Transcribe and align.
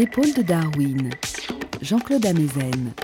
Épaules 0.00 0.32
de 0.32 0.40
Darwin, 0.40 1.10
Jean-Claude 1.82 2.24
Amezen. 2.24 2.94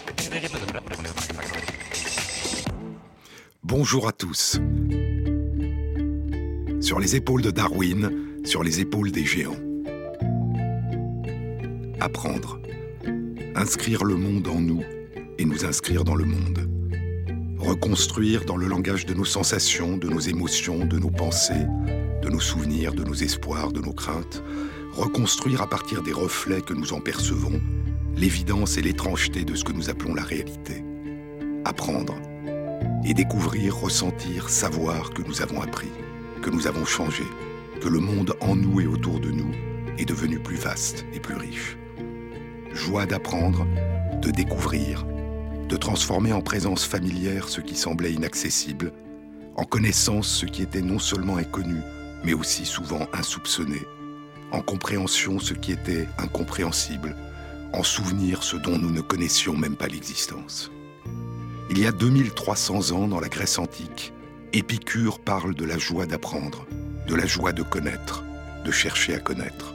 Bonjour 3.62 4.08
à 4.08 4.12
tous. 4.12 4.58
Sur 6.80 6.98
les 6.98 7.14
épaules 7.14 7.42
de 7.42 7.50
Darwin, 7.50 8.10
sur 8.46 8.62
les 8.62 8.80
épaules 8.80 9.12
des 9.12 9.26
géants. 9.26 9.58
Apprendre. 12.00 12.58
Inscrire 13.54 14.02
le 14.02 14.14
monde 14.14 14.48
en 14.48 14.62
nous 14.62 14.82
et 15.36 15.44
nous 15.44 15.66
inscrire 15.66 16.02
dans 16.02 16.14
le 16.14 16.24
monde. 16.24 16.66
Reconstruire 17.58 18.46
dans 18.46 18.56
le 18.56 18.68
langage 18.68 19.04
de 19.04 19.12
nos 19.12 19.26
sensations, 19.26 19.98
de 19.98 20.08
nos 20.08 20.20
émotions, 20.20 20.86
de 20.86 20.98
nos 20.98 21.10
pensées, 21.10 21.66
de 22.22 22.30
nos 22.30 22.40
souvenirs, 22.40 22.94
de 22.94 23.04
nos 23.04 23.12
espoirs, 23.12 23.70
de 23.70 23.82
nos 23.82 23.92
craintes. 23.92 24.42
Reconstruire 24.96 25.60
à 25.60 25.66
partir 25.66 26.02
des 26.02 26.14
reflets 26.14 26.62
que 26.62 26.72
nous 26.72 26.94
en 26.94 27.00
percevons, 27.00 27.60
l'évidence 28.16 28.78
et 28.78 28.82
l'étrangeté 28.82 29.44
de 29.44 29.54
ce 29.54 29.62
que 29.62 29.72
nous 29.72 29.90
appelons 29.90 30.14
la 30.14 30.22
réalité. 30.22 30.82
Apprendre. 31.66 32.14
Et 33.04 33.12
découvrir, 33.12 33.76
ressentir, 33.76 34.48
savoir 34.48 35.10
que 35.10 35.20
nous 35.20 35.42
avons 35.42 35.60
appris, 35.60 35.90
que 36.40 36.48
nous 36.48 36.66
avons 36.66 36.86
changé, 36.86 37.24
que 37.82 37.90
le 37.90 37.98
monde 37.98 38.34
en 38.40 38.56
nous 38.56 38.80
et 38.80 38.86
autour 38.86 39.20
de 39.20 39.30
nous 39.30 39.52
est 39.98 40.06
devenu 40.06 40.38
plus 40.38 40.56
vaste 40.56 41.04
et 41.12 41.20
plus 41.20 41.36
riche. 41.36 41.76
Joie 42.72 43.04
d'apprendre, 43.04 43.66
de 44.22 44.30
découvrir, 44.30 45.04
de 45.68 45.76
transformer 45.76 46.32
en 46.32 46.40
présence 46.40 46.86
familière 46.86 47.50
ce 47.50 47.60
qui 47.60 47.76
semblait 47.76 48.14
inaccessible, 48.14 48.94
en 49.56 49.64
connaissance 49.64 50.28
ce 50.28 50.46
qui 50.46 50.62
était 50.62 50.80
non 50.80 50.98
seulement 50.98 51.36
inconnu, 51.36 51.80
mais 52.24 52.32
aussi 52.32 52.64
souvent 52.64 53.06
insoupçonné, 53.12 53.82
en 54.52 54.60
compréhension 54.60 55.38
ce 55.38 55.54
qui 55.54 55.72
était 55.72 56.08
incompréhensible, 56.18 57.16
en 57.72 57.82
souvenir 57.82 58.42
ce 58.42 58.56
dont 58.56 58.78
nous 58.78 58.90
ne 58.90 59.00
connaissions 59.00 59.56
même 59.56 59.76
pas 59.76 59.88
l'existence. 59.88 60.70
Il 61.70 61.78
y 61.78 61.86
a 61.86 61.92
2300 61.92 62.92
ans 62.92 63.08
dans 63.08 63.20
la 63.20 63.28
Grèce 63.28 63.58
antique, 63.58 64.12
Épicure 64.52 65.18
parle 65.18 65.54
de 65.54 65.64
la 65.64 65.76
joie 65.76 66.06
d'apprendre, 66.06 66.66
de 67.06 67.14
la 67.14 67.26
joie 67.26 67.52
de 67.52 67.62
connaître, 67.62 68.24
de 68.64 68.70
chercher 68.70 69.14
à 69.14 69.18
connaître. 69.18 69.74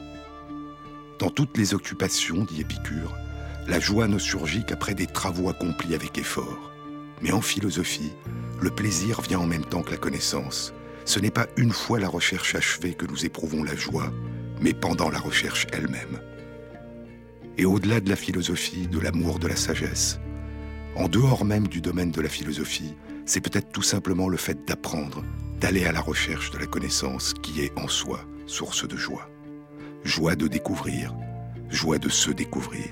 Dans 1.18 1.30
toutes 1.30 1.56
les 1.56 1.74
occupations, 1.74 2.44
dit 2.44 2.62
Épicure, 2.62 3.14
la 3.68 3.78
joie 3.78 4.08
ne 4.08 4.18
surgit 4.18 4.64
qu'après 4.64 4.94
des 4.94 5.06
travaux 5.06 5.48
accomplis 5.48 5.94
avec 5.94 6.18
effort. 6.18 6.72
Mais 7.20 7.30
en 7.30 7.40
philosophie, 7.40 8.12
le 8.60 8.70
plaisir 8.70 9.20
vient 9.20 9.38
en 9.38 9.46
même 9.46 9.64
temps 9.64 9.82
que 9.82 9.92
la 9.92 9.98
connaissance. 9.98 10.72
Ce 11.04 11.20
n'est 11.20 11.30
pas 11.30 11.46
une 11.56 11.72
fois 11.72 12.00
la 12.00 12.08
recherche 12.08 12.54
achevée 12.54 12.94
que 12.94 13.06
nous 13.06 13.24
éprouvons 13.24 13.62
la 13.62 13.76
joie, 13.76 14.10
mais 14.62 14.72
pendant 14.72 15.10
la 15.10 15.18
recherche 15.18 15.66
elle-même. 15.72 16.20
Et 17.58 17.64
au-delà 17.64 18.00
de 18.00 18.08
la 18.08 18.16
philosophie, 18.16 18.86
de 18.86 18.98
l'amour, 18.98 19.38
de 19.38 19.48
la 19.48 19.56
sagesse, 19.56 20.20
en 20.96 21.08
dehors 21.08 21.44
même 21.44 21.68
du 21.68 21.80
domaine 21.80 22.10
de 22.10 22.20
la 22.20 22.28
philosophie, 22.28 22.94
c'est 23.26 23.40
peut-être 23.40 23.72
tout 23.72 23.82
simplement 23.82 24.28
le 24.28 24.36
fait 24.36 24.66
d'apprendre, 24.66 25.24
d'aller 25.60 25.84
à 25.84 25.92
la 25.92 26.00
recherche 26.00 26.50
de 26.50 26.58
la 26.58 26.66
connaissance 26.66 27.34
qui 27.42 27.60
est 27.60 27.72
en 27.78 27.88
soi 27.88 28.20
source 28.46 28.86
de 28.86 28.96
joie. 28.96 29.28
Joie 30.04 30.34
de 30.34 30.48
découvrir, 30.48 31.14
joie 31.68 31.98
de 31.98 32.08
se 32.08 32.30
découvrir. 32.30 32.90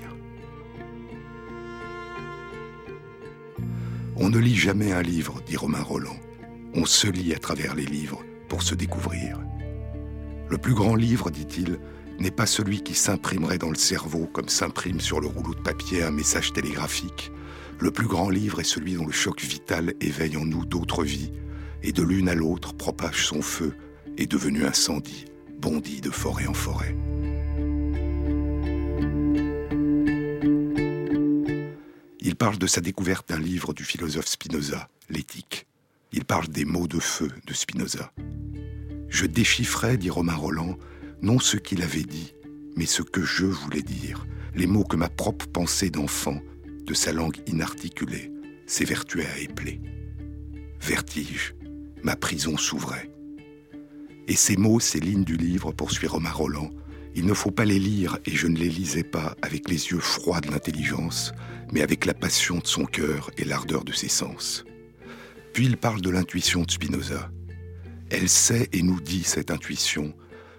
On 4.15 4.29
ne 4.29 4.37
lit 4.37 4.55
jamais 4.55 4.91
un 4.91 5.01
livre, 5.01 5.41
dit 5.45 5.57
Romain 5.57 5.81
Roland. 5.81 6.19
On 6.73 6.85
se 6.85 7.07
lit 7.07 7.33
à 7.33 7.39
travers 7.39 7.75
les 7.75 7.85
livres 7.85 8.23
pour 8.47 8.61
se 8.61 8.75
découvrir. 8.75 9.39
Le 10.51 10.57
plus 10.57 10.73
grand 10.73 10.95
livre, 10.95 11.31
dit-il, 11.31 11.79
n'est 12.19 12.29
pas 12.29 12.45
celui 12.45 12.83
qui 12.83 12.93
s'imprimerait 12.93 13.57
dans 13.57 13.69
le 13.69 13.75
cerveau 13.75 14.27
comme 14.33 14.49
s'imprime 14.49 14.99
sur 14.99 15.21
le 15.21 15.27
rouleau 15.27 15.53
de 15.53 15.61
papier 15.61 16.03
un 16.03 16.11
message 16.11 16.51
télégraphique. 16.51 17.31
Le 17.79 17.89
plus 17.89 18.05
grand 18.05 18.29
livre 18.29 18.59
est 18.59 18.65
celui 18.65 18.95
dont 18.95 19.05
le 19.05 19.13
choc 19.13 19.39
vital 19.39 19.93
éveille 20.01 20.35
en 20.35 20.43
nous 20.43 20.65
d'autres 20.65 21.05
vies, 21.05 21.31
et 21.83 21.93
de 21.93 22.03
l'une 22.03 22.27
à 22.27 22.35
l'autre 22.35 22.73
propage 22.73 23.27
son 23.27 23.41
feu, 23.41 23.77
et 24.17 24.25
devenu 24.25 24.65
incendie, 24.65 25.23
bondit 25.57 26.01
de 26.01 26.09
forêt 26.09 26.47
en 26.47 26.53
forêt. 26.53 26.97
Il 32.19 32.35
parle 32.35 32.57
de 32.57 32.67
sa 32.67 32.81
découverte 32.81 33.29
d'un 33.29 33.39
livre 33.39 33.73
du 33.73 33.85
philosophe 33.85 34.27
Spinoza, 34.27 34.89
L'éthique. 35.09 35.65
Il 36.11 36.25
parle 36.25 36.49
des 36.49 36.65
mots 36.65 36.87
de 36.87 36.99
feu 36.99 37.29
de 37.47 37.53
Spinoza. 37.53 38.11
Je 39.11 39.25
déchiffrais, 39.25 39.97
dit 39.97 40.09
Romain 40.09 40.35
Roland, 40.35 40.77
non 41.21 41.37
ce 41.37 41.57
qu'il 41.57 41.83
avait 41.83 42.01
dit, 42.01 42.33
mais 42.77 42.85
ce 42.85 43.01
que 43.01 43.21
je 43.21 43.45
voulais 43.45 43.81
dire, 43.81 44.25
les 44.55 44.67
mots 44.67 44.85
que 44.85 44.95
ma 44.95 45.09
propre 45.09 45.47
pensée 45.47 45.89
d'enfant, 45.89 46.41
de 46.85 46.93
sa 46.93 47.11
langue 47.11 47.37
inarticulée, 47.45 48.31
s'évertuait 48.65 49.27
à 49.27 49.39
épeler. 49.39 49.81
Vertige, 50.79 51.55
ma 52.03 52.15
prison 52.15 52.57
s'ouvrait. 52.57 53.11
Et 54.29 54.35
ces 54.37 54.55
mots, 54.55 54.79
ces 54.79 55.01
lignes 55.01 55.25
du 55.25 55.35
livre, 55.35 55.73
poursuit 55.73 56.07
Romain 56.07 56.31
Roland, 56.31 56.71
il 57.13 57.25
ne 57.25 57.33
faut 57.33 57.51
pas 57.51 57.65
les 57.65 57.79
lire, 57.79 58.17
et 58.25 58.31
je 58.31 58.47
ne 58.47 58.57
les 58.57 58.69
lisais 58.69 59.03
pas 59.03 59.35
avec 59.41 59.67
les 59.67 59.91
yeux 59.91 59.99
froids 59.99 60.39
de 60.39 60.49
l'intelligence, 60.49 61.33
mais 61.73 61.81
avec 61.81 62.05
la 62.05 62.13
passion 62.13 62.59
de 62.59 62.67
son 62.67 62.85
cœur 62.85 63.29
et 63.37 63.43
l'ardeur 63.43 63.83
de 63.83 63.91
ses 63.91 64.07
sens. 64.07 64.63
Puis 65.51 65.65
il 65.65 65.75
parle 65.75 65.99
de 65.99 66.09
l'intuition 66.09 66.63
de 66.63 66.71
Spinoza. 66.71 67.29
Elle 68.11 68.27
sait 68.27 68.67
et 68.73 68.83
nous 68.83 68.99
dit, 68.99 69.23
cette 69.23 69.51
intuition, 69.51 70.13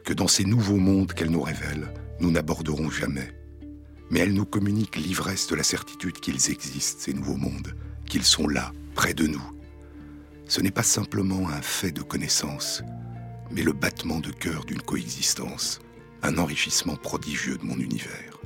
que 0.05 0.15
dans 0.15 0.27
ces 0.27 0.45
nouveaux 0.45 0.79
mondes 0.79 1.13
qu'elle 1.13 1.31
nous 1.31 1.43
révèle, 1.43 1.93
nous 2.19 2.31
n'aborderons 2.31 2.91
jamais. 2.91 3.31
Mais 4.11 4.21
elle 4.21 4.33
nous 4.33 4.47
communique 4.47 4.97
l'ivresse 4.97 5.49
de 5.49 5.55
la 5.55 5.63
certitude 5.63 6.19
qu'ils 6.19 6.51
existent, 6.51 7.03
ces 7.03 7.13
nouveaux 7.13 7.37
mondes, 7.37 7.75
qu'ils 8.07 8.25
sont 8.25 8.49
là, 8.49 8.73
près 8.95 9.13
de 9.13 9.27
nous. 9.27 9.43
Ce 10.47 10.63
n'est 10.63 10.71
pas 10.71 10.83
simplement 10.83 11.51
un 11.51 11.61
fait 11.61 11.93
de 11.93 12.01
connaissance, 12.01 12.83
mais 13.51 13.63
le 13.63 13.73
battement 13.73 14.21
de 14.21 14.31
cœur 14.31 14.65
d'une 14.65 14.81
coexistence, 14.81 15.81
un 16.23 16.39
enrichissement 16.39 16.97
prodigieux 16.97 17.59
de 17.59 17.65
mon 17.65 17.77
univers. 17.77 18.41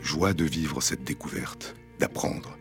Joie 0.00 0.34
de 0.34 0.44
vivre 0.44 0.80
cette 0.80 1.02
découverte, 1.02 1.74
d'apprendre. 1.98 2.56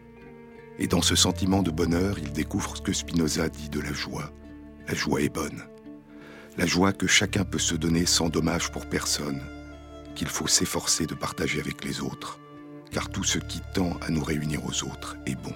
Et 0.80 0.88
dans 0.88 1.04
ce 1.04 1.16
sentiment 1.16 1.62
de 1.62 1.72
bonheur, 1.72 2.18
il 2.18 2.32
découvre 2.32 2.76
ce 2.76 2.82
que 2.82 2.94
Spinoza 2.94 3.50
dit 3.50 3.70
de 3.70 3.80
la 3.80 3.94
joie. 3.94 4.32
La 4.88 4.94
joie 4.94 5.22
est 5.22 5.30
bonne. 5.30 5.64
La 6.58 6.68
joie 6.68 6.94
que 6.94 7.08
chacun 7.08 7.44
peut 7.44 7.60
se 7.60 7.74
donner 7.74 8.06
sans 8.06 8.30
dommage 8.30 8.72
pour 8.72 8.86
personne, 8.86 9.42
qu'il 10.14 10.28
faut 10.28 10.48
s'efforcer 10.48 11.08
de 11.08 11.16
partager 11.16 11.60
avec 11.60 11.84
les 11.84 12.02
autres, 12.02 12.40
car 12.92 13.10
tout 13.10 13.24
ce 13.24 13.40
qui 13.40 13.62
tend 13.74 13.98
à 14.02 14.12
nous 14.12 14.24
réunir 14.24 14.64
aux 14.64 14.84
autres 14.84 15.18
est 15.26 15.36
bon. 15.36 15.56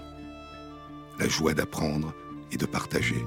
La 1.19 1.27
joie 1.27 1.53
d'apprendre 1.53 2.13
et 2.51 2.57
de 2.57 2.65
partager. 2.65 3.23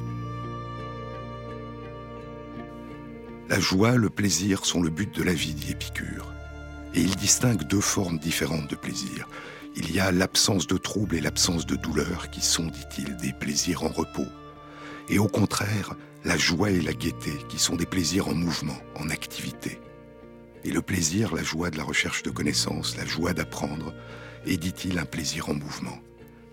La 3.48 3.60
joie, 3.60 3.96
le 3.96 4.10
plaisir 4.10 4.64
sont 4.64 4.82
le 4.82 4.90
but 4.90 5.14
de 5.14 5.22
la 5.22 5.34
vie, 5.34 5.54
dit 5.54 5.70
Épicure. 5.70 6.32
Et 6.94 7.00
il 7.00 7.14
distingue 7.14 7.62
deux 7.62 7.80
formes 7.80 8.18
différentes 8.18 8.68
de 8.68 8.76
plaisir. 8.76 9.28
Il 9.76 9.94
y 9.94 10.00
a 10.00 10.10
l'absence 10.10 10.66
de 10.66 10.76
trouble 10.76 11.14
et 11.14 11.20
l'absence 11.20 11.64
de 11.64 11.76
douleur 11.76 12.28
qui 12.30 12.40
sont, 12.40 12.66
dit-il, 12.66 13.16
des 13.18 13.32
plaisirs 13.32 13.84
en 13.84 13.88
repos. 13.88 14.26
Et 15.12 15.18
au 15.18 15.28
contraire, 15.28 15.94
la 16.24 16.36
joie 16.36 16.70
et 16.70 16.80
la 16.80 16.94
gaieté 16.94 17.32
qui 17.48 17.58
sont 17.58 17.76
des 17.76 17.86
plaisirs 17.86 18.28
en 18.28 18.34
mouvement, 18.34 18.78
en 18.96 19.10
activité. 19.10 19.78
Et 20.64 20.70
le 20.70 20.80
plaisir, 20.80 21.34
la 21.34 21.42
joie 21.42 21.70
de 21.70 21.76
la 21.76 21.84
recherche 21.84 22.22
de 22.22 22.30
connaissances, 22.30 22.96
la 22.96 23.04
joie 23.04 23.34
d'apprendre, 23.34 23.92
est, 24.46 24.56
dit-il, 24.56 24.98
un 24.98 25.04
plaisir 25.04 25.50
en 25.50 25.54
mouvement. 25.54 25.98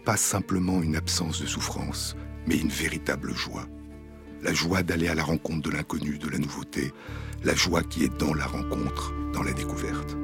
Pas 0.03 0.17
simplement 0.17 0.83
une 0.83 0.97
absence 0.97 1.41
de 1.41 1.47
souffrance, 1.47 2.17
mais 2.45 2.57
une 2.57 2.69
véritable 2.69 3.33
joie 3.33 3.65
la 4.41 4.53
joie 4.53 4.83
d'aller 4.83 5.07
à 5.07 5.15
la 5.15 5.23
rencontre 5.23 5.69
de 5.69 5.75
l'inconnu, 5.75 6.17
de 6.17 6.29
la 6.29 6.37
nouveauté, 6.37 6.93
la 7.43 7.55
joie 7.55 7.83
qui 7.83 8.03
est 8.03 8.19
dans 8.19 8.33
la 8.33 8.45
rencontre, 8.45 9.13
dans 9.33 9.43
la 9.43 9.53
découverte. 9.53 10.15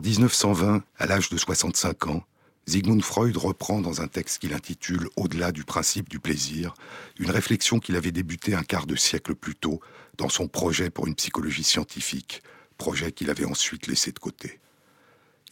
En 0.00 0.02
1920, 0.02 0.82
à 0.98 1.06
l'âge 1.06 1.28
de 1.28 1.36
65 1.36 2.06
ans, 2.06 2.24
Sigmund 2.66 3.04
Freud 3.04 3.36
reprend 3.36 3.82
dans 3.82 4.00
un 4.00 4.08
texte 4.08 4.38
qu'il 4.38 4.54
intitule 4.54 5.10
Au-delà 5.14 5.52
du 5.52 5.62
principe 5.62 6.08
du 6.08 6.18
plaisir, 6.18 6.72
une 7.18 7.30
réflexion 7.30 7.80
qu'il 7.80 7.96
avait 7.96 8.10
débutée 8.10 8.54
un 8.54 8.62
quart 8.62 8.86
de 8.86 8.96
siècle 8.96 9.34
plus 9.34 9.54
tôt 9.54 9.82
dans 10.16 10.30
son 10.30 10.48
projet 10.48 10.88
pour 10.88 11.06
une 11.06 11.14
psychologie 11.16 11.64
scientifique, 11.64 12.42
projet 12.78 13.12
qu'il 13.12 13.28
avait 13.28 13.44
ensuite 13.44 13.88
laissé 13.88 14.10
de 14.10 14.18
côté. 14.18 14.58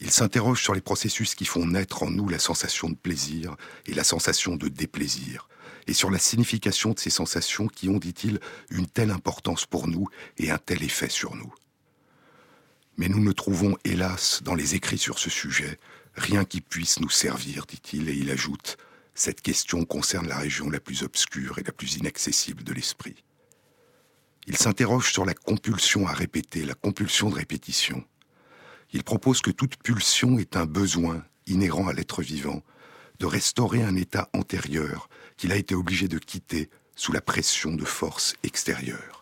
Il 0.01 0.09
s'interroge 0.09 0.63
sur 0.63 0.73
les 0.73 0.81
processus 0.81 1.35
qui 1.35 1.45
font 1.45 1.67
naître 1.67 2.01
en 2.01 2.09
nous 2.09 2.27
la 2.27 2.39
sensation 2.39 2.89
de 2.89 2.95
plaisir 2.95 3.55
et 3.85 3.93
la 3.93 4.03
sensation 4.03 4.55
de 4.55 4.67
déplaisir, 4.67 5.47
et 5.85 5.93
sur 5.93 6.09
la 6.09 6.17
signification 6.17 6.93
de 6.93 6.99
ces 6.99 7.11
sensations 7.11 7.67
qui 7.67 7.87
ont, 7.87 7.99
dit-il, 7.99 8.39
une 8.71 8.87
telle 8.87 9.11
importance 9.11 9.67
pour 9.67 9.87
nous 9.87 10.07
et 10.39 10.49
un 10.49 10.57
tel 10.57 10.81
effet 10.81 11.09
sur 11.09 11.35
nous. 11.35 11.53
Mais 12.99 13.07
nous 13.07 13.21
ne 13.21 13.31
trouvons, 13.31 13.77
hélas, 13.85 14.41
dans 14.43 14.55
les 14.55 14.75
écrits 14.75 14.97
sur 14.97 15.19
ce 15.19 15.29
sujet, 15.29 15.79
rien 16.15 16.43
qui 16.43 16.59
puisse 16.59 16.99
nous 16.99 17.09
servir, 17.09 17.65
dit-il, 17.65 18.09
et 18.09 18.13
il 18.13 18.29
ajoute, 18.29 18.75
cette 19.13 19.39
question 19.41 19.85
concerne 19.85 20.27
la 20.27 20.37
région 20.37 20.69
la 20.69 20.81
plus 20.81 21.03
obscure 21.03 21.59
et 21.59 21.63
la 21.63 21.71
plus 21.71 21.95
inaccessible 21.95 22.61
de 22.61 22.73
l'esprit. 22.73 23.23
Il 24.47 24.57
s'interroge 24.57 25.13
sur 25.13 25.25
la 25.25 25.33
compulsion 25.33 26.07
à 26.07 26.11
répéter, 26.11 26.65
la 26.65 26.73
compulsion 26.73 27.29
de 27.29 27.35
répétition. 27.35 28.03
Il 28.91 29.05
propose 29.05 29.39
que 29.39 29.51
toute 29.51 29.77
pulsion 29.77 30.37
est 30.37 30.57
un 30.57 30.65
besoin 30.65 31.23
inhérent 31.47 31.87
à 31.87 31.93
l'être 31.93 32.21
vivant, 32.21 32.63
de 33.19 33.25
restaurer 33.25 33.81
un 33.81 33.95
état 33.95 34.29
antérieur 34.33 35.07
qu'il 35.37 35.53
a 35.53 35.55
été 35.55 35.73
obligé 35.73 36.09
de 36.09 36.19
quitter 36.19 36.69
sous 36.97 37.13
la 37.13 37.21
pression 37.21 37.75
de 37.75 37.85
forces 37.85 38.35
extérieures. 38.43 39.18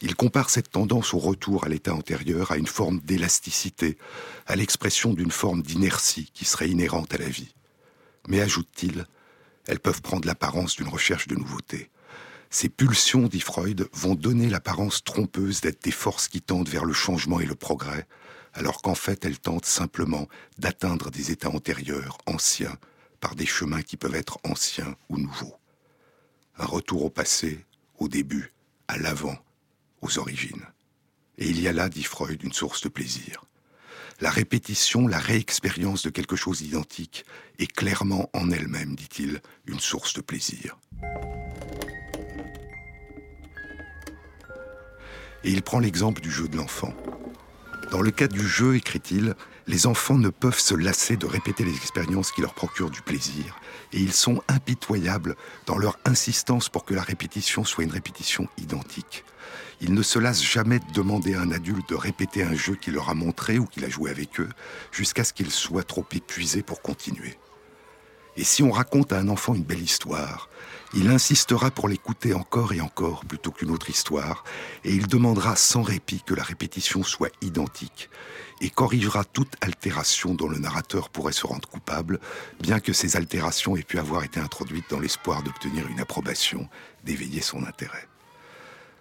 Il 0.00 0.14
compare 0.14 0.48
cette 0.48 0.70
tendance 0.70 1.12
au 1.12 1.18
retour 1.18 1.64
à 1.64 1.68
l'état 1.68 1.92
antérieur 1.92 2.52
à 2.52 2.56
une 2.56 2.68
forme 2.68 3.00
d'élasticité, 3.00 3.98
à 4.46 4.54
l'expression 4.54 5.12
d'une 5.12 5.32
forme 5.32 5.62
d'inertie 5.62 6.30
qui 6.34 6.44
serait 6.44 6.70
inhérente 6.70 7.12
à 7.14 7.18
la 7.18 7.28
vie. 7.28 7.54
Mais 8.28 8.40
ajoute-t-il, 8.40 9.06
elles 9.66 9.80
peuvent 9.80 10.02
prendre 10.02 10.26
l'apparence 10.26 10.76
d'une 10.76 10.88
recherche 10.88 11.26
de 11.26 11.34
nouveauté. 11.34 11.90
Ces 12.50 12.68
pulsions, 12.68 13.26
dit 13.26 13.40
Freud, 13.40 13.88
vont 13.92 14.14
donner 14.14 14.48
l'apparence 14.48 15.02
trompeuse 15.02 15.60
d'être 15.60 15.82
des 15.82 15.90
forces 15.90 16.28
qui 16.28 16.40
tendent 16.40 16.68
vers 16.68 16.84
le 16.84 16.94
changement 16.94 17.40
et 17.40 17.46
le 17.46 17.54
progrès, 17.56 18.06
alors 18.54 18.80
qu'en 18.80 18.94
fait 18.94 19.24
elles 19.24 19.38
tentent 19.38 19.66
simplement 19.66 20.28
d'atteindre 20.58 21.10
des 21.10 21.30
états 21.30 21.50
antérieurs, 21.50 22.18
anciens, 22.26 22.76
par 23.20 23.34
des 23.34 23.46
chemins 23.46 23.82
qui 23.82 23.96
peuvent 23.96 24.14
être 24.14 24.38
anciens 24.44 24.96
ou 25.08 25.18
nouveaux. 25.18 25.56
Un 26.56 26.66
retour 26.66 27.04
au 27.04 27.10
passé, 27.10 27.64
au 27.98 28.08
début, 28.08 28.52
à 28.86 28.96
l'avant, 28.96 29.36
aux 30.00 30.18
origines. 30.18 30.64
Et 31.38 31.48
il 31.48 31.60
y 31.60 31.68
a 31.68 31.72
là, 31.72 31.88
dit 31.88 32.02
Freud, 32.02 32.42
une 32.42 32.52
source 32.52 32.82
de 32.82 32.88
plaisir. 32.88 33.44
La 34.20 34.30
répétition, 34.30 35.06
la 35.06 35.18
réexpérience 35.18 36.02
de 36.02 36.10
quelque 36.10 36.34
chose 36.34 36.58
d'identique 36.58 37.24
est 37.60 37.70
clairement 37.70 38.28
en 38.32 38.50
elle-même, 38.50 38.96
dit-il, 38.96 39.40
une 39.66 39.78
source 39.78 40.14
de 40.14 40.20
plaisir. 40.20 40.76
Et 45.44 45.52
il 45.52 45.62
prend 45.62 45.78
l'exemple 45.78 46.20
du 46.20 46.32
jeu 46.32 46.48
de 46.48 46.56
l'enfant. 46.56 46.92
Dans 47.92 48.02
le 48.02 48.10
cas 48.10 48.26
du 48.26 48.46
jeu, 48.46 48.74
écrit-il, 48.74 49.36
les 49.68 49.86
enfants 49.86 50.18
ne 50.18 50.30
peuvent 50.30 50.58
se 50.58 50.74
lasser 50.74 51.16
de 51.16 51.26
répéter 51.26 51.64
les 51.64 51.76
expériences 51.76 52.32
qui 52.32 52.40
leur 52.40 52.54
procurent 52.54 52.90
du 52.90 53.02
plaisir, 53.02 53.60
et 53.92 53.98
ils 53.98 54.12
sont 54.12 54.42
impitoyables 54.48 55.36
dans 55.66 55.78
leur 55.78 55.96
insistance 56.04 56.68
pour 56.68 56.84
que 56.84 56.94
la 56.94 57.02
répétition 57.02 57.64
soit 57.64 57.84
une 57.84 57.92
répétition 57.92 58.48
identique. 58.58 59.24
Ils 59.80 59.94
ne 59.94 60.02
se 60.02 60.18
lassent 60.18 60.42
jamais 60.42 60.80
de 60.80 60.92
demander 60.92 61.34
à 61.34 61.40
un 61.40 61.52
adulte 61.52 61.88
de 61.90 61.94
répéter 61.94 62.42
un 62.42 62.54
jeu 62.54 62.74
qu'il 62.74 62.94
leur 62.94 63.10
a 63.10 63.14
montré 63.14 63.58
ou 63.58 63.66
qu'il 63.66 63.84
a 63.84 63.88
joué 63.88 64.10
avec 64.10 64.40
eux, 64.40 64.48
jusqu'à 64.90 65.24
ce 65.24 65.32
qu'ils 65.32 65.52
soient 65.52 65.84
trop 65.84 66.06
épuisés 66.12 66.62
pour 66.62 66.82
continuer. 66.82 67.38
Et 68.36 68.44
si 68.44 68.62
on 68.62 68.70
raconte 68.70 69.12
à 69.12 69.18
un 69.18 69.28
enfant 69.28 69.54
une 69.54 69.64
belle 69.64 69.82
histoire, 69.82 70.48
il 70.94 71.08
insistera 71.08 71.70
pour 71.70 71.88
l'écouter 71.88 72.34
encore 72.34 72.72
et 72.72 72.80
encore 72.80 73.24
plutôt 73.24 73.50
qu'une 73.50 73.70
autre 73.70 73.90
histoire, 73.90 74.44
et 74.84 74.94
il 74.94 75.06
demandera 75.06 75.54
sans 75.54 75.82
répit 75.82 76.22
que 76.22 76.34
la 76.34 76.42
répétition 76.42 77.02
soit 77.02 77.32
identique, 77.42 78.10
et 78.60 78.70
corrigera 78.70 79.24
toute 79.24 79.54
altération 79.60 80.34
dont 80.34 80.48
le 80.48 80.58
narrateur 80.58 81.10
pourrait 81.10 81.32
se 81.32 81.46
rendre 81.46 81.68
coupable, 81.68 82.20
bien 82.60 82.80
que 82.80 82.92
ces 82.92 83.16
altérations 83.16 83.76
aient 83.76 83.82
pu 83.82 83.98
avoir 83.98 84.24
été 84.24 84.40
introduites 84.40 84.90
dans 84.90 85.00
l'espoir 85.00 85.42
d'obtenir 85.42 85.86
une 85.88 86.00
approbation, 86.00 86.68
d'éveiller 87.04 87.42
son 87.42 87.64
intérêt. 87.64 88.07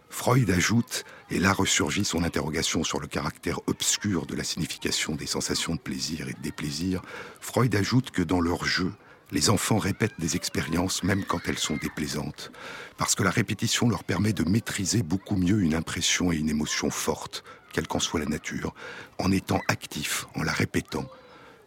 Freud 0.09 0.49
ajoute, 0.49 1.03
et 1.29 1.39
là 1.39 1.51
ressurgit 1.51 2.05
son 2.05 2.23
interrogation 2.23 2.83
sur 2.83 2.99
le 2.99 3.07
caractère 3.07 3.59
obscur 3.67 4.25
de 4.25 4.35
la 4.35 4.43
signification 4.43 5.15
des 5.15 5.25
sensations 5.25 5.75
de 5.75 5.79
plaisir 5.79 6.29
et 6.29 6.33
de 6.33 6.41
déplaisir, 6.41 7.01
Freud 7.41 7.75
ajoute 7.75 8.11
que 8.11 8.21
dans 8.21 8.39
leur 8.39 8.65
jeu, 8.65 8.91
les 9.31 9.49
enfants 9.49 9.77
répètent 9.77 10.19
des 10.19 10.37
expériences 10.37 11.03
même 11.03 11.25
quand 11.25 11.41
elles 11.47 11.57
sont 11.57 11.75
déplaisantes, 11.75 12.51
parce 12.97 13.15
que 13.15 13.23
la 13.23 13.29
répétition 13.29 13.89
leur 13.89 14.05
permet 14.05 14.31
de 14.31 14.49
maîtriser 14.49 15.03
beaucoup 15.03 15.35
mieux 15.35 15.61
une 15.61 15.75
impression 15.75 16.31
et 16.31 16.37
une 16.37 16.49
émotion 16.49 16.89
forte, 16.89 17.43
quelle 17.73 17.87
qu'en 17.87 17.99
soit 17.99 18.21
la 18.21 18.25
nature, 18.25 18.73
en 19.19 19.31
étant 19.31 19.59
actifs, 19.67 20.25
en 20.35 20.43
la 20.43 20.53
répétant, 20.53 21.05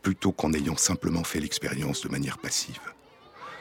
plutôt 0.03 0.33
qu'en 0.33 0.55
ayant 0.55 0.79
simplement 0.79 1.25
fait 1.25 1.41
l'expérience 1.41 2.01
de 2.01 2.09
manière 2.09 2.39
passive. 2.39 2.81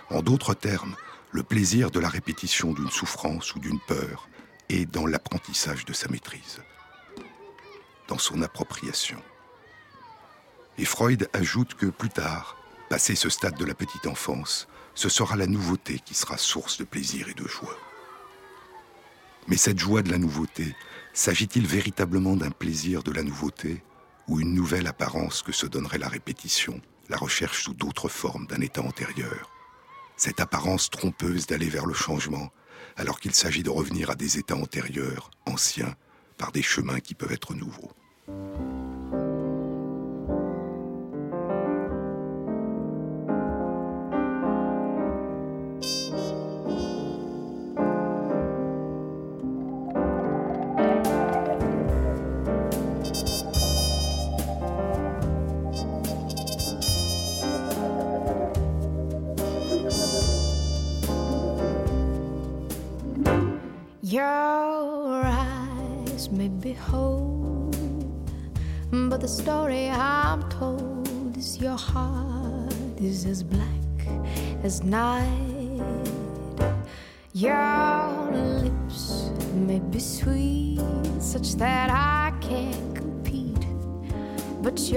En 0.10 0.22
d'autres 0.22 0.54
termes, 0.54 0.96
le 1.32 1.44
plaisir 1.44 1.92
de 1.92 2.00
la 2.00 2.10
répétition 2.10 2.72
d'une 2.72 2.90
souffrance 2.90 3.54
ou 3.54 3.60
d'une 3.60 3.80
peur 3.82 4.29
est 4.69 4.86
dans 4.86 5.06
l'apprentissage 5.06 5.86
de 5.86 5.94
sa 5.94 6.07
maîtrise, 6.07 6.62
dans 8.07 8.18
son 8.18 8.42
appropriation. 8.42 9.21
Et 10.77 10.86
Freud 10.86 11.30
ajoute 11.33 11.74
que 11.74 11.88
plus 11.88 12.10
tard, 12.10 12.60
Passé 12.89 13.13
ce 13.13 13.30
stade 13.30 13.56
de 13.56 13.66
la 13.66 13.75
petite 13.75 14.07
enfance, 14.07 14.68
ce 14.95 15.10
sera 15.10 15.36
la 15.36 15.45
nouveauté 15.45 16.00
qui 16.04 16.16
sera 16.16 16.39
source 16.39 16.80
de 16.80 16.83
plaisir 16.83 17.30
et 17.30 17.36
de 17.36 17.48
joie. 17.48 17.77
Mais 19.48 19.57
cette 19.57 19.77
joie 19.77 20.01
de 20.01 20.10
la 20.10 20.18
nouveauté, 20.18 20.75
s'agit-il 21.13 21.68
véritablement 21.68 22.36
d'un 22.36 22.50
plaisir 22.50 23.04
de 23.04 23.12
la 23.12 23.22
nouveauté 23.22 23.83
ou 24.27 24.39
une 24.39 24.56
nouvelle 24.56 24.88
apparence 24.88 25.44
que 25.44 25.51
se 25.51 25.68
donnerait 25.68 26.00
la 26.00 26.07
répétition, 26.07 26.81
la 27.10 27.17
recherche 27.17 27.63
sous 27.63 27.75
d'autres 27.75 28.10
formes 28.10 28.48
d'un 28.48 28.62
état 28.62 28.82
antérieur? 28.82 29.51
Cette 30.17 30.39
apparence 30.39 30.89
trompeuse 30.89 31.46
d'aller 31.46 31.70
vers 31.70 31.86
le 31.86 31.94
changement, 31.94 32.51
alors 32.98 33.19
qu'il 33.19 33.33
s'agit 33.33 33.63
de 33.63 33.69
revenir 33.69 34.09
à 34.09 34.15
des 34.15 34.38
états 34.38 34.55
antérieurs, 34.55 35.31
anciens, 35.45 35.95
par 36.38 36.51
des 36.51 36.62
chemins 36.62 37.00
qui 37.00 37.15
peuvent 37.15 37.31
être 37.31 37.53
nouveaux. 37.53 37.91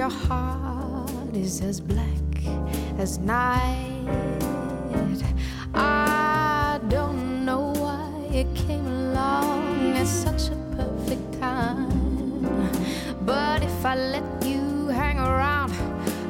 Your 0.02 0.10
heart 0.10 1.32
is 1.32 1.60
as 1.60 1.80
black 1.80 2.34
as 2.98 3.18
night. 3.18 4.02
I 5.74 6.80
don't 6.88 7.44
know 7.44 7.72
why 7.82 8.10
it 8.32 8.48
came 8.56 8.84
along 8.84 9.96
at 9.96 10.08
such 10.08 10.48
a 10.48 10.56
perfect 10.76 11.26
time. 11.40 11.92
But 13.24 13.62
if 13.62 13.86
I 13.86 13.94
let 13.94 14.26
you 14.44 14.88
hang 14.88 15.18
around, 15.20 15.72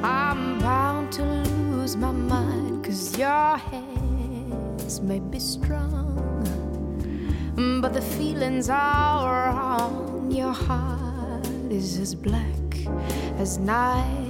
I'm 0.02 0.59
bound 0.59 1.11
to 1.12 1.25
lose 1.25 1.97
my 1.97 2.12
mind. 2.12 2.85
Cause 2.85 3.17
your 3.17 3.57
hands 3.57 5.00
may 5.00 5.21
be 5.21 5.38
strong, 5.38 6.12
but 7.81 7.95
the 7.95 8.02
feelings 8.02 8.69
are 8.69 9.25
wrong. 9.25 10.31
Your 10.31 10.52
heart 10.52 11.47
is 11.71 11.99
as 11.99 12.14
black 12.14 12.51
as 13.43 13.59
night. 13.59 14.22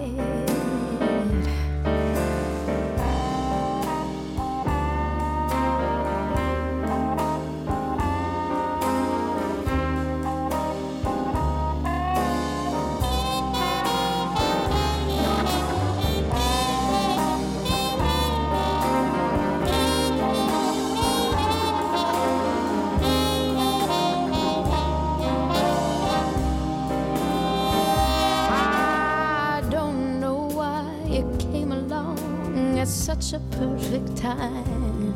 A 33.34 33.40
perfect 33.56 34.16
time. 34.16 35.14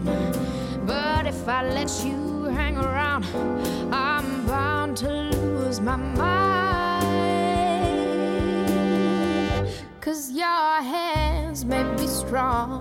But 0.87 1.27
if 1.27 1.49
I 1.49 1.63
let 1.69 1.91
you 2.05 2.45
hang 2.45 2.79
around, 2.79 3.25
I'm 3.93 4.47
bound 4.47 4.97
to 4.99 5.09
lose 5.11 5.81
my 5.81 5.97
mind. 5.97 7.07
Cause 10.01 10.31
your 10.31 10.47
hands 10.47 11.65
may 11.65 11.83
be 11.97 12.07
strong, 12.07 12.81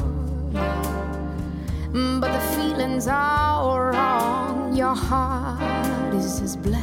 but 2.22 2.32
the 2.32 2.39
feelings 2.56 3.08
are 3.08 3.92
wrong. 3.92 4.75
Your 4.75 4.96
heart 4.96 6.13
is 6.13 6.42
as 6.42 6.56
black. 6.56 6.82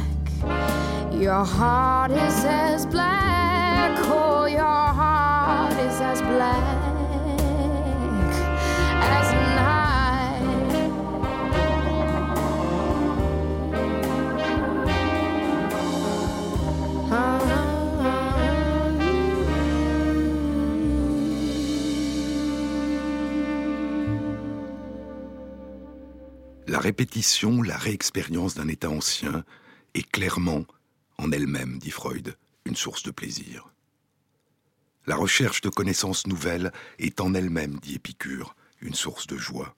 Your 1.11 1.45
heart 1.45 2.11
is 2.11 2.45
as 2.45 2.85
black. 2.85 3.97
Oh, 4.03 4.45
your 4.45 4.61
heart 4.61 5.73
is 5.73 6.01
as 6.01 6.21
black. 6.21 6.82
Répétition, 26.83 27.61
la 27.61 27.77
réexpérience 27.77 28.55
d'un 28.55 28.67
état 28.67 28.89
ancien 28.89 29.45
est 29.93 30.03
clairement, 30.11 30.65
en 31.17 31.31
elle-même, 31.31 31.79
dit 31.79 31.91
Freud, 31.91 32.35
une 32.65 32.75
source 32.75 33.03
de 33.03 33.11
plaisir. 33.11 33.69
La 35.05 35.15
recherche 35.15 35.61
de 35.61 35.69
connaissances 35.69 36.27
nouvelles 36.27 36.73
est 36.99 37.21
en 37.21 37.35
elle-même, 37.35 37.79
dit 37.79 37.95
Épicure, 37.95 38.53
une 38.81 38.95
source 38.95 39.27
de 39.27 39.37
joie. 39.37 39.77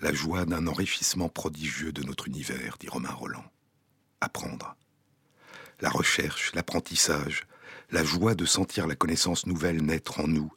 La 0.00 0.12
joie 0.12 0.44
d'un 0.44 0.68
enrichissement 0.68 1.28
prodigieux 1.28 1.90
de 1.90 2.04
notre 2.04 2.28
univers, 2.28 2.76
dit 2.78 2.88
Romain 2.88 3.10
Roland. 3.10 3.50
Apprendre. 4.20 4.76
La 5.80 5.90
recherche, 5.90 6.52
l'apprentissage, 6.54 7.48
la 7.90 8.04
joie 8.04 8.36
de 8.36 8.44
sentir 8.44 8.86
la 8.86 8.94
connaissance 8.94 9.46
nouvelle 9.46 9.82
naître 9.82 10.20
en 10.20 10.28
nous, 10.28 10.52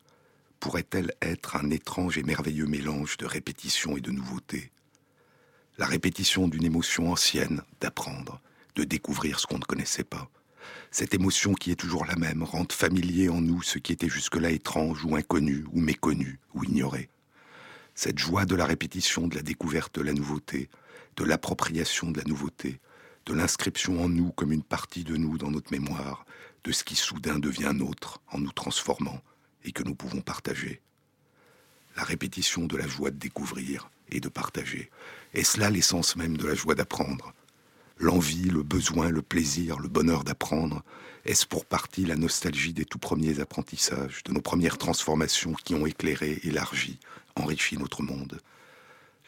pourrait-elle 0.59 1.15
être 1.23 1.55
un 1.55 1.71
étrange 1.71 2.19
et 2.19 2.23
merveilleux 2.23 2.67
mélange 2.67 3.17
de 3.17 3.25
répétition 3.25 3.97
et 3.97 4.01
de 4.01 4.11
nouveauté 4.11 4.70
la 5.77 5.85
répétition 5.85 6.47
d'une 6.47 6.65
émotion 6.65 7.11
ancienne, 7.11 7.61
d'apprendre, 7.79 8.41
de 8.75 8.83
découvrir 8.83 9.39
ce 9.39 9.47
qu'on 9.47 9.59
ne 9.59 9.63
connaissait 9.63 10.03
pas. 10.03 10.29
Cette 10.91 11.13
émotion 11.13 11.53
qui 11.53 11.71
est 11.71 11.75
toujours 11.75 12.05
la 12.05 12.15
même 12.15 12.43
rend 12.43 12.65
familier 12.71 13.29
en 13.29 13.41
nous 13.41 13.61
ce 13.61 13.79
qui 13.79 13.93
était 13.93 14.09
jusque-là 14.09 14.51
étrange 14.51 15.05
ou 15.05 15.15
inconnu 15.15 15.65
ou 15.71 15.79
méconnu 15.79 16.39
ou 16.53 16.63
ignoré. 16.63 17.09
Cette 17.95 18.19
joie 18.19 18.45
de 18.45 18.55
la 18.55 18.65
répétition, 18.65 19.27
de 19.27 19.35
la 19.35 19.41
découverte 19.41 19.95
de 19.95 20.01
la 20.01 20.13
nouveauté, 20.13 20.69
de 21.17 21.23
l'appropriation 21.23 22.11
de 22.11 22.19
la 22.19 22.25
nouveauté, 22.25 22.79
de 23.25 23.33
l'inscription 23.33 24.03
en 24.03 24.09
nous 24.09 24.31
comme 24.31 24.51
une 24.51 24.63
partie 24.63 25.03
de 25.03 25.15
nous 25.15 25.37
dans 25.37 25.51
notre 25.51 25.71
mémoire, 25.71 26.25
de 26.63 26.71
ce 26.71 26.83
qui 26.83 26.95
soudain 26.95 27.39
devient 27.39 27.71
nôtre 27.73 28.21
en 28.31 28.39
nous 28.39 28.51
transformant 28.51 29.21
et 29.63 29.71
que 29.71 29.83
nous 29.83 29.95
pouvons 29.95 30.21
partager. 30.21 30.81
La 31.95 32.03
répétition 32.03 32.65
de 32.65 32.77
la 32.77 32.87
joie 32.87 33.11
de 33.11 33.17
découvrir 33.17 33.89
et 34.11 34.19
de 34.19 34.29
partager, 34.29 34.89
est-ce 35.33 35.59
là 35.59 35.69
l'essence 35.69 36.15
même 36.15 36.37
de 36.37 36.47
la 36.47 36.55
joie 36.55 36.75
d'apprendre. 36.75 37.33
L'envie, 37.97 38.49
le 38.49 38.63
besoin, 38.63 39.09
le 39.09 39.21
plaisir, 39.21 39.79
le 39.79 39.87
bonheur 39.87 40.23
d'apprendre 40.23 40.83
Est-ce 41.23 41.45
pour 41.45 41.65
partie 41.65 42.03
la 42.03 42.15
nostalgie 42.15 42.73
des 42.73 42.83
tout 42.83 42.97
premiers 42.97 43.39
apprentissages, 43.39 44.23
de 44.25 44.33
nos 44.33 44.41
premières 44.41 44.77
transformations 44.77 45.53
qui 45.53 45.75
ont 45.75 45.85
éclairé, 45.85 46.39
élargi, 46.43 46.99
enrichi 47.35 47.77
notre 47.77 48.01
monde? 48.01 48.41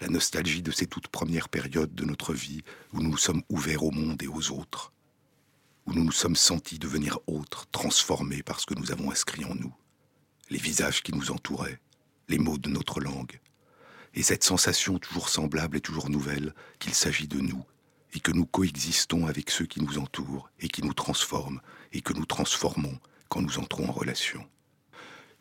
La 0.02 0.08
nostalgie 0.08 0.64
de 0.64 0.72
ces 0.72 0.88
toutes 0.88 1.08
premières 1.08 1.50
périodes 1.50 1.94
de 1.94 2.04
notre 2.04 2.34
vie 2.34 2.64
où 2.92 3.00
nous 3.00 3.12
nous 3.12 3.18
sommes 3.18 3.44
ouverts 3.48 3.84
au 3.84 3.92
monde 3.92 4.22
et 4.24 4.28
aux 4.28 4.52
autres 4.52 4.92
Où 5.86 5.94
nous 5.94 6.04
nous 6.04 6.12
sommes 6.12 6.36
sentis 6.36 6.80
devenir 6.80 7.20
autres, 7.28 7.68
transformés 7.72 8.44
par 8.44 8.60
ce 8.60 8.66
que 8.66 8.74
nous 8.74 8.92
avons 8.92 9.12
inscrit 9.12 9.46
en 9.46 9.54
nous 9.54 9.74
Les 10.50 10.58
visages 10.58 11.04
qui 11.04 11.14
nous 11.14 11.32
entouraient, 11.32 11.80
les 12.28 12.40
mots 12.40 12.58
de 12.58 12.70
notre 12.70 13.00
langue 13.00 13.40
et 14.14 14.24
cette 14.24 14.44
sensation 14.44 15.00
toujours 15.00 15.30
semblable 15.30 15.78
et 15.78 15.82
toujours 15.82 16.10
nouvelle 16.10 16.54
qu'il 16.80 16.94
s'agit 16.94 17.28
de 17.28 17.40
nous, 17.40 17.64
et 18.14 18.20
que 18.20 18.32
nous 18.32 18.46
coexistons 18.46 19.26
avec 19.26 19.50
ceux 19.50 19.66
qui 19.66 19.82
nous 19.82 19.98
entourent, 19.98 20.50
et 20.60 20.68
qui 20.68 20.84
nous 20.84 20.94
transforment, 20.94 21.62
et 21.94 22.02
que 22.02 22.14
nous 22.14 22.26
transformons 22.26 23.00
quand 23.30 23.42
nous 23.42 23.58
entrons 23.58 23.88
en 23.88 23.92
relation. 23.92 24.48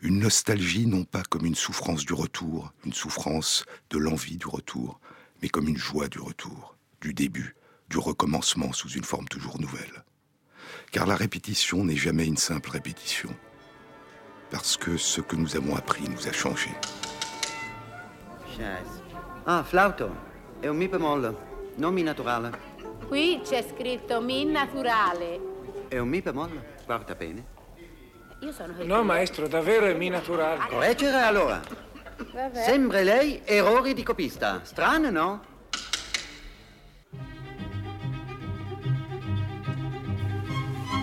Une 0.00 0.20
nostalgie 0.20 0.86
non 0.86 1.04
pas 1.04 1.22
comme 1.22 1.44
une 1.44 1.54
souffrance 1.54 2.04
du 2.04 2.14
retour, 2.14 2.72
une 2.84 2.92
souffrance 2.92 3.64
de 3.90 3.98
l'envie 3.98 4.38
du 4.38 4.46
retour, 4.46 5.00
mais 5.42 5.48
comme 5.48 5.68
une 5.68 5.76
joie 5.76 6.08
du 6.08 6.18
retour, 6.18 6.76
du 7.00 7.14
début, 7.14 7.54
du 7.88 7.98
recommencement 7.98 8.72
sous 8.72 8.88
une 8.88 9.04
forme 9.04 9.28
toujours 9.28 9.60
nouvelle. 9.60 10.04
Car 10.90 11.06
la 11.06 11.14
répétition 11.14 11.84
n'est 11.84 11.96
jamais 11.96 12.26
une 12.26 12.36
simple 12.36 12.70
répétition, 12.70 13.34
parce 14.50 14.76
que 14.76 14.96
ce 14.96 15.20
que 15.20 15.36
nous 15.36 15.56
avons 15.56 15.76
appris 15.76 16.08
nous 16.08 16.26
a 16.26 16.32
changé. 16.32 16.70
Ah, 19.44 19.62
flauto. 19.62 20.30
È 20.60 20.68
un 20.68 20.76
mi 20.76 20.88
bemolle, 20.88 21.36
non 21.76 21.92
mi 21.92 22.02
naturale. 22.02 22.70
Qui 23.08 23.40
c'è 23.44 23.62
scritto 23.62 24.20
mi 24.20 24.44
naturale. 24.44 25.40
È 25.88 25.98
un 25.98 26.08
mi 26.08 26.20
bemolle, 26.20 26.76
guarda 26.84 27.14
bene. 27.14 27.44
Io 28.40 28.52
sono 28.52 28.74
No, 28.84 29.02
maestro, 29.04 29.46
davvero 29.48 29.86
è 29.86 29.94
mi 29.94 30.08
naturale. 30.08 30.66
Correggere 30.68 31.20
allora. 31.20 31.60
Vabbè. 32.32 32.62
Sembra 32.62 33.00
lei 33.02 33.40
errori 33.44 33.94
di 33.94 34.02
copista. 34.02 34.60
Strano, 34.62 35.10
no? 35.10 35.40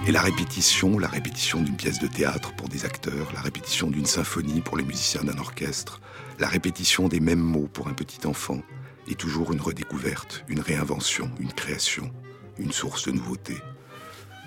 Et 0.09 0.11
la 0.11 0.21
répétition, 0.21 0.97
la 0.97 1.07
répétition 1.07 1.61
d'une 1.61 1.75
pièce 1.75 1.99
de 1.99 2.07
théâtre 2.07 2.51
pour 2.55 2.67
des 2.67 2.83
acteurs, 2.83 3.31
la 3.31 3.41
répétition 3.41 3.91
d'une 3.91 4.07
symphonie 4.07 4.59
pour 4.59 4.75
les 4.75 4.83
musiciens 4.83 5.23
d'un 5.23 5.37
orchestre, 5.37 6.01
la 6.39 6.47
répétition 6.47 7.07
des 7.07 7.19
mêmes 7.19 7.37
mots 7.37 7.69
pour 7.71 7.89
un 7.89 7.93
petit 7.93 8.25
enfant, 8.25 8.63
est 9.07 9.19
toujours 9.19 9.53
une 9.53 9.61
redécouverte, 9.61 10.45
une 10.47 10.61
réinvention, 10.61 11.29
une 11.39 11.53
création, 11.53 12.11
une 12.57 12.71
source 12.71 13.05
de 13.05 13.11
nouveauté. 13.11 13.55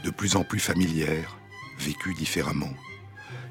De 0.02 0.10
plus 0.10 0.34
en 0.34 0.42
plus 0.42 0.58
familière, 0.58 1.38
vécue 1.78 2.14
différemment. 2.14 2.74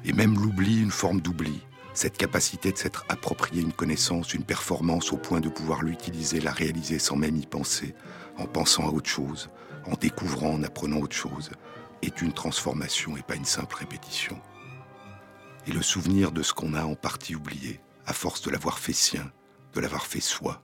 Et 0.04 0.12
même 0.12 0.34
l'oubli, 0.34 0.82
une 0.82 0.90
forme 0.90 1.22
d'oubli, 1.22 1.62
cette 1.94 2.18
capacité 2.18 2.72
de 2.72 2.76
s'être 2.76 3.06
approprié 3.08 3.62
une 3.62 3.72
connaissance, 3.72 4.34
une 4.34 4.44
performance 4.44 5.14
au 5.14 5.16
point 5.16 5.40
de 5.40 5.48
pouvoir 5.48 5.80
l'utiliser, 5.80 6.40
la 6.40 6.52
réaliser 6.52 6.98
sans 6.98 7.16
même 7.16 7.38
y 7.38 7.46
penser, 7.46 7.94
en 8.36 8.44
pensant 8.44 8.86
à 8.86 8.92
autre 8.92 9.08
chose, 9.08 9.48
en 9.86 9.94
découvrant, 9.94 10.50
en 10.52 10.62
apprenant 10.62 10.98
autre 10.98 11.16
chose, 11.16 11.50
est 12.02 12.20
une 12.20 12.32
transformation 12.32 13.16
et 13.16 13.22
pas 13.22 13.36
une 13.36 13.44
simple 13.44 13.76
répétition. 13.76 14.40
Et 15.66 15.72
le 15.72 15.82
souvenir 15.82 16.32
de 16.32 16.42
ce 16.42 16.52
qu'on 16.52 16.74
a 16.74 16.84
en 16.84 16.94
partie 16.94 17.36
oublié, 17.36 17.80
à 18.06 18.12
force 18.12 18.42
de 18.42 18.50
l'avoir 18.50 18.78
fait 18.78 18.92
sien, 18.92 19.30
de 19.74 19.80
l'avoir 19.80 20.06
fait 20.06 20.20
soi, 20.20 20.62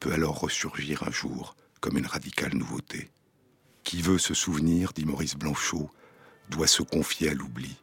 peut 0.00 0.12
alors 0.12 0.40
ressurgir 0.40 1.04
un 1.04 1.10
jour 1.10 1.54
comme 1.80 1.98
une 1.98 2.06
radicale 2.06 2.54
nouveauté. 2.54 3.10
Qui 3.84 4.02
veut 4.02 4.18
se 4.18 4.34
souvenir, 4.34 4.92
dit 4.92 5.04
Maurice 5.04 5.36
Blanchot, 5.36 5.90
doit 6.50 6.66
se 6.66 6.82
confier 6.82 7.30
à 7.30 7.34
l'oubli, 7.34 7.76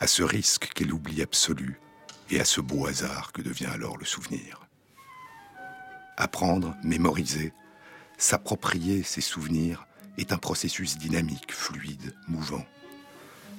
à 0.00 0.06
ce 0.06 0.22
risque 0.22 0.70
qu'est 0.74 0.84
l'oubli 0.84 1.22
absolu 1.22 1.80
et 2.30 2.40
à 2.40 2.44
ce 2.44 2.60
beau 2.60 2.86
hasard 2.86 3.32
que 3.32 3.42
devient 3.42 3.66
alors 3.66 3.98
le 3.98 4.04
souvenir. 4.04 4.66
Apprendre, 6.16 6.76
mémoriser, 6.82 7.52
s'approprier 8.16 9.02
ses 9.02 9.20
souvenirs 9.20 9.86
est 10.18 10.32
un 10.32 10.38
processus 10.38 10.98
dynamique, 10.98 11.52
fluide, 11.52 12.14
mouvant. 12.28 12.64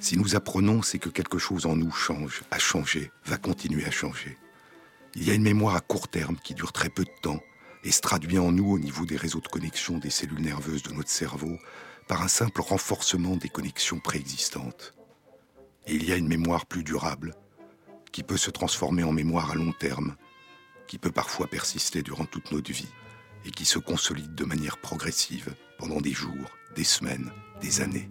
Si 0.00 0.16
nous 0.16 0.36
apprenons, 0.36 0.82
c'est 0.82 0.98
que 0.98 1.08
quelque 1.08 1.38
chose 1.38 1.66
en 1.66 1.76
nous 1.76 1.90
change, 1.90 2.42
a 2.50 2.58
changé, 2.58 3.10
va 3.24 3.38
continuer 3.38 3.84
à 3.86 3.90
changer. 3.90 4.36
Il 5.14 5.24
y 5.24 5.30
a 5.30 5.34
une 5.34 5.42
mémoire 5.42 5.76
à 5.76 5.80
court 5.80 6.08
terme 6.08 6.36
qui 6.36 6.54
dure 6.54 6.72
très 6.72 6.90
peu 6.90 7.04
de 7.04 7.20
temps 7.22 7.40
et 7.84 7.90
se 7.90 8.00
traduit 8.00 8.38
en 8.38 8.52
nous 8.52 8.70
au 8.70 8.78
niveau 8.78 9.06
des 9.06 9.16
réseaux 9.16 9.40
de 9.40 9.48
connexion 9.48 9.98
des 9.98 10.10
cellules 10.10 10.42
nerveuses 10.42 10.82
de 10.82 10.92
notre 10.92 11.08
cerveau 11.08 11.58
par 12.08 12.22
un 12.22 12.28
simple 12.28 12.60
renforcement 12.60 13.36
des 13.36 13.48
connexions 13.48 13.98
préexistantes. 13.98 14.94
Et 15.86 15.94
il 15.94 16.04
y 16.04 16.12
a 16.12 16.16
une 16.16 16.28
mémoire 16.28 16.66
plus 16.66 16.84
durable 16.84 17.34
qui 18.12 18.22
peut 18.22 18.36
se 18.36 18.50
transformer 18.50 19.04
en 19.04 19.12
mémoire 19.12 19.50
à 19.50 19.54
long 19.54 19.72
terme, 19.72 20.16
qui 20.86 20.98
peut 20.98 21.10
parfois 21.10 21.46
persister 21.46 22.02
durant 22.02 22.24
toute 22.24 22.52
notre 22.52 22.72
vie 22.72 22.88
et 23.44 23.50
qui 23.50 23.64
se 23.64 23.78
consolide 23.78 24.34
de 24.34 24.44
manière 24.44 24.78
progressive 24.78 25.54
pendant 25.78 26.00
des 26.00 26.12
jours, 26.12 26.50
des 26.74 26.84
semaines, 26.84 27.32
des 27.60 27.80
années. 27.80 28.10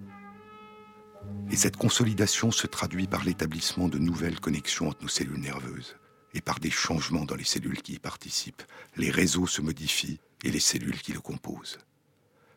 Et 1.51 1.55
cette 1.55 1.77
consolidation 1.77 2.51
se 2.51 2.67
traduit 2.67 3.07
par 3.07 3.23
l'établissement 3.23 3.87
de 3.87 3.97
nouvelles 3.97 4.39
connexions 4.39 4.89
entre 4.89 5.03
nos 5.03 5.07
cellules 5.07 5.39
nerveuses 5.39 5.95
et 6.33 6.41
par 6.41 6.59
des 6.59 6.71
changements 6.71 7.25
dans 7.25 7.35
les 7.35 7.43
cellules 7.43 7.81
qui 7.81 7.93
y 7.93 7.99
participent. 7.99 8.63
Les 8.97 9.09
réseaux 9.09 9.47
se 9.47 9.61
modifient 9.61 10.19
et 10.43 10.51
les 10.51 10.59
cellules 10.59 11.01
qui 11.01 11.13
le 11.13 11.21
composent. 11.21 11.79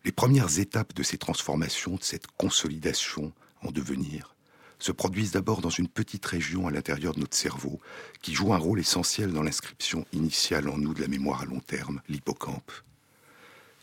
Les 0.04 0.12
premières 0.12 0.58
étapes 0.58 0.94
de 0.94 1.02
ces 1.02 1.18
transformations, 1.18 1.96
de 1.96 2.02
cette 2.02 2.26
consolidation 2.26 3.32
en 3.62 3.70
devenir, 3.70 4.34
se 4.78 4.92
produisent 4.92 5.32
d'abord 5.32 5.60
dans 5.60 5.70
une 5.70 5.88
petite 5.88 6.24
région 6.24 6.66
à 6.66 6.70
l'intérieur 6.70 7.14
de 7.14 7.20
notre 7.20 7.36
cerveau, 7.36 7.80
qui 8.22 8.34
joue 8.34 8.54
un 8.54 8.58
rôle 8.58 8.80
essentiel 8.80 9.32
dans 9.32 9.42
l'inscription 9.42 10.06
initiale 10.12 10.68
en 10.68 10.78
nous 10.78 10.94
de 10.94 11.00
la 11.00 11.08
mémoire 11.08 11.42
à 11.42 11.46
long 11.46 11.60
terme, 11.60 12.00
l'hippocampe. 12.08 12.70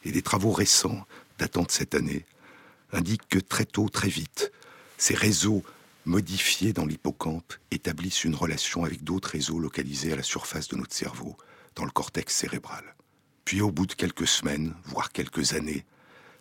Et 0.05 0.12
des 0.12 0.21
travaux 0.21 0.51
récents, 0.51 1.05
datant 1.38 1.63
de 1.63 1.71
cette 1.71 1.95
année, 1.95 2.25
indiquent 2.91 3.27
que 3.27 3.39
très 3.39 3.65
tôt, 3.65 3.89
très 3.89 4.07
vite, 4.07 4.51
ces 4.97 5.15
réseaux 5.15 5.63
modifiés 6.05 6.71
dans 6.71 6.85
l'hippocampe 6.85 7.53
établissent 7.71 8.24
une 8.24 8.35
relation 8.35 8.85
avec 8.85 9.03
d'autres 9.03 9.29
réseaux 9.29 9.59
localisés 9.59 10.13
à 10.13 10.15
la 10.15 10.24
surface 10.24 10.67
de 10.67 10.77
notre 10.77 10.95
cerveau, 10.95 11.35
dans 11.75 11.83
le 11.83 11.91
cortex 11.91 12.33
cérébral. 12.33 12.95
Puis 13.43 13.62
au 13.62 13.71
bout 13.71 13.85
de 13.85 13.93
quelques 13.93 14.27
semaines, 14.27 14.74
voire 14.85 15.12
quelques 15.12 15.53
années, 15.53 15.85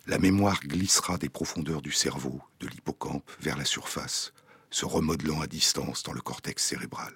la 0.07 0.19
mémoire 0.19 0.59
glissera 0.61 1.17
des 1.17 1.29
profondeurs 1.29 1.81
du 1.81 1.91
cerveau, 1.91 2.41
de 2.59 2.67
l'hippocampe, 2.67 3.29
vers 3.41 3.57
la 3.57 3.65
surface, 3.65 4.33
se 4.69 4.85
remodelant 4.85 5.41
à 5.41 5.47
distance 5.47 6.03
dans 6.03 6.13
le 6.13 6.21
cortex 6.21 6.63
cérébral. 6.63 7.13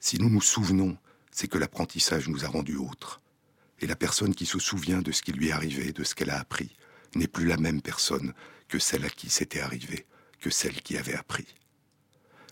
Si 0.00 0.18
nous 0.18 0.28
nous 0.28 0.42
souvenons, 0.42 0.96
c'est 1.30 1.48
que 1.48 1.58
l'apprentissage 1.58 2.28
nous 2.28 2.44
a 2.44 2.48
rendus 2.48 2.76
autres. 2.76 3.20
Et 3.80 3.86
la 3.86 3.96
personne 3.96 4.34
qui 4.34 4.46
se 4.46 4.58
souvient 4.58 5.02
de 5.02 5.12
ce 5.12 5.22
qui 5.22 5.32
lui 5.32 5.48
est 5.48 5.52
arrivé, 5.52 5.92
de 5.92 6.04
ce 6.04 6.14
qu'elle 6.14 6.30
a 6.30 6.40
appris, 6.40 6.76
n'est 7.14 7.28
plus 7.28 7.46
la 7.46 7.56
même 7.56 7.80
personne 7.80 8.34
que 8.68 8.78
celle 8.78 9.04
à 9.04 9.10
qui 9.10 9.30
c'était 9.30 9.60
arrivé, 9.60 10.06
que 10.40 10.50
celle 10.50 10.82
qui 10.82 10.96
avait 10.96 11.14
appris. 11.14 11.46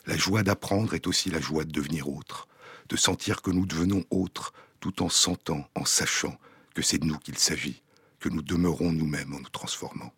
La 0.07 0.17
joie 0.17 0.43
d'apprendre 0.43 0.95
est 0.95 1.07
aussi 1.07 1.31
la 1.31 1.41
joie 1.41 1.65
de 1.65 1.73
devenir 1.73 2.09
autre, 2.09 2.47
de 2.89 2.97
sentir 2.97 3.43
que 3.43 3.51
nous 3.51 3.67
devenons 3.67 4.05
autres 4.11 4.53
tout 4.81 5.03
en 5.03 5.09
sentant, 5.09 5.69
en 5.75 5.85
sachant 5.85 6.39
que 6.75 6.83
c'est 6.83 6.99
de 6.99 7.07
nous 7.07 7.19
qu'il 7.19 7.39
s'agit, 7.39 7.83
que 8.21 8.29
nous 8.29 8.43
demeurons 8.43 8.93
nous-mêmes 8.93 9.35
en 9.35 9.41
nous 9.41 9.49
transformant. 9.49 10.13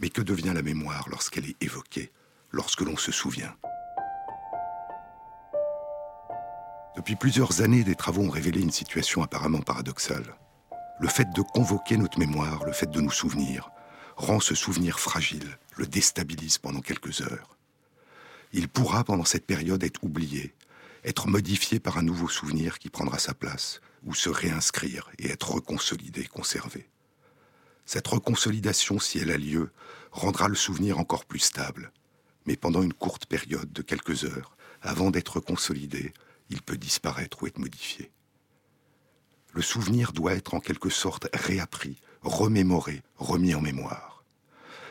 Mais 0.00 0.08
que 0.08 0.22
devient 0.22 0.52
la 0.54 0.62
mémoire 0.62 1.08
lorsqu'elle 1.08 1.48
est 1.48 1.60
évoquée, 1.62 2.12
lorsque 2.52 2.82
l'on 2.82 2.96
se 2.96 3.10
souvient? 3.10 3.56
Depuis 6.96 7.14
plusieurs 7.14 7.60
années, 7.60 7.84
des 7.84 7.94
travaux 7.94 8.22
ont 8.22 8.30
révélé 8.30 8.60
une 8.60 8.70
situation 8.70 9.22
apparemment 9.22 9.60
paradoxale. 9.60 10.34
Le 10.98 11.08
fait 11.08 11.28
de 11.34 11.42
convoquer 11.42 11.98
notre 11.98 12.18
mémoire, 12.18 12.64
le 12.64 12.72
fait 12.72 12.90
de 12.90 13.02
nous 13.02 13.10
souvenir, 13.10 13.70
rend 14.16 14.40
ce 14.40 14.54
souvenir 14.54 14.98
fragile, 14.98 15.58
le 15.76 15.86
déstabilise 15.86 16.56
pendant 16.56 16.80
quelques 16.80 17.20
heures. 17.20 17.58
Il 18.54 18.68
pourra, 18.68 19.04
pendant 19.04 19.26
cette 19.26 19.46
période, 19.46 19.84
être 19.84 20.02
oublié, 20.04 20.54
être 21.04 21.28
modifié 21.28 21.80
par 21.80 21.98
un 21.98 22.02
nouveau 22.02 22.28
souvenir 22.28 22.78
qui 22.78 22.88
prendra 22.88 23.18
sa 23.18 23.34
place, 23.34 23.82
ou 24.04 24.14
se 24.14 24.30
réinscrire 24.30 25.10
et 25.18 25.30
être 25.30 25.50
reconsolidé, 25.50 26.24
conservé. 26.24 26.88
Cette 27.84 28.08
reconsolidation, 28.08 28.98
si 28.98 29.18
elle 29.18 29.30
a 29.30 29.36
lieu, 29.36 29.70
rendra 30.12 30.48
le 30.48 30.54
souvenir 30.54 30.98
encore 30.98 31.26
plus 31.26 31.40
stable. 31.40 31.92
Mais 32.46 32.56
pendant 32.56 32.82
une 32.82 32.94
courte 32.94 33.26
période 33.26 33.70
de 33.72 33.82
quelques 33.82 34.24
heures, 34.24 34.56
avant 34.80 35.10
d'être 35.10 35.40
consolidé, 35.40 36.14
il 36.50 36.62
peut 36.62 36.76
disparaître 36.76 37.42
ou 37.42 37.46
être 37.46 37.58
modifié. 37.58 38.10
Le 39.52 39.62
souvenir 39.62 40.12
doit 40.12 40.34
être 40.34 40.54
en 40.54 40.60
quelque 40.60 40.90
sorte 40.90 41.28
réappris, 41.32 41.96
remémoré, 42.22 43.02
remis 43.16 43.54
en 43.54 43.60
mémoire. 43.60 44.24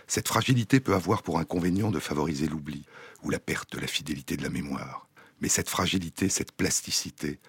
Cette 0.08 0.28
fragilité 0.28 0.80
peut 0.80 0.94
avoir 0.94 1.24
pour 1.24 1.40
inconvénient 1.40 1.92
de 1.92 2.00
favoriser 2.00 2.48
l'oubli 2.48 2.86
ou 3.24 3.30
la 3.30 3.40
perte 3.40 3.74
de 3.74 3.80
la 3.80 3.88
fidélité 3.88 4.38
de 4.38 4.44
la 4.44 4.50
mémoire. 4.50 5.08
Mais 5.42 5.50
cette 5.50 5.70
fragilité, 5.70 6.30
cette 6.30 6.52
plasticité, 6.52 7.40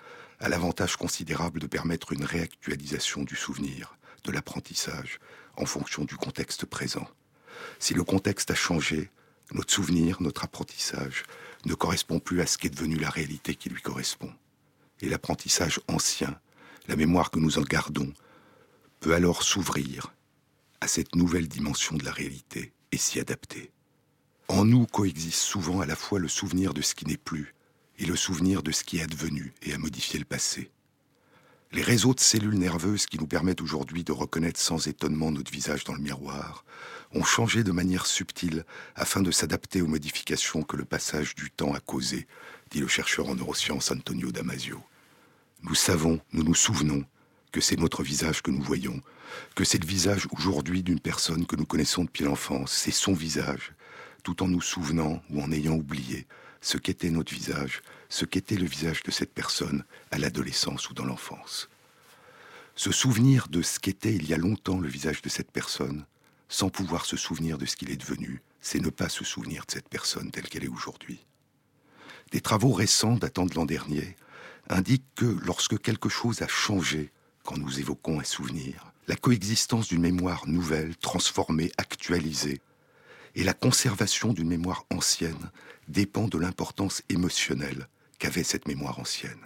a 0.41 0.49
l'avantage 0.49 0.97
considérable 0.97 1.61
de 1.61 1.67
permettre 1.67 2.13
une 2.13 2.25
réactualisation 2.25 3.23
du 3.23 3.37
souvenir, 3.37 3.97
de 4.25 4.33
l'apprentissage, 4.33 5.19
en 5.57 5.67
fonction 5.67 6.05
du 6.05 6.17
contexte 6.17 6.67
présent. 6.67 7.09
Si 7.79 7.95
le 7.95 8.05
contexte 8.05 8.51
a 8.51 8.55
changé, 8.55 9.11
notre 9.53 9.73
souvenir, 9.73 10.21
notre 10.21 10.45
apprentissage, 10.45 11.25
ne 11.67 11.75
correspond 11.75 12.21
plus 12.21 12.41
à 12.41 12.47
ce 12.47 12.57
qu'est 12.57 12.71
devenu 12.71 12.97
la 12.97 13.11
réalité 13.11 13.55
qui 13.55 13.69
lui 13.69 13.83
correspond. 13.83 14.33
Et 15.01 15.09
l'apprentissage 15.09 15.81
ancien, 15.89 16.41
la 16.89 16.97
mémoire 16.97 17.31
que 17.31 17.39
nous 17.39 17.59
en 17.59 17.63
gardons, 17.63 18.13
peut 19.01 19.15
alors 19.15 19.43
s'ouvrir 19.43 20.15
à 20.81 20.89
cette 20.89 21.15
nouvelle 21.15 21.49
dimension 21.49 21.97
de 21.97 22.05
la 22.05 22.13
réalité 22.13 22.73
et 22.93 22.97
s'y 22.97 23.21
adapter. 23.21 23.71
En 24.49 24.65
nous 24.65 24.87
coexiste 24.87 25.43
souvent 25.43 25.81
à 25.81 25.87
la 25.87 25.97
fois 25.97 26.19
le 26.19 26.29
souvenir 26.29 26.73
de 26.73 26.83
ce 26.83 26.95
qui 26.95 27.05
n'est 27.05 27.17
plus 27.17 27.55
et 27.99 28.07
le 28.07 28.17
souvenir 28.17 28.63
de 28.63 28.71
ce 28.71 28.85
qui 28.85 28.99
est 28.99 29.03
advenu 29.03 29.53
et 29.63 29.75
a 29.75 29.79
modifié 29.79 30.19
le 30.19 30.25
passé. 30.25 30.71
Les 31.73 31.83
réseaux 31.83 32.15
de 32.15 32.21
cellules 32.21 32.59
nerveuses 32.59 33.07
qui 33.07 33.19
nous 33.19 33.27
permettent 33.27 33.61
aujourd'hui 33.61 34.05
de 34.05 34.13
reconnaître 34.13 34.61
sans 34.61 34.87
étonnement 34.87 35.33
notre 35.33 35.51
visage 35.51 35.85
dans 35.85 35.95
le 35.95 36.01
miroir 36.01 36.65
ont 37.17 37.25
changé 37.25 37.65
de 37.65 37.73
manière 37.73 38.07
subtile 38.07 38.65
afin 38.95 39.23
de 39.23 39.31
s'adapter 39.31 39.81
aux 39.81 39.87
modifications 39.87 40.63
que 40.63 40.77
le 40.77 40.85
passage 40.85 41.35
du 41.35 41.51
temps 41.51 41.73
a 41.73 41.81
causées, 41.81 42.27
dit 42.71 42.81
le 42.81 42.89
chercheur 42.89 43.29
en 43.29 43.35
neurosciences 43.35 43.91
Antonio 43.91 44.31
Damasio. 44.31 44.83
Nous 45.63 45.75
savons, 45.75 46.21
nous 46.33 46.45
nous 46.45 46.55
souvenons 46.55 47.05
que 47.53 47.63
c'est 47.63 47.79
notre 47.79 48.03
visage 48.03 48.43
que 48.43 48.51
nous 48.51 48.63
voyons, 48.63 49.01
que 49.55 49.65
c'est 49.65 49.83
le 49.83 49.87
visage 49.87 50.29
aujourd'hui 50.31 50.83
d'une 50.83 51.01
personne 51.01 51.47
que 51.47 51.57
nous 51.57 51.65
connaissons 51.65 52.05
depuis 52.05 52.25
l'enfance, 52.25 52.73
c'est 52.73 52.91
son 52.91 53.15
visage, 53.15 53.73
tout 54.23 54.43
en 54.43 54.49
nous 54.49 54.61
souvenant 54.61 55.23
ou 55.31 55.41
en 55.43 55.51
ayant 55.53 55.75
oublié 55.75 56.27
ce 56.61 56.77
qu'était 56.77 57.11
notre 57.11 57.33
visage, 57.33 57.81
ce 58.11 58.27
qu'était 58.27 58.57
le 58.57 58.67
visage 58.67 59.03
de 59.03 59.11
cette 59.11 59.33
personne 59.33 59.85
à 60.11 60.19
l'adolescence 60.19 60.91
ou 60.91 60.95
dans 60.95 61.05
l'enfance. 61.05 61.71
Se 62.75 62.93
souvenir 62.93 63.49
de 63.49 63.63
ce 63.63 63.79
qu'était 63.79 64.15
il 64.15 64.29
y 64.29 64.35
a 64.35 64.39
longtemps 64.39 64.79
le 64.79 64.89
visage 64.89 65.23
de 65.23 65.31
cette 65.31 65.51
personne, 65.51 66.05
sans 66.49 66.69
pouvoir 66.69 67.05
se 67.07 67.17
souvenir 67.17 67.59
de 67.59 67.67
ce 67.67 67.77
qu'il 67.77 67.91
est 67.91 67.97
devenu, 67.97 68.43
c'est 68.61 68.81
ne 68.81 68.91
pas 68.91 69.09
se 69.09 69.25
souvenir 69.25 69.65
de 69.67 69.73
cette 69.73 69.89
personne 69.89 70.31
telle 70.31 70.49
qu'elle 70.49 70.65
est 70.65 70.69
aujourd'hui. 70.69 71.25
Des 72.33 72.41
travaux 72.41 72.73
récents 72.73 73.17
datant 73.17 73.47
de 73.47 73.55
l'an 73.55 73.67
dernier 73.67 74.17
indiquent 74.69 75.15
que 75.15 75.37
lorsque 75.45 75.81
quelque 75.81 76.09
chose 76.09 76.43
a 76.43 76.49
changé 76.49 77.13
quand 77.45 77.57
nous 77.57 77.79
évoquons 77.79 78.19
un 78.19 78.25
souvenir, 78.25 78.93
la 79.07 79.17
coexistence 79.17 79.89
d'une 79.89 80.01
mémoire 80.01 80.49
nouvelle, 80.49 80.97
transformée, 80.97 81.71
actualisée, 81.79 82.61
et 83.37 83.45
la 83.45 83.53
conservation 83.53 84.33
d'une 84.33 84.49
mémoire 84.49 84.85
ancienne 84.91 85.51
dépend 85.89 86.27
de 86.27 86.39
l'importance 86.39 87.03
émotionnelle 87.09 87.89
qu'avait 88.19 88.43
cette 88.43 88.67
mémoire 88.67 88.99
ancienne. 88.99 89.45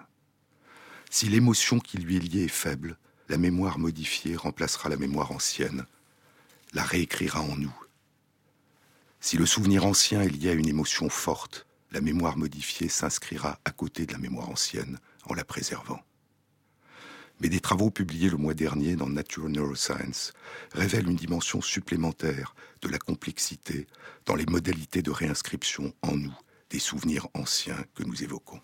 Si 1.10 1.28
l'émotion 1.28 1.80
qui 1.80 1.98
lui 1.98 2.16
est 2.16 2.20
liée 2.20 2.44
est 2.44 2.48
faible, 2.48 2.96
la 3.28 3.36
mémoire 3.36 3.78
modifiée 3.78 4.36
remplacera 4.36 4.88
la 4.88 4.96
mémoire 4.96 5.32
ancienne, 5.32 5.84
la 6.72 6.83
réécrira 6.83 7.40
en 7.40 7.56
nous. 7.56 7.74
Si 9.20 9.37
le 9.37 9.46
souvenir 9.46 9.85
ancien 9.85 10.22
est 10.22 10.28
lié 10.28 10.50
à 10.50 10.54
une 10.54 10.68
émotion 10.68 11.09
forte, 11.09 11.66
la 11.92 12.00
mémoire 12.00 12.37
modifiée 12.37 12.88
s'inscrira 12.88 13.59
à 13.64 13.70
côté 13.70 14.06
de 14.06 14.12
la 14.12 14.18
mémoire 14.18 14.48
ancienne 14.48 14.98
en 15.26 15.35
la 15.35 15.44
préservant. 15.44 16.00
Mais 17.40 17.48
des 17.48 17.61
travaux 17.61 17.90
publiés 17.90 18.30
le 18.30 18.37
mois 18.37 18.54
dernier 18.54 18.96
dans 18.96 19.09
Nature 19.09 19.48
Neuroscience 19.48 20.33
révèlent 20.72 21.09
une 21.09 21.16
dimension 21.16 21.61
supplémentaire 21.61 22.54
de 22.83 22.88
la 22.88 22.98
complexité 22.98 23.87
dans 24.26 24.35
les 24.35 24.46
modalités 24.46 25.02
de 25.02 25.11
réinscription 25.11 25.92
en 26.02 26.16
nous 26.16 26.37
des 26.70 26.78
souvenirs 26.78 27.28
anciens 27.35 27.85
que 27.94 28.04
nous 28.04 28.22
évoquons. 28.22 28.61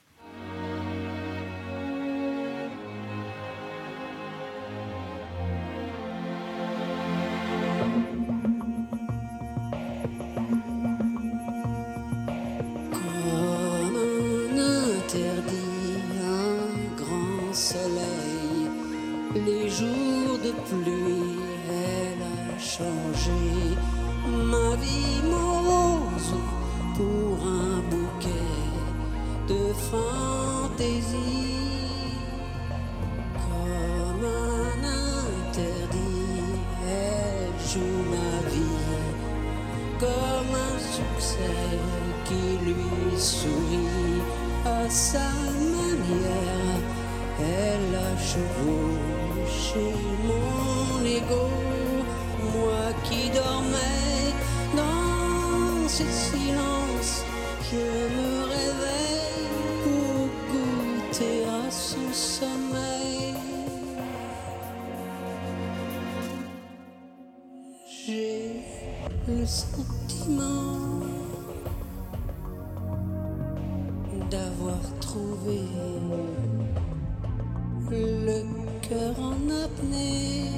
Le 77.90 78.42
cœur 78.82 79.14
en 79.20 79.34
apnée. 79.64 80.50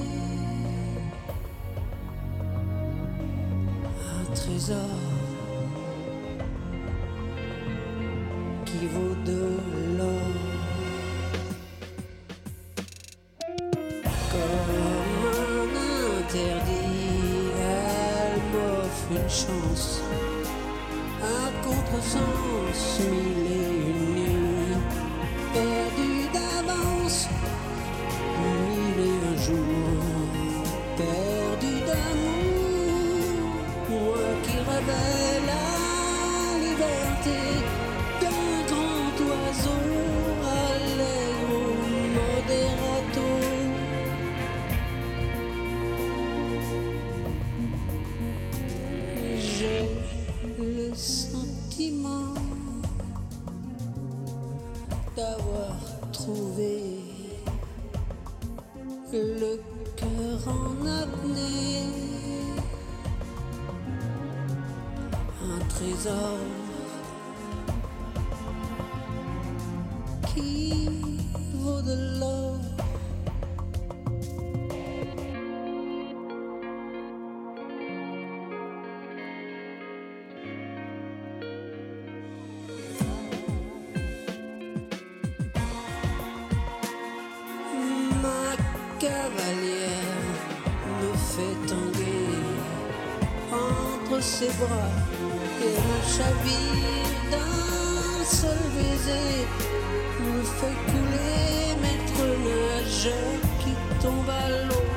Un 4.21 4.35
trésor 4.35 4.77
qui 8.65 8.87
vaut 8.87 9.17
de 9.27 9.48
ses 94.21 94.49
bras 94.59 94.91
et 95.63 95.75
me 95.87 95.99
chavire 96.17 97.09
d'un 97.31 98.25
seul 98.25 98.59
baiser 98.75 99.47
me 100.21 100.43
fait 100.43 100.79
couler 100.91 101.77
maître 101.83 102.25
nageur 102.45 103.39
qui 103.61 103.73
tombe 104.03 104.29
à 104.29 104.49
l'eau 104.67 104.89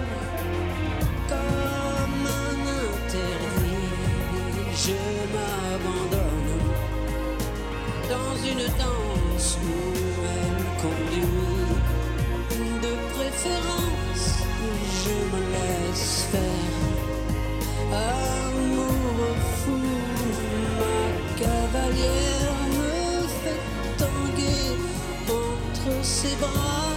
comme 1.30 2.26
un 2.26 2.58
interdit. 2.82 3.90
Je 4.84 5.00
m'abandonne 5.34 6.64
dans 8.10 8.36
une 8.44 8.66
danse 8.78 9.58
où 9.64 9.68
elle 10.36 10.64
conduit. 10.82 11.28
De 12.82 12.94
préférence, 13.14 14.28
je 15.04 15.16
me 15.32 15.42
laisse 15.54 16.28
faire. 16.32 16.72
Amour 17.94 18.31
entre 26.44 26.91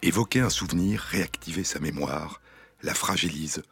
Évoquer 0.00 0.40
un 0.40 0.48
souvenir, 0.48 1.00
réactiver 1.00 1.64
sa 1.64 1.80
mémoire, 1.80 2.40
la 2.82 2.94
fragilise, 2.94 3.62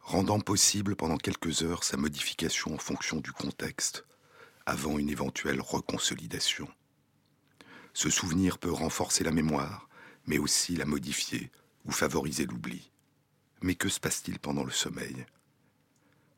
rendant 0.00 0.40
possible 0.40 0.96
pendant 0.96 1.18
quelques 1.18 1.62
heures 1.62 1.84
sa 1.84 1.98
modification 1.98 2.72
en 2.72 2.78
fonction 2.78 3.18
du 3.18 3.30
contexte, 3.30 4.06
avant 4.64 4.98
une 4.98 5.10
éventuelle 5.10 5.60
reconsolidation. 5.60 6.66
Ce 7.92 8.08
souvenir 8.08 8.56
peut 8.56 8.72
renforcer 8.72 9.22
la 9.22 9.32
mémoire, 9.32 9.86
mais 10.26 10.38
aussi 10.38 10.76
la 10.76 10.86
modifier 10.86 11.50
ou 11.84 11.92
favoriser 11.92 12.46
l'oubli. 12.46 12.90
Mais 13.60 13.74
que 13.74 13.90
se 13.90 14.00
passe-t-il 14.00 14.38
pendant 14.38 14.64
le 14.64 14.70
sommeil? 14.70 15.26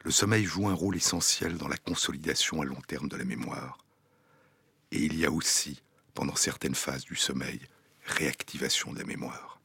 Le 0.02 0.10
sommeil 0.10 0.44
joue 0.44 0.66
un 0.66 0.74
rôle 0.74 0.96
essentiel 0.96 1.58
dans 1.58 1.68
la 1.68 1.76
consolidation 1.76 2.60
à 2.60 2.64
long 2.64 2.80
terme 2.88 3.08
de 3.08 3.16
la 3.16 3.24
mémoire. 3.24 3.78
Et 4.90 4.98
il 4.98 5.16
y 5.16 5.24
a 5.24 5.30
aussi, 5.30 5.80
pendant 6.12 6.34
certaines 6.34 6.74
phases 6.74 7.04
du 7.04 7.14
sommeil, 7.14 7.60
réactivation 8.04 8.92
de 8.92 8.98
la 8.98 9.04
mémoire. 9.04 9.60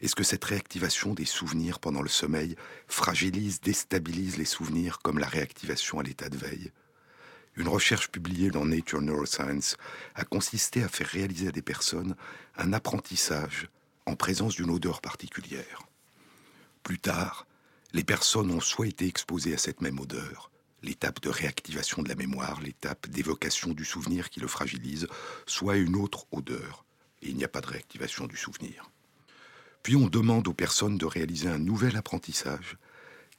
Est-ce 0.00 0.16
que 0.16 0.24
cette 0.24 0.44
réactivation 0.44 1.14
des 1.14 1.24
souvenirs 1.24 1.78
pendant 1.78 2.02
le 2.02 2.08
sommeil 2.08 2.56
fragilise, 2.88 3.60
déstabilise 3.60 4.36
les 4.36 4.44
souvenirs 4.44 4.98
comme 4.98 5.18
la 5.18 5.28
réactivation 5.28 6.00
à 6.00 6.02
l'état 6.02 6.28
de 6.28 6.36
veille? 6.36 6.72
Une 7.54 7.68
recherche 7.68 8.10
publiée 8.10 8.50
dans 8.50 8.64
Nature 8.64 9.00
Neuroscience 9.00 9.76
a 10.14 10.24
consisté 10.24 10.82
à 10.82 10.88
faire 10.88 11.06
réaliser 11.06 11.48
à 11.48 11.52
des 11.52 11.62
personnes 11.62 12.16
un 12.56 12.72
apprentissage 12.72 13.68
en 14.06 14.16
présence 14.16 14.56
d'une 14.56 14.70
odeur 14.70 15.00
particulière. 15.00 15.82
Plus 16.82 16.98
tard, 16.98 17.46
les 17.92 18.04
personnes 18.04 18.50
ont 18.50 18.60
soit 18.60 18.88
été 18.88 19.06
exposées 19.06 19.54
à 19.54 19.58
cette 19.58 19.82
même 19.82 20.00
odeur, 20.00 20.50
l'étape 20.82 21.20
de 21.20 21.28
réactivation 21.28 22.02
de 22.02 22.08
la 22.08 22.14
mémoire, 22.14 22.60
l'étape 22.60 23.06
d'évocation 23.08 23.72
du 23.72 23.84
souvenir 23.84 24.30
qui 24.30 24.40
le 24.40 24.48
fragilise, 24.48 25.06
soit 25.46 25.76
une 25.76 25.94
autre 25.94 26.26
odeur, 26.32 26.84
et 27.22 27.30
il 27.30 27.36
n'y 27.36 27.44
a 27.44 27.48
pas 27.48 27.60
de 27.60 27.68
réactivation 27.68 28.26
du 28.26 28.36
souvenir. 28.36 28.90
Puis 29.82 29.96
on 29.96 30.08
demande 30.08 30.46
aux 30.48 30.54
personnes 30.54 30.98
de 30.98 31.06
réaliser 31.06 31.48
un 31.48 31.58
nouvel 31.58 31.96
apprentissage 31.96 32.76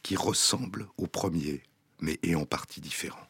qui 0.02 0.15
ressemble 0.15 0.88
au 0.98 1.08
premier, 1.08 1.63
mais 2.02 2.19
est 2.24 2.36
en 2.36 2.46
partie 2.46 2.82
différent. 2.82 3.28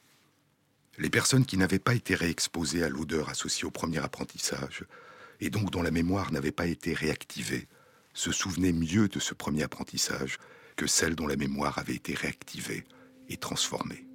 Les 0.97 1.09
personnes 1.09 1.45
qui 1.45 1.57
n'avaient 1.57 1.79
pas 1.79 1.95
été 1.95 2.15
réexposées 2.15 2.83
à 2.83 2.89
l'odeur 2.89 3.29
associée 3.29 3.65
au 3.65 3.71
premier 3.71 3.99
apprentissage, 3.99 4.85
et 5.39 5.49
donc 5.49 5.71
dont 5.71 5.81
la 5.81 5.91
mémoire 5.91 6.31
n'avait 6.31 6.51
pas 6.51 6.67
été 6.67 6.93
réactivée, 6.93 7.67
se 8.13 8.31
souvenaient 8.31 8.73
mieux 8.73 9.07
de 9.07 9.19
ce 9.19 9.33
premier 9.33 9.63
apprentissage 9.63 10.37
que 10.75 10.87
celles 10.87 11.15
dont 11.15 11.27
la 11.27 11.35
mémoire 11.35 11.77
avait 11.77 11.95
été 11.95 12.13
réactivée 12.13 12.83
et 13.29 13.37
transformée. 13.37 14.05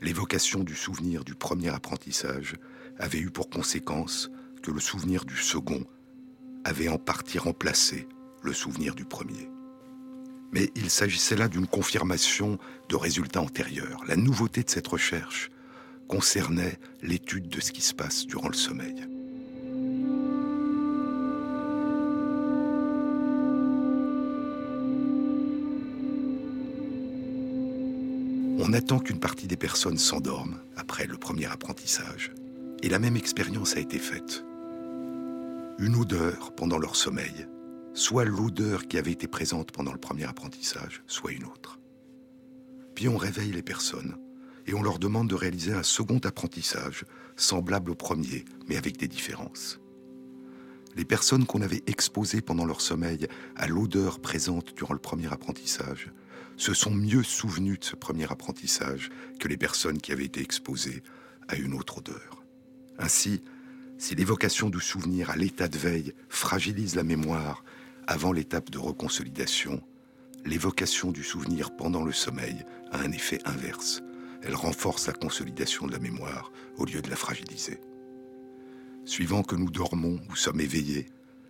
L'évocation 0.00 0.64
du 0.64 0.74
souvenir 0.74 1.24
du 1.24 1.34
premier 1.34 1.68
apprentissage 1.70 2.56
avait 2.98 3.20
eu 3.20 3.30
pour 3.30 3.48
conséquence 3.48 4.30
que 4.64 4.70
le 4.70 4.80
souvenir 4.80 5.26
du 5.26 5.36
second 5.36 5.84
avait 6.64 6.88
en 6.88 6.96
partie 6.96 7.38
remplacé 7.38 8.08
le 8.42 8.54
souvenir 8.54 8.94
du 8.94 9.04
premier. 9.04 9.50
Mais 10.52 10.70
il 10.74 10.88
s'agissait 10.88 11.36
là 11.36 11.48
d'une 11.48 11.66
confirmation 11.66 12.58
de 12.88 12.96
résultats 12.96 13.42
antérieurs. 13.42 14.02
La 14.08 14.16
nouveauté 14.16 14.62
de 14.62 14.70
cette 14.70 14.86
recherche 14.86 15.50
concernait 16.08 16.78
l'étude 17.02 17.50
de 17.50 17.60
ce 17.60 17.72
qui 17.72 17.82
se 17.82 17.92
passe 17.92 18.26
durant 18.26 18.48
le 18.48 18.54
sommeil. 18.54 19.06
On 28.58 28.72
attend 28.72 28.98
qu'une 28.98 29.20
partie 29.20 29.46
des 29.46 29.58
personnes 29.58 29.98
s'endorment 29.98 30.58
après 30.78 31.04
le 31.04 31.18
premier 31.18 31.46
apprentissage, 31.46 32.32
et 32.82 32.88
la 32.88 32.98
même 32.98 33.16
expérience 33.16 33.76
a 33.76 33.80
été 33.80 33.98
faite. 33.98 34.42
Une 35.78 35.96
odeur 35.96 36.54
pendant 36.54 36.78
leur 36.78 36.94
sommeil, 36.94 37.48
soit 37.94 38.24
l'odeur 38.24 38.86
qui 38.86 38.96
avait 38.96 39.10
été 39.10 39.26
présente 39.26 39.72
pendant 39.72 39.92
le 39.92 39.98
premier 39.98 40.22
apprentissage, 40.24 41.02
soit 41.08 41.32
une 41.32 41.44
autre. 41.44 41.80
Puis 42.94 43.08
on 43.08 43.16
réveille 43.16 43.50
les 43.50 43.62
personnes, 43.62 44.16
et 44.68 44.74
on 44.74 44.82
leur 44.84 45.00
demande 45.00 45.28
de 45.28 45.34
réaliser 45.34 45.72
un 45.72 45.82
second 45.82 46.18
apprentissage, 46.18 47.04
semblable 47.34 47.90
au 47.90 47.96
premier, 47.96 48.44
mais 48.68 48.76
avec 48.76 48.98
des 48.98 49.08
différences. 49.08 49.80
Les 50.94 51.04
personnes 51.04 51.44
qu'on 51.44 51.60
avait 51.60 51.82
exposées 51.88 52.40
pendant 52.40 52.66
leur 52.66 52.80
sommeil 52.80 53.26
à 53.56 53.66
l'odeur 53.66 54.20
présente 54.20 54.76
durant 54.76 54.94
le 54.94 55.00
premier 55.00 55.32
apprentissage 55.32 56.12
se 56.56 56.72
sont 56.72 56.94
mieux 56.94 57.24
souvenues 57.24 57.78
de 57.78 57.84
ce 57.84 57.96
premier 57.96 58.30
apprentissage 58.30 59.10
que 59.40 59.48
les 59.48 59.56
personnes 59.56 59.98
qui 59.98 60.12
avaient 60.12 60.24
été 60.24 60.40
exposées 60.40 61.02
à 61.48 61.56
une 61.56 61.74
autre 61.74 61.98
odeur. 61.98 62.44
Ainsi, 62.96 63.42
si 64.04 64.14
l'évocation 64.14 64.68
du 64.68 64.80
souvenir 64.80 65.30
à 65.30 65.36
l'état 65.36 65.66
de 65.66 65.78
veille 65.78 66.12
fragilise 66.28 66.94
la 66.94 67.04
mémoire 67.04 67.64
avant 68.06 68.32
l'étape 68.32 68.68
de 68.68 68.76
reconsolidation, 68.76 69.80
l'évocation 70.44 71.10
du 71.10 71.22
souvenir 71.22 71.74
pendant 71.74 72.04
le 72.04 72.12
sommeil 72.12 72.66
a 72.92 72.98
un 72.98 73.12
effet 73.12 73.38
inverse. 73.46 74.02
Elle 74.42 74.56
renforce 74.56 75.06
la 75.06 75.14
consolidation 75.14 75.86
de 75.86 75.92
la 75.92 76.00
mémoire 76.00 76.52
au 76.76 76.84
lieu 76.84 77.00
de 77.00 77.08
la 77.08 77.16
fragiliser. 77.16 77.80
Suivant 79.06 79.42
que 79.42 79.56
nous 79.56 79.70
dormons 79.70 80.20
ou 80.28 80.36
sommes 80.36 80.60
éveillés, 80.60 81.06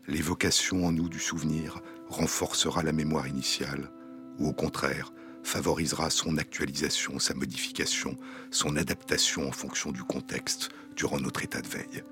l'évocation 0.07 0.87
en 0.87 0.93
nous 0.93 1.09
du 1.09 1.19
souvenir 1.19 1.81
renforcera 2.09 2.85
la 2.85 2.93
mémoire 2.93 3.27
initiale, 3.27 3.91
ou 4.39 4.47
au 4.47 4.53
contraire, 4.53 5.13
favorisera 5.43 6.09
son 6.09 6.39
actualisation, 6.39 7.19
sa 7.19 7.35
modification, 7.35 8.17
son 8.53 8.77
adaptation 8.77 9.49
en 9.49 9.53
fonction 9.53 9.91
du 9.91 10.05
contexte 10.05 10.69
durant 10.95 11.19
notre 11.19 11.43
état 11.43 11.61
de 11.61 11.69
veille. 11.69 12.05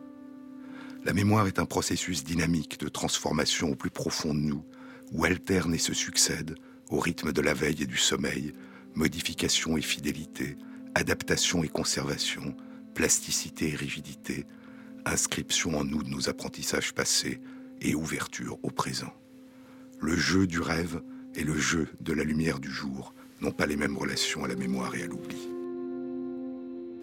La 1.05 1.13
mémoire 1.13 1.49
est 1.49 1.59
un 1.59 1.65
processus 1.65 2.23
dynamique 2.23 2.79
de 2.79 2.89
transformation 2.89 3.71
au 3.71 3.75
plus 3.75 3.91
profond 3.91 4.35
de 4.35 4.39
nous, 4.39 4.65
où 5.11 5.25
alterne 5.25 5.75
et 5.75 5.79
se 5.79 5.95
succède, 5.95 6.55
au 6.91 7.01
rythme 7.01 7.33
de 7.33 7.41
la 7.41 7.55
veille 7.55 7.83
et 7.83 7.87
du 7.87 7.97
sommeil, 7.97 8.53
modification 8.95 9.77
et 9.77 9.83
fidélité, 9.83 10.57
adaptation 10.95 11.65
et 11.65 11.69
conservation, 11.69 12.55
plasticité 12.95 13.71
et 13.71 13.77
rigidité, 13.77 14.47
inscription 15.05 15.77
en 15.77 15.85
nous 15.85 16.05
de 16.05 16.11
nos 16.11 16.29
apprentissages 16.29 16.93
passés 16.93 17.41
et 17.81 17.97
ouverture 17.97 18.59
au 18.63 18.71
présent. 18.71 19.13
Le 20.01 20.17
jeu 20.17 20.47
du 20.47 20.61
rêve 20.61 21.03
et 21.35 21.43
le 21.43 21.57
jeu 21.57 21.89
de 22.01 22.13
la 22.13 22.23
lumière 22.23 22.61
du 22.61 22.71
jour 22.71 23.13
n'ont 23.41 23.51
pas 23.51 23.67
les 23.67 23.77
mêmes 23.77 23.97
relations 23.97 24.45
à 24.45 24.49
la 24.49 24.55
mémoire 24.55 24.95
et 24.95 25.03
à 25.03 25.07
l'oubli. 25.07 25.49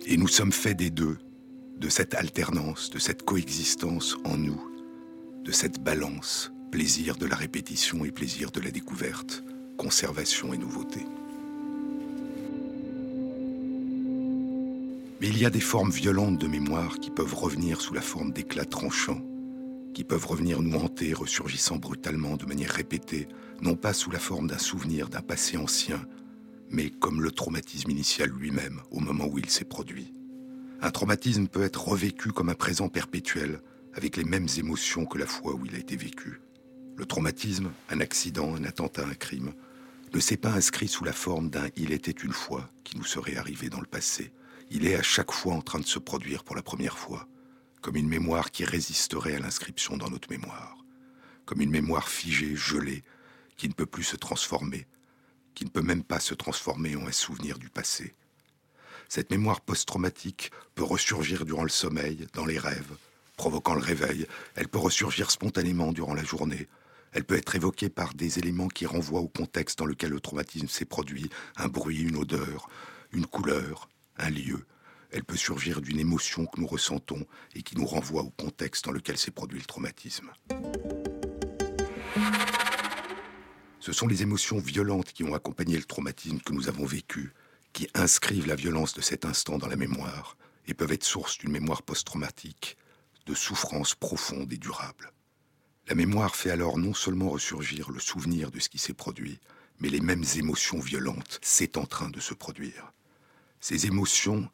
Et 0.06 0.16
nous 0.16 0.30
sommes 0.30 0.54
faits 0.54 0.78
des 0.78 0.90
deux, 0.90 1.18
de 1.80 1.88
cette 1.88 2.14
alternance, 2.14 2.90
de 2.90 3.00
cette 3.00 3.24
coexistence 3.24 4.18
en 4.26 4.38
nous, 4.38 4.62
de 5.46 5.52
cette 5.52 5.82
balance, 5.82 6.52
plaisir 6.72 7.16
de 7.16 7.26
la 7.26 7.38
répétition 7.38 8.04
et 8.04 8.12
plaisir 8.12 8.52
de 8.52 8.60
la 8.60 8.70
découverte, 8.70 9.44
conservation 9.78 10.54
et 10.54 10.58
nouveauté. 10.58 11.06
Mais 15.22 15.28
il 15.28 15.38
y 15.38 15.46
a 15.46 15.50
des 15.50 15.62
formes 15.62 15.92
violentes 15.92 16.38
de 16.38 16.48
mémoire 16.48 17.00
qui 17.00 17.12
peuvent 17.12 17.34
revenir 17.34 17.80
sous 17.80 17.94
la 17.94 18.02
forme 18.02 18.34
d'éclats 18.34 18.66
tranchants, 18.66 19.22
qui 19.94 20.04
peuvent 20.04 20.28
revenir 20.28 20.62
nous 20.62 20.78
hanter, 20.78 21.14
ressurgissant 21.14 21.78
brutalement 21.78 22.36
de 22.36 22.46
manière 22.46 22.72
répétée, 22.72 23.28
non 23.62 23.76
pas 23.76 23.94
sous 23.94 24.12
la 24.12 24.20
forme 24.20 24.48
d'un 24.48 24.58
souvenir 24.58 25.08
d'un 25.08 25.22
passé 25.22 25.56
ancien, 25.56 26.02
mais 26.70 26.90
comme 26.90 27.22
le 27.22 27.32
traumatisme 27.32 27.90
initial 27.90 28.30
lui-même 28.30 28.82
au 28.92 29.00
moment 29.00 29.28
où 29.28 29.40
il 29.40 29.50
s'est 29.50 29.66
produit. 29.66 30.14
Un 30.82 30.92
traumatisme 30.92 31.48
peut 31.48 31.64
être 31.64 31.88
revécu 31.88 32.32
comme 32.32 32.50
un 32.50 32.56
présent 32.56 32.90
perpétuel, 32.90 33.62
avec 33.94 34.18
les 34.18 34.24
mêmes 34.24 34.48
émotions 34.58 35.06
que 35.06 35.18
la 35.18 35.28
fois 35.28 35.54
où 35.54 35.66
il 35.66 35.76
a 35.76 35.80
été 35.80 35.96
vécu. 35.96 36.42
Le 36.96 37.06
traumatisme, 37.06 37.72
un 37.90 38.00
accident, 38.00 38.56
un 38.56 38.64
attentat, 38.64 39.06
un 39.06 39.16
crime, 39.16 39.54
ne 40.14 40.20
s'est 40.20 40.38
pas 40.38 40.52
inscrit 40.52 40.88
sous 40.88 41.04
la 41.04 41.14
forme 41.14 41.50
d'un 41.50 41.70
il 41.76 41.92
était 41.92 42.12
une 42.12 42.34
fois 42.34 42.70
qui 42.84 42.98
nous 42.98 43.04
serait 43.04 43.38
arrivé 43.38 43.70
dans 43.70 43.82
le 43.82 43.86
passé 43.86 44.32
il 44.72 44.86
est 44.86 44.96
à 44.96 45.04
chaque 45.04 45.32
fois 45.32 45.54
en 45.54 45.62
train 45.62 45.80
de 45.80 45.86
se 45.86 46.00
produire 46.00 46.44
pour 46.44 46.56
la 46.56 46.62
première 46.62 46.98
fois, 46.98 47.28
comme 47.82 47.96
une 47.96 48.08
mémoire 48.08 48.52
qui 48.52 48.66
résisterait 48.66 49.36
à 49.36 49.40
l'inscription 49.40 49.98
dans 49.98 50.10
notre 50.10 50.30
mémoire, 50.30 50.78
comme 51.46 51.62
une 51.62 51.72
mémoire 51.72 52.10
figée, 52.10 52.56
gelée, 52.56 53.04
qui 53.58 53.68
ne 53.68 53.74
peut 53.74 53.86
plus 53.86 54.04
se 54.04 54.16
transformer, 54.16 54.86
qui 55.56 55.66
ne 55.66 55.70
peut 55.70 55.82
même 55.82 56.04
pas 56.04 56.20
se 56.20 56.34
transformer 56.34 56.96
en 56.96 57.08
un 57.08 57.12
souvenir 57.12 57.58
du 57.58 57.70
passé. 57.70 58.16
Cette 59.10 59.32
mémoire 59.32 59.62
post-traumatique 59.62 60.52
peut 60.76 60.84
ressurgir 60.84 61.44
durant 61.44 61.64
le 61.64 61.70
sommeil, 61.70 62.28
dans 62.36 62.46
les 62.46 62.60
rêves, 62.60 62.96
provoquant 63.38 63.74
le 63.74 63.82
réveil, 63.82 64.28
elle 64.54 64.68
peut 64.68 64.78
ressurgir 64.78 65.32
spontanément 65.32 65.92
durant 65.92 66.14
la 66.14 66.24
journée, 66.24 66.68
elle 67.12 67.24
peut 67.24 67.36
être 67.36 67.56
évoquée 67.56 67.90
par 67.90 68.14
des 68.14 68.38
éléments 68.38 68.68
qui 68.68 68.86
renvoient 68.86 69.22
au 69.22 69.28
contexte 69.28 69.80
dans 69.80 69.88
lequel 69.88 70.12
le 70.12 70.20
traumatisme 70.20 70.68
s'est 70.68 70.86
produit, 70.86 71.28
un 71.56 71.68
bruit, 71.68 72.02
une 72.02 72.18
odeur, 72.18 72.70
une 73.12 73.26
couleur, 73.26 73.90
un 74.18 74.30
lieu. 74.30 74.68
Elle 75.10 75.24
peut 75.24 75.38
surgir 75.38 75.82
d'une 75.82 76.00
émotion 76.00 76.46
que 76.46 76.62
nous 76.62 76.68
ressentons 76.68 77.26
et 77.56 77.64
qui 77.64 77.76
nous 77.76 77.88
renvoie 77.88 78.22
au 78.22 78.30
contexte 78.30 78.86
dans 78.86 78.92
lequel 78.92 79.18
s'est 79.18 79.32
produit 79.32 79.58
le 79.58 79.66
traumatisme. 79.66 80.30
Ce 83.80 83.92
sont 83.92 84.06
les 84.06 84.22
émotions 84.22 84.60
violentes 84.60 85.14
qui 85.14 85.24
ont 85.24 85.34
accompagné 85.34 85.78
le 85.78 85.84
traumatisme 85.84 86.42
que 86.42 86.54
nous 86.54 86.68
avons 86.68 86.86
vécu, 86.86 87.34
qui 87.74 87.88
inscrivent 87.94 88.48
la 88.48 88.56
violence 88.56 88.94
de 88.94 89.02
cet 89.02 89.26
instant 89.26 89.58
dans 89.58 89.68
la 89.68 89.76
mémoire 89.76 90.38
et 90.68 90.74
peuvent 90.74 90.92
être 90.92 91.04
source 91.04 91.38
d'une 91.38 91.52
mémoire 91.52 91.84
post-traumatique, 91.84 92.78
de 93.26 93.34
souffrances 93.34 93.96
profondes 93.96 94.52
et 94.52 94.58
durables. 94.58 95.12
La 95.88 95.96
mémoire 95.96 96.36
fait 96.36 96.52
alors 96.52 96.78
non 96.78 96.94
seulement 96.94 97.30
ressurgir 97.30 97.90
le 97.90 98.00
souvenir 98.00 98.52
de 98.52 98.60
ce 98.60 98.70
qui 98.70 98.78
s'est 98.78 98.94
produit, 98.94 99.40
mais 99.80 99.90
les 99.90 100.02
mêmes 100.02 100.26
émotions 100.36 100.80
violentes, 100.80 101.40
c'est 101.42 101.78
en 101.78 101.86
train 101.86 102.10
de 102.10 102.20
se 102.20 102.34
produire. 102.34 102.94
Ces 103.60 103.88
émotions, 103.88 104.50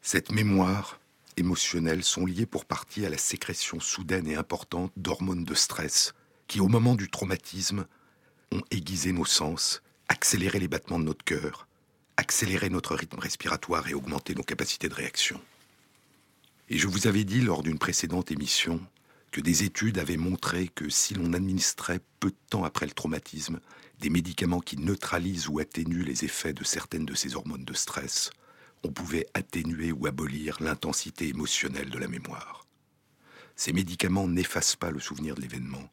cette 0.00 0.32
mémoire 0.32 0.98
émotionnelle 1.36 2.02
sont 2.02 2.24
liées 2.24 2.46
pour 2.46 2.64
partie 2.64 3.04
à 3.04 3.10
la 3.10 3.18
sécrétion 3.18 3.80
soudaine 3.80 4.26
et 4.26 4.36
importante 4.36 4.92
d'hormones 4.96 5.44
de 5.44 5.54
stress 5.54 6.14
qui, 6.46 6.60
au 6.60 6.68
moment 6.68 6.94
du 6.94 7.10
traumatisme, 7.10 7.86
ont 8.52 8.62
aiguisé 8.70 9.12
nos 9.12 9.24
sens, 9.24 9.82
accéléré 10.08 10.58
les 10.58 10.68
battements 10.68 11.00
de 11.00 11.04
notre 11.04 11.24
cœur, 11.24 11.65
accéléré 12.16 12.70
notre 12.70 12.94
rythme 12.94 13.18
respiratoire 13.18 13.88
et 13.88 13.94
augmenté 13.94 14.34
nos 14.34 14.42
capacités 14.42 14.88
de 14.88 14.94
réaction. 14.94 15.40
Et 16.68 16.78
je 16.78 16.88
vous 16.88 17.06
avais 17.06 17.24
dit 17.24 17.40
lors 17.40 17.62
d'une 17.62 17.78
précédente 17.78 18.30
émission 18.30 18.80
que 19.30 19.40
des 19.40 19.64
études 19.64 19.98
avaient 19.98 20.16
montré 20.16 20.68
que 20.68 20.88
si 20.88 21.14
l'on 21.14 21.32
administrait 21.32 22.00
peu 22.20 22.30
de 22.30 22.36
temps 22.50 22.64
après 22.64 22.86
le 22.86 22.92
traumatisme 22.92 23.60
des 24.00 24.10
médicaments 24.10 24.60
qui 24.60 24.76
neutralisent 24.76 25.48
ou 25.48 25.58
atténuent 25.58 26.04
les 26.04 26.24
effets 26.24 26.52
de 26.52 26.64
certaines 26.64 27.06
de 27.06 27.14
ces 27.14 27.36
hormones 27.36 27.64
de 27.64 27.74
stress, 27.74 28.30
on 28.82 28.92
pouvait 28.92 29.26
atténuer 29.34 29.92
ou 29.92 30.06
abolir 30.06 30.56
l'intensité 30.60 31.28
émotionnelle 31.28 31.90
de 31.90 31.98
la 31.98 32.08
mémoire. 32.08 32.66
Ces 33.56 33.72
médicaments 33.72 34.28
n'effacent 34.28 34.76
pas 34.76 34.90
le 34.90 35.00
souvenir 35.00 35.34
de 35.34 35.40
l'événement, 35.40 35.90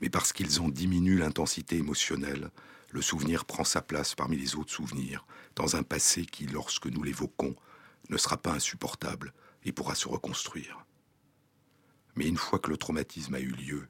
mais 0.00 0.08
parce 0.08 0.32
qu'ils 0.32 0.60
en 0.60 0.68
diminuent 0.68 1.18
l'intensité 1.18 1.76
émotionnelle, 1.76 2.50
le 2.92 3.02
souvenir 3.02 3.44
prend 3.44 3.64
sa 3.64 3.82
place 3.82 4.14
parmi 4.14 4.36
les 4.36 4.54
autres 4.54 4.72
souvenirs, 4.72 5.26
dans 5.56 5.76
un 5.76 5.82
passé 5.82 6.24
qui, 6.24 6.46
lorsque 6.46 6.86
nous 6.86 7.02
l'évoquons, 7.02 7.56
ne 8.10 8.16
sera 8.16 8.36
pas 8.36 8.52
insupportable 8.52 9.32
et 9.64 9.72
pourra 9.72 9.94
se 9.94 10.08
reconstruire. 10.08 10.84
Mais 12.14 12.28
une 12.28 12.36
fois 12.36 12.58
que 12.58 12.70
le 12.70 12.76
traumatisme 12.76 13.34
a 13.34 13.40
eu 13.40 13.52
lieu, 13.52 13.88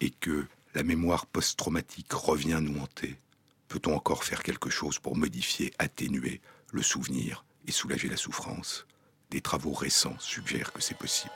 et 0.00 0.10
que 0.10 0.46
la 0.74 0.82
mémoire 0.82 1.26
post-traumatique 1.26 2.12
revient 2.12 2.58
nous 2.60 2.80
hanter. 2.80 3.16
Peut-on 3.68 3.94
encore 3.94 4.24
faire 4.24 4.42
quelque 4.42 4.68
chose 4.68 4.98
pour 4.98 5.16
modifier, 5.16 5.72
atténuer 5.78 6.40
le 6.72 6.82
souvenir 6.82 7.44
et 7.66 7.72
soulager 7.72 8.08
la 8.08 8.16
souffrance? 8.16 8.86
Des 9.30 9.40
travaux 9.40 9.72
récents 9.72 10.16
suggèrent 10.18 10.72
que 10.72 10.82
c'est 10.82 10.98
possible. 10.98 11.32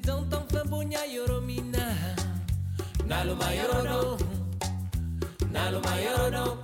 Don 0.00 0.24
ton 0.30 0.44
fɛn 0.50 0.64
bonya 0.70 1.02
yɔrɔ 1.14 1.36
min 1.46 1.70
na 1.72 1.84
naloma 3.08 3.48
yɔrɔ 3.58 3.78
dɔn 3.88 4.18
naloma 5.52 5.92
yɔrɔ 6.04 6.26
dɔn 6.34 6.61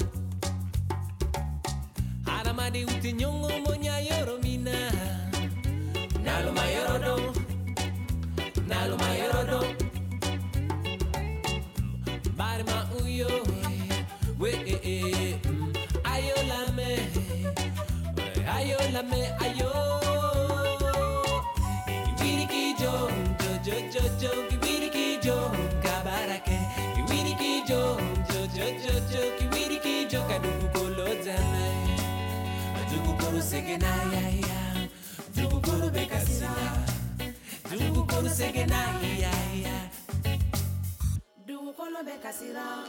singing 33.49 33.81
ya 33.81 33.97
ya 34.13 34.25
yeah. 34.45 34.77
Dugu 35.33 35.57
kuru 35.65 35.89
beka 35.89 36.21
sina. 36.21 36.53
Dugu 37.73 38.05
kuru 38.05 38.29
singing 38.29 38.69
ya 38.69 38.85
ya 39.25 39.33
yeah. 39.57 39.85
Dugu 41.49 41.73
kuru 41.73 42.05
beka 42.05 42.29
sina. 42.29 42.85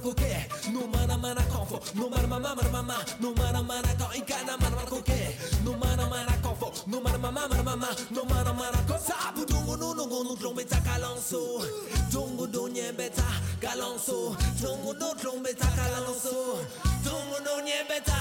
Mana 0.00 0.14
koke, 0.14 0.72
no 0.72 0.86
mana 0.86 1.18
mana 1.18 1.40
konfo, 1.42 1.94
no 1.94 2.08
mana 2.08 2.26
mana 2.26 2.54
mana 2.54 2.70
mama, 2.70 2.96
no 3.20 3.34
mana 3.34 3.62
mana 3.62 3.88
ko, 3.98 4.06
kana 4.26 4.56
mana 4.58 4.76
mana 4.76 4.86
koke, 4.86 5.64
no 5.64 5.72
mana 5.76 6.08
mana 6.08 6.32
konfo, 6.42 6.86
no 6.88 7.00
mana 7.00 7.18
mama 7.18 7.48
mana 7.48 7.62
mama, 7.62 7.88
no 8.10 8.24
mana 8.24 8.52
mana 8.52 8.78
ko. 8.88 8.96
Sabu 8.98 9.44
dungu 9.46 9.78
no 9.78 9.92
no 9.92 10.04
no 10.06 10.36
trombeta 10.36 10.80
kalanso, 10.82 11.64
dungu 12.10 12.50
do 12.50 12.68
nyembeta 12.68 13.24
kalanso, 13.60 14.36
dungu 14.60 14.98
no 14.98 15.14
trombeta 15.14 15.66
kalanso, 15.76 16.64
dungu 17.04 17.44
no 17.44 17.60
nyembeta 17.60 18.19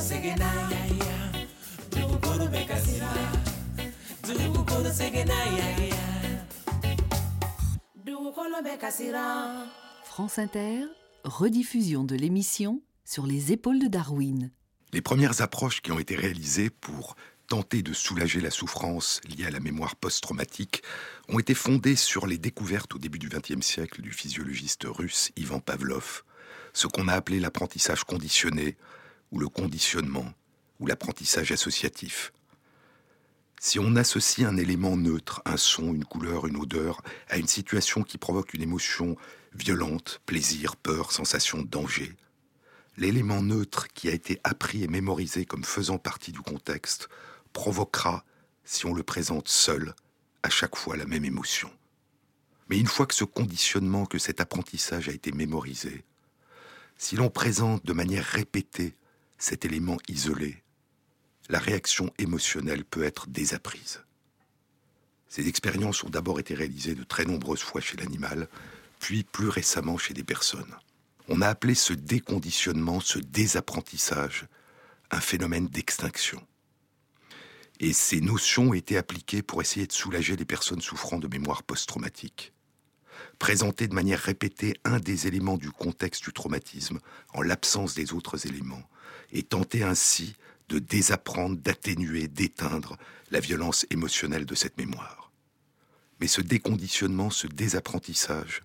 segena 0.00 0.50
bekasira. 2.50 3.12
Segena 4.92 5.34
bekasira. 8.62 9.66
France 10.04 10.38
Inter, 10.38 10.86
rediffusion 11.24 12.04
de 12.04 12.14
l'émission 12.14 12.80
sur 13.04 13.26
les 13.26 13.52
épaules 13.52 13.78
de 13.78 13.88
Darwin. 13.88 14.50
Les 14.92 15.02
premières 15.02 15.42
approches 15.42 15.82
qui 15.82 15.92
ont 15.92 15.98
été 15.98 16.16
réalisées 16.16 16.70
pour 16.70 17.16
tenter 17.46 17.82
de 17.82 17.92
soulager 17.92 18.40
la 18.40 18.50
souffrance 18.50 19.20
liée 19.28 19.46
à 19.46 19.50
la 19.50 19.60
mémoire 19.60 19.96
post-traumatique 19.96 20.82
ont 21.28 21.38
été 21.38 21.54
fondées 21.54 21.96
sur 21.96 22.26
les 22.26 22.38
découvertes 22.38 22.94
au 22.94 22.98
début 22.98 23.18
du 23.18 23.28
XXe 23.28 23.64
siècle 23.64 24.02
du 24.02 24.12
physiologiste 24.12 24.84
russe 24.86 25.30
Ivan 25.36 25.60
Pavlov, 25.60 26.22
ce 26.72 26.86
qu'on 26.86 27.08
a 27.08 27.14
appelé 27.14 27.40
l'apprentissage 27.40 28.04
conditionné, 28.04 28.76
ou 29.32 29.38
le 29.38 29.48
conditionnement, 29.48 30.32
ou 30.80 30.86
l'apprentissage 30.86 31.52
associatif. 31.52 32.32
Si 33.60 33.78
on 33.78 33.96
associe 33.96 34.46
un 34.46 34.56
élément 34.56 34.96
neutre, 34.96 35.40
un 35.44 35.56
son, 35.56 35.94
une 35.94 36.04
couleur, 36.04 36.46
une 36.46 36.56
odeur, 36.56 37.02
à 37.28 37.38
une 37.38 37.48
situation 37.48 38.02
qui 38.02 38.18
provoque 38.18 38.54
une 38.54 38.62
émotion 38.62 39.16
violente, 39.54 40.20
plaisir, 40.26 40.76
peur, 40.76 41.12
sensation 41.12 41.62
de 41.62 41.66
danger, 41.66 42.14
l'élément 42.98 43.42
neutre 43.42 43.88
qui 43.88 44.08
a 44.08 44.12
été 44.12 44.40
appris 44.44 44.84
et 44.84 44.88
mémorisé 44.88 45.44
comme 45.44 45.64
faisant 45.64 45.98
partie 45.98 46.32
du 46.32 46.40
contexte 46.40 47.08
provoquera, 47.56 48.22
si 48.64 48.84
on 48.84 48.92
le 48.92 49.02
présente 49.02 49.48
seul, 49.48 49.94
à 50.42 50.50
chaque 50.50 50.76
fois 50.76 50.94
la 50.94 51.06
même 51.06 51.24
émotion. 51.24 51.70
Mais 52.68 52.78
une 52.78 52.86
fois 52.86 53.06
que 53.06 53.14
ce 53.14 53.24
conditionnement, 53.24 54.04
que 54.04 54.18
cet 54.18 54.42
apprentissage 54.42 55.08
a 55.08 55.12
été 55.12 55.32
mémorisé, 55.32 56.04
si 56.98 57.16
l'on 57.16 57.30
présente 57.30 57.86
de 57.86 57.94
manière 57.94 58.26
répétée 58.26 58.94
cet 59.38 59.64
élément 59.64 59.96
isolé, 60.06 60.62
la 61.48 61.58
réaction 61.58 62.12
émotionnelle 62.18 62.84
peut 62.84 63.04
être 63.04 63.26
désapprise. 63.26 64.02
Ces 65.28 65.48
expériences 65.48 66.04
ont 66.04 66.10
d'abord 66.10 66.38
été 66.38 66.54
réalisées 66.54 66.94
de 66.94 67.04
très 67.04 67.24
nombreuses 67.24 67.62
fois 67.62 67.80
chez 67.80 67.96
l'animal, 67.96 68.48
puis 69.00 69.24
plus 69.24 69.48
récemment 69.48 69.96
chez 69.96 70.12
des 70.12 70.24
personnes. 70.24 70.76
On 71.28 71.40
a 71.40 71.48
appelé 71.48 71.74
ce 71.74 71.94
déconditionnement, 71.94 73.00
ce 73.00 73.18
désapprentissage, 73.18 74.46
un 75.10 75.20
phénomène 75.20 75.68
d'extinction. 75.68 76.46
Et 77.80 77.92
ces 77.92 78.20
notions 78.20 78.70
ont 78.70 78.74
été 78.74 78.96
appliquées 78.96 79.42
pour 79.42 79.60
essayer 79.60 79.86
de 79.86 79.92
soulager 79.92 80.36
les 80.36 80.44
personnes 80.44 80.80
souffrant 80.80 81.18
de 81.18 81.28
mémoire 81.28 81.62
post-traumatique. 81.62 82.52
Présenter 83.38 83.86
de 83.86 83.94
manière 83.94 84.20
répétée 84.20 84.74
un 84.84 84.98
des 84.98 85.26
éléments 85.26 85.58
du 85.58 85.70
contexte 85.70 86.24
du 86.24 86.32
traumatisme 86.32 87.00
en 87.34 87.42
l'absence 87.42 87.94
des 87.94 88.12
autres 88.12 88.46
éléments, 88.46 88.88
et 89.32 89.42
tenter 89.42 89.82
ainsi 89.82 90.36
de 90.68 90.78
désapprendre, 90.78 91.56
d'atténuer, 91.56 92.28
d'éteindre 92.28 92.96
la 93.30 93.40
violence 93.40 93.86
émotionnelle 93.90 94.46
de 94.46 94.54
cette 94.54 94.78
mémoire. 94.78 95.30
Mais 96.20 96.28
ce 96.28 96.40
déconditionnement, 96.40 97.30
ce 97.30 97.46
désapprentissage, 97.46 98.62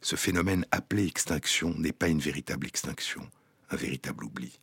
ce 0.00 0.16
phénomène 0.16 0.66
appelé 0.70 1.06
extinction 1.06 1.74
n'est 1.76 1.92
pas 1.92 2.08
une 2.08 2.20
véritable 2.20 2.66
extinction, 2.66 3.28
un 3.70 3.76
véritable 3.76 4.24
oubli. 4.24 4.60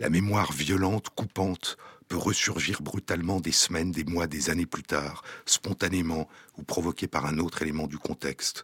La 0.00 0.10
mémoire 0.10 0.52
violente, 0.52 1.10
coupante, 1.10 1.76
peut 2.08 2.16
ressurgir 2.16 2.82
brutalement 2.82 3.40
des 3.40 3.52
semaines, 3.52 3.92
des 3.92 4.04
mois, 4.04 4.26
des 4.26 4.50
années 4.50 4.66
plus 4.66 4.82
tard, 4.82 5.24
spontanément 5.46 6.28
ou 6.58 6.62
provoqué 6.62 7.06
par 7.06 7.26
un 7.26 7.38
autre 7.38 7.62
élément 7.62 7.86
du 7.86 7.98
contexte, 7.98 8.62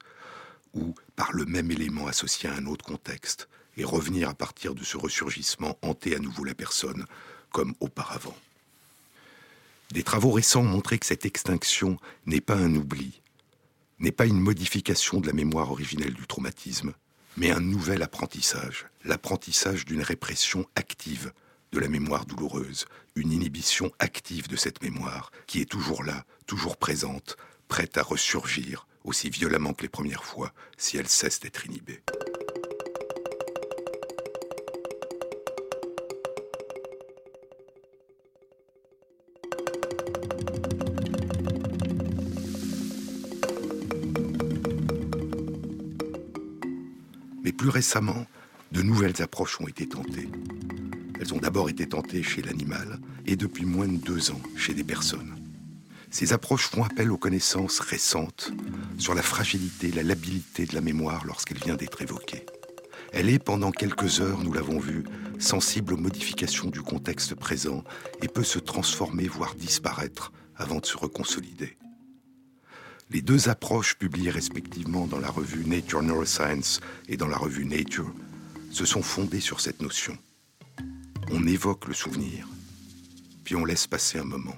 ou 0.75 0.95
par 1.17 1.33
le 1.33 1.47
même 1.47 1.71
élément 1.71 2.07
associé 2.07 2.49
à 2.49 2.55
un 2.55 2.67
autre 2.67 2.85
contexte, 2.85 3.49
et 3.77 3.85
revenir 3.85 4.29
à 4.29 4.35
partir 4.35 4.75
de 4.75 4.85
ce 4.85 4.97
ressurgissement 4.97 5.79
hanter 5.83 6.15
à 6.15 6.19
nouveau 6.19 6.45
la 6.45 6.55
personne, 6.55 7.07
comme 7.51 7.75
auparavant. 7.81 8.37
Des 9.93 10.03
travaux 10.05 10.31
récents 10.31 10.61
ont 10.61 10.65
montré 10.65 10.99
que 10.99 11.07
cette 11.07 11.27
extinction 11.27 11.99
n'est 12.27 12.41
pas 12.41 12.55
un 12.55 12.75
oubli, 12.77 13.21
n'est 13.99 14.13
pas 14.13 14.27
une 14.27 14.41
modification 14.41 15.21
de 15.21 15.27
la 15.27 15.33
mémoire 15.33 15.73
originelle 15.73 16.15
du 16.15 16.27
traumatisme, 16.27 16.95
mais 17.37 17.51
un 17.51 17.61
nouvel 17.61 18.03
apprentissage, 18.03 18.87
l'apprentissage 19.05 19.85
d'une 19.85 20.03
répression 20.03 20.67
active 20.77 21.33
de 21.73 21.79
la 21.79 21.89
mémoire 21.89 22.27
douloureuse, 22.27 22.87
une 23.15 23.33
inhibition 23.33 23.93
active 23.99 24.49
de 24.49 24.57
cette 24.57 24.83
mémoire 24.83 25.31
qui 25.47 25.61
est 25.61 25.71
toujours 25.71 26.03
là, 26.05 26.25
toujours 26.47 26.77
présente, 26.77 27.37
prête 27.69 27.97
à 27.99 28.03
ressurgir 28.03 28.87
aussi 29.05 29.31
violemment 29.31 29.73
que 29.73 29.83
les 29.83 29.89
premières 29.89 30.25
fois 30.25 30.53
si 30.77 30.97
elle 30.97 31.09
cesse 31.09 31.41
d'être 31.41 31.67
inhibée. 31.67 32.03
Mais 47.43 47.53
plus 47.53 47.69
récemment, 47.69 48.27
de 48.73 48.83
nouvelles 48.83 49.23
approches 49.23 49.61
ont 49.61 49.67
été 49.67 49.89
tentées. 49.89 50.29
Elles 51.21 51.35
ont 51.35 51.39
d'abord 51.39 51.69
été 51.69 51.87
tentées 51.87 52.23
chez 52.23 52.41
l'animal 52.41 52.99
et 53.27 53.37
depuis 53.37 53.67
moins 53.67 53.87
de 53.87 53.99
deux 53.99 54.31
ans 54.31 54.41
chez 54.57 54.73
des 54.73 54.85
personnes. 54.85 55.37
Ces 56.11 56.33
approches 56.33 56.67
font 56.67 56.83
appel 56.83 57.13
aux 57.13 57.19
connaissances 57.19 57.79
récentes 57.79 58.53
sur 58.97 59.15
la 59.15 59.23
fragilité, 59.23 59.93
la 59.93 60.03
labilité 60.03 60.65
de 60.65 60.75
la 60.75 60.81
mémoire 60.81 61.25
lorsqu'elle 61.27 61.59
vient 61.59 61.77
d'être 61.77 62.01
évoquée. 62.01 62.47
Elle 63.13 63.29
est, 63.29 63.39
pendant 63.39 63.71
quelques 63.71 64.21
heures, 64.21 64.43
nous 64.43 64.53
l'avons 64.53 64.79
vu, 64.79 65.05
sensible 65.39 65.93
aux 65.93 65.99
modifications 65.99 66.71
du 66.71 66.81
contexte 66.81 67.35
présent 67.35 67.85
et 68.23 68.29
peut 68.29 68.45
se 68.45 68.59
transformer, 68.59 69.29
voire 69.29 69.55
disparaître, 69.55 70.33
avant 70.57 70.79
de 70.79 70.87
se 70.87 70.97
reconsolider. 70.97 71.77
Les 73.11 73.21
deux 73.21 73.49
approches 73.49 73.97
publiées 73.97 74.31
respectivement 74.31 75.07
dans 75.07 75.19
la 75.19 75.31
revue 75.31 75.67
Nature 75.67 76.03
Neuroscience 76.03 76.81
et 77.09 77.17
dans 77.17 77.29
la 77.29 77.37
revue 77.37 77.67
Nature 77.67 78.13
se 78.71 78.85
sont 78.85 79.03
fondées 79.03 79.41
sur 79.41 79.61
cette 79.61 79.83
notion. 79.83 80.17
On 81.33 81.47
évoque 81.47 81.87
le 81.87 81.95
souvenir, 81.95 82.49
puis 83.45 83.55
on 83.55 83.65
laisse 83.65 83.87
passer 83.87 84.19
un 84.19 84.25
moment. 84.25 84.57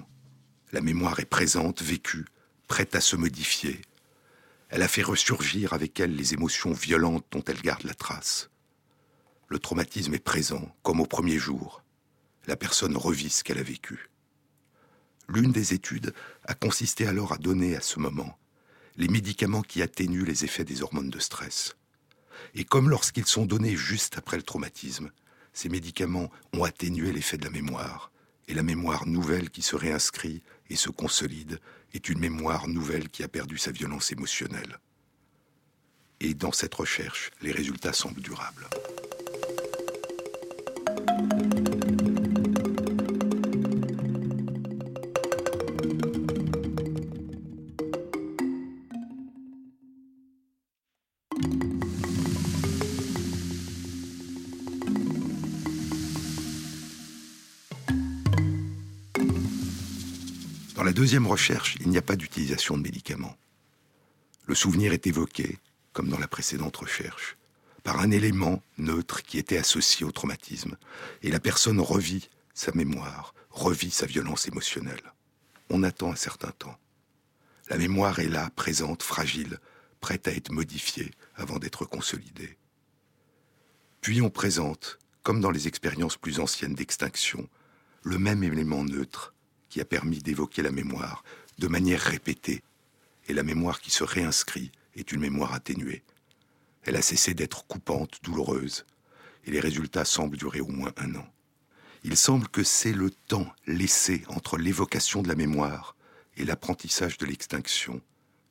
La 0.71 0.81
mémoire 0.81 1.19
est 1.19 1.25
présente, 1.25 1.83
vécue, 1.83 2.25
prête 2.67 2.95
à 2.95 3.01
se 3.01 3.15
modifier. 3.15 3.79
Elle 4.69 4.81
a 4.81 4.87
fait 4.87 5.03
ressurgir 5.03 5.73
avec 5.73 5.99
elle 5.99 6.15
les 6.15 6.33
émotions 6.33 6.73
violentes 6.73 7.27
dont 7.31 7.43
elle 7.45 7.61
garde 7.61 7.83
la 7.83 7.93
trace. 7.93 8.49
Le 9.49 9.59
traumatisme 9.59 10.15
est 10.15 10.23
présent, 10.23 10.75
comme 10.81 10.99
au 10.99 11.05
premier 11.05 11.37
jour. 11.37 11.83
La 12.47 12.55
personne 12.55 12.97
revit 12.97 13.29
ce 13.29 13.43
qu'elle 13.43 13.59
a 13.59 13.63
vécu. 13.63 14.09
L'une 15.29 15.51
des 15.51 15.75
études 15.75 16.13
a 16.45 16.55
consisté 16.55 17.05
alors 17.05 17.33
à 17.33 17.37
donner 17.37 17.75
à 17.75 17.81
ce 17.81 17.99
moment 17.99 18.37
les 18.97 19.07
médicaments 19.07 19.61
qui 19.61 19.81
atténuent 19.81 20.25
les 20.25 20.43
effets 20.43 20.65
des 20.65 20.81
hormones 20.81 21.09
de 21.09 21.19
stress. 21.19 21.75
Et 22.55 22.65
comme 22.65 22.89
lorsqu'ils 22.89 23.27
sont 23.27 23.45
donnés 23.45 23.75
juste 23.75 24.17
après 24.17 24.37
le 24.37 24.43
traumatisme, 24.43 25.11
ces 25.53 25.69
médicaments 25.69 26.31
ont 26.53 26.63
atténué 26.63 27.11
l'effet 27.11 27.37
de 27.37 27.45
la 27.45 27.51
mémoire, 27.51 28.11
et 28.47 28.53
la 28.53 28.63
mémoire 28.63 29.07
nouvelle 29.07 29.49
qui 29.49 29.61
se 29.61 29.75
réinscrit 29.75 30.43
et 30.69 30.75
se 30.75 30.89
consolide 30.89 31.59
est 31.93 32.09
une 32.09 32.19
mémoire 32.19 32.67
nouvelle 32.67 33.09
qui 33.09 33.23
a 33.23 33.27
perdu 33.27 33.57
sa 33.57 33.71
violence 33.71 34.11
émotionnelle. 34.11 34.79
Et 36.19 36.33
dans 36.33 36.51
cette 36.51 36.73
recherche, 36.73 37.31
les 37.41 37.51
résultats 37.51 37.93
semblent 37.93 38.21
durables. 38.21 38.67
Deuxième 60.93 61.27
recherche, 61.27 61.75
il 61.79 61.89
n'y 61.89 61.97
a 61.97 62.01
pas 62.01 62.15
d'utilisation 62.15 62.77
de 62.77 62.83
médicaments. 62.83 63.35
Le 64.45 64.55
souvenir 64.55 64.93
est 64.93 65.07
évoqué, 65.07 65.57
comme 65.91 66.09
dans 66.09 66.19
la 66.19 66.27
précédente 66.27 66.77
recherche, 66.77 67.37
par 67.83 67.99
un 67.99 68.11
élément 68.11 68.61
neutre 68.77 69.23
qui 69.23 69.37
était 69.37 69.57
associé 69.57 70.05
au 70.05 70.11
traumatisme, 70.11 70.77
et 71.21 71.31
la 71.31 71.39
personne 71.39 71.79
revit 71.79 72.29
sa 72.53 72.71
mémoire, 72.73 73.33
revit 73.49 73.91
sa 73.91 74.05
violence 74.05 74.47
émotionnelle. 74.47 75.13
On 75.69 75.83
attend 75.83 76.11
un 76.11 76.15
certain 76.15 76.51
temps. 76.51 76.77
La 77.69 77.77
mémoire 77.77 78.19
est 78.19 78.29
là, 78.29 78.49
présente, 78.55 79.03
fragile, 79.03 79.59
prête 80.01 80.27
à 80.27 80.31
être 80.31 80.51
modifiée 80.51 81.11
avant 81.35 81.59
d'être 81.59 81.85
consolidée. 81.85 82.57
Puis 84.01 84.21
on 84.21 84.29
présente, 84.29 84.99
comme 85.23 85.39
dans 85.39 85.51
les 85.51 85.67
expériences 85.67 86.17
plus 86.17 86.39
anciennes 86.39 86.75
d'extinction, 86.75 87.47
le 88.03 88.17
même 88.17 88.43
élément 88.43 88.83
neutre 88.83 89.33
qui 89.73 89.81
a 89.81 89.85
permis 89.85 90.19
d'évoquer 90.19 90.61
la 90.61 90.69
mémoire 90.69 91.23
de 91.57 91.67
manière 91.67 91.99
répétée. 91.99 92.61
Et 93.27 93.33
la 93.33 93.41
mémoire 93.41 93.81
qui 93.81 93.89
se 93.89 94.03
réinscrit 94.03 94.71
est 94.95 95.11
une 95.11 95.21
mémoire 95.21 95.55
atténuée. 95.55 96.03
Elle 96.83 96.95
a 96.95 97.01
cessé 97.01 97.33
d'être 97.33 97.65
coupante, 97.65 98.19
douloureuse, 98.21 98.85
et 99.45 99.49
les 99.49 99.59
résultats 99.59 100.05
semblent 100.05 100.37
durer 100.37 100.61
au 100.61 100.67
moins 100.67 100.93
un 100.97 101.15
an. 101.15 101.27
Il 102.03 102.15
semble 102.17 102.47
que 102.49 102.63
c'est 102.63 102.93
le 102.93 103.09
temps 103.09 103.51
laissé 103.65 104.23
entre 104.27 104.59
l'évocation 104.59 105.23
de 105.23 105.27
la 105.27 105.33
mémoire 105.33 105.95
et 106.37 106.45
l'apprentissage 106.45 107.17
de 107.17 107.25
l'extinction, 107.25 107.99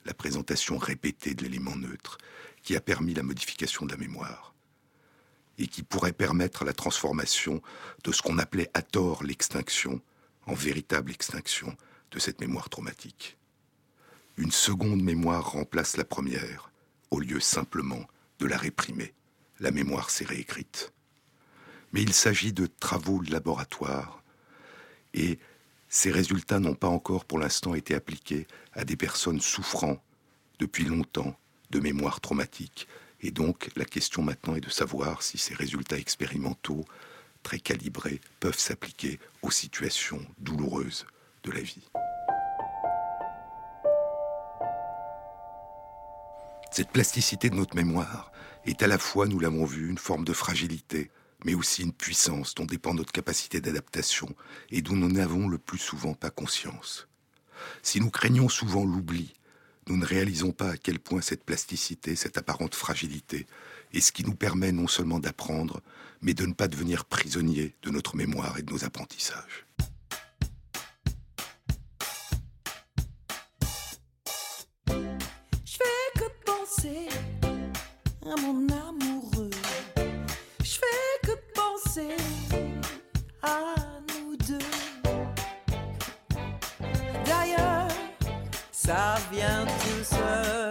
la 0.05 0.15
présentation 0.15 0.77
répétée 0.77 1.35
de 1.35 1.45
l'élément 1.45 1.77
neutre, 1.77 2.19
qui 2.65 2.75
a 2.75 2.81
permis 2.81 3.15
la 3.15 3.23
modification 3.23 3.87
de 3.87 3.93
la 3.93 3.99
mémoire, 3.99 4.57
et 5.57 5.69
qui 5.69 5.85
pourrait 5.85 6.11
permettre 6.11 6.65
la 6.65 6.73
transformation 6.73 7.63
de 8.03 8.11
ce 8.11 8.23
qu'on 8.23 8.39
appelait 8.39 8.73
à 8.75 8.83
tort 8.83 9.23
l'extinction 9.23 10.03
en 10.47 10.55
véritable 10.55 11.11
extinction 11.11 11.77
de 12.11 12.19
cette 12.19 12.41
mémoire 12.41 12.69
traumatique. 12.69 13.39
Une 14.37 14.51
seconde 14.51 15.03
mémoire 15.03 15.53
remplace 15.53 15.97
la 15.97 16.05
première, 16.05 16.73
au 17.11 17.21
lieu 17.21 17.41
simplement 17.41 18.07
de 18.39 18.47
la 18.47 18.57
réprimer. 18.57 19.15
La 19.61 19.71
mémoire 19.71 20.11
s'est 20.11 20.25
réécrite. 20.25 20.93
Mais 21.93 22.03
il 22.03 22.13
s'agit 22.13 22.53
de 22.53 22.67
travaux 22.67 23.23
de 23.23 23.31
laboratoire, 23.31 24.23
et 25.15 25.39
ces 25.89 26.11
résultats 26.11 26.59
n'ont 26.59 26.75
pas 26.75 26.89
encore 26.89 27.27
pour 27.27 27.39
l'instant 27.39 27.75
été 27.75 27.95
appliqués 27.95 28.47
à 28.73 28.85
des 28.85 28.97
personnes 28.97 29.41
souffrant 29.41 30.03
depuis 30.59 30.85
longtemps 30.85 31.37
de 31.71 31.81
mémoire 31.81 32.21
traumatique. 32.21 32.89
Et 33.21 33.31
donc 33.31 33.71
la 33.77 33.85
question 33.85 34.23
maintenant 34.23 34.55
est 34.55 34.63
de 34.63 34.71
savoir 34.71 35.23
si 35.23 35.37
ces 35.37 35.55
résultats 35.55 35.99
expérimentaux 35.99 36.85
très 37.43 37.59
calibrés 37.59 38.21
peuvent 38.41 38.59
s'appliquer 38.59 39.19
aux 39.43 39.51
situations 39.51 40.25
douloureuses 40.39 41.07
de 41.45 41.51
la 41.51 41.61
vie. 41.61 41.89
Cette 46.71 46.91
plasticité 46.91 47.51
de 47.51 47.55
notre 47.55 47.77
mémoire 47.77 48.33
est 48.65 48.83
à 48.83 48.87
la 48.87 48.99
fois, 48.99 49.27
nous 49.27 49.39
l'avons 49.39 49.67
vu, 49.67 49.91
une 49.91 49.99
forme 49.99 50.25
de 50.25 50.33
fragilité, 50.33 51.11
mais 51.45 51.55
aussi 51.55 51.83
une 51.83 51.93
puissance 51.93 52.55
dont 52.55 52.65
dépend 52.65 52.95
notre 52.95 53.13
capacité 53.13 53.61
d'adaptation 53.61 54.35
et 54.71 54.81
dont 54.81 54.97
nous 54.97 55.11
n'avons 55.11 55.49
le 55.49 55.59
plus 55.59 55.79
souvent 55.79 56.15
pas 56.15 56.31
conscience. 56.31 57.09
Si 57.83 58.01
nous 58.01 58.11
craignons 58.11 58.49
souvent 58.49 58.85
l'oubli, 58.85 59.35
nous 59.89 59.97
ne 59.97 60.07
réalisons 60.07 60.53
pas 60.53 60.71
à 60.71 60.77
quel 60.77 60.99
point 60.99 61.21
cette 61.21 61.45
plasticité, 61.45 62.17
cette 62.17 62.39
apparente 62.39 62.75
fragilité, 62.75 63.47
est 63.93 64.01
ce 64.01 64.13
qui 64.13 64.25
nous 64.25 64.35
permet 64.35 64.73
non 64.73 64.89
seulement 64.89 65.19
d'apprendre, 65.19 65.81
mais 66.21 66.35
de 66.35 66.47
ne 66.47 66.53
pas 66.53 66.69
devenir 66.69 67.05
prisonniers 67.05 67.75
de 67.83 67.91
notre 67.91 68.17
mémoire 68.17 68.59
et 68.59 68.63
de 68.63 68.73
nos 68.73 68.85
apprentissages. 68.85 69.67
Je 74.87 75.79
fais 75.79 76.21
que 76.21 76.45
penser 76.45 77.09
à 78.25 78.41
mon 78.41 78.67
amoureux. 78.69 79.51
Je 80.63 80.79
fais 80.79 81.27
que 81.27 81.33
penser 81.55 82.17
à 83.43 83.75
nous 84.09 84.37
deux. 84.37 84.59
D'ailleurs, 87.25 87.89
ça 88.71 89.17
vient 89.33 89.67
tout 89.67 90.05
seul. 90.05 90.62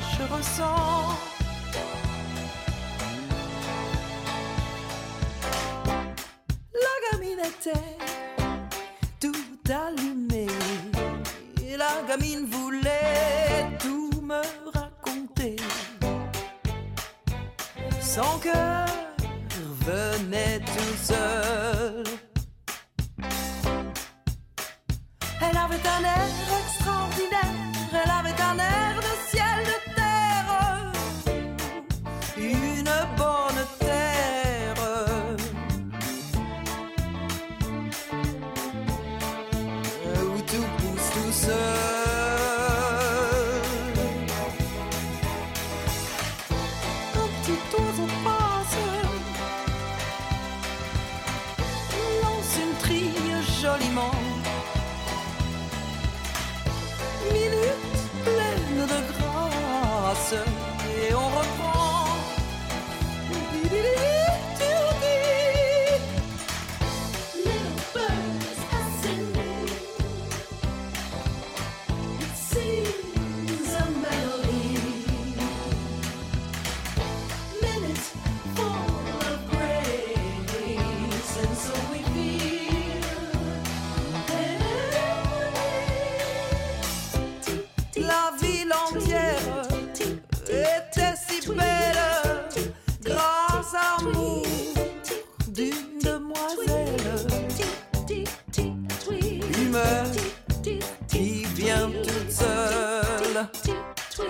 Je 0.00 0.34
ressens. 0.34 1.18
La 6.74 6.94
gamine 7.10 7.40
était 7.40 8.01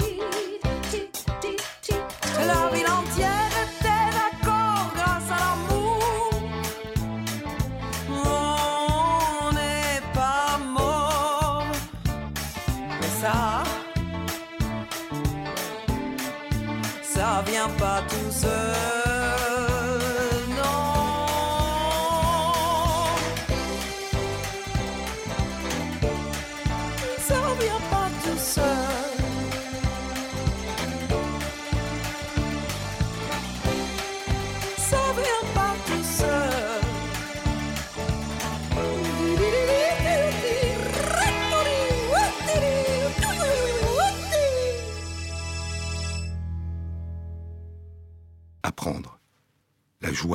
La 0.03 0.52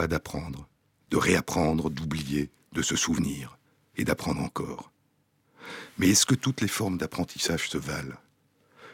d'apprendre, 0.05 0.69
de 1.09 1.17
réapprendre, 1.17 1.89
d'oublier, 1.89 2.51
de 2.73 2.83
se 2.83 2.95
souvenir 2.95 3.57
et 3.95 4.03
d'apprendre 4.03 4.41
encore. 4.41 4.91
Mais 5.97 6.09
est-ce 6.09 6.27
que 6.27 6.35
toutes 6.35 6.61
les 6.61 6.67
formes 6.67 6.99
d'apprentissage 6.99 7.67
se 7.69 7.79
valent? 7.79 8.17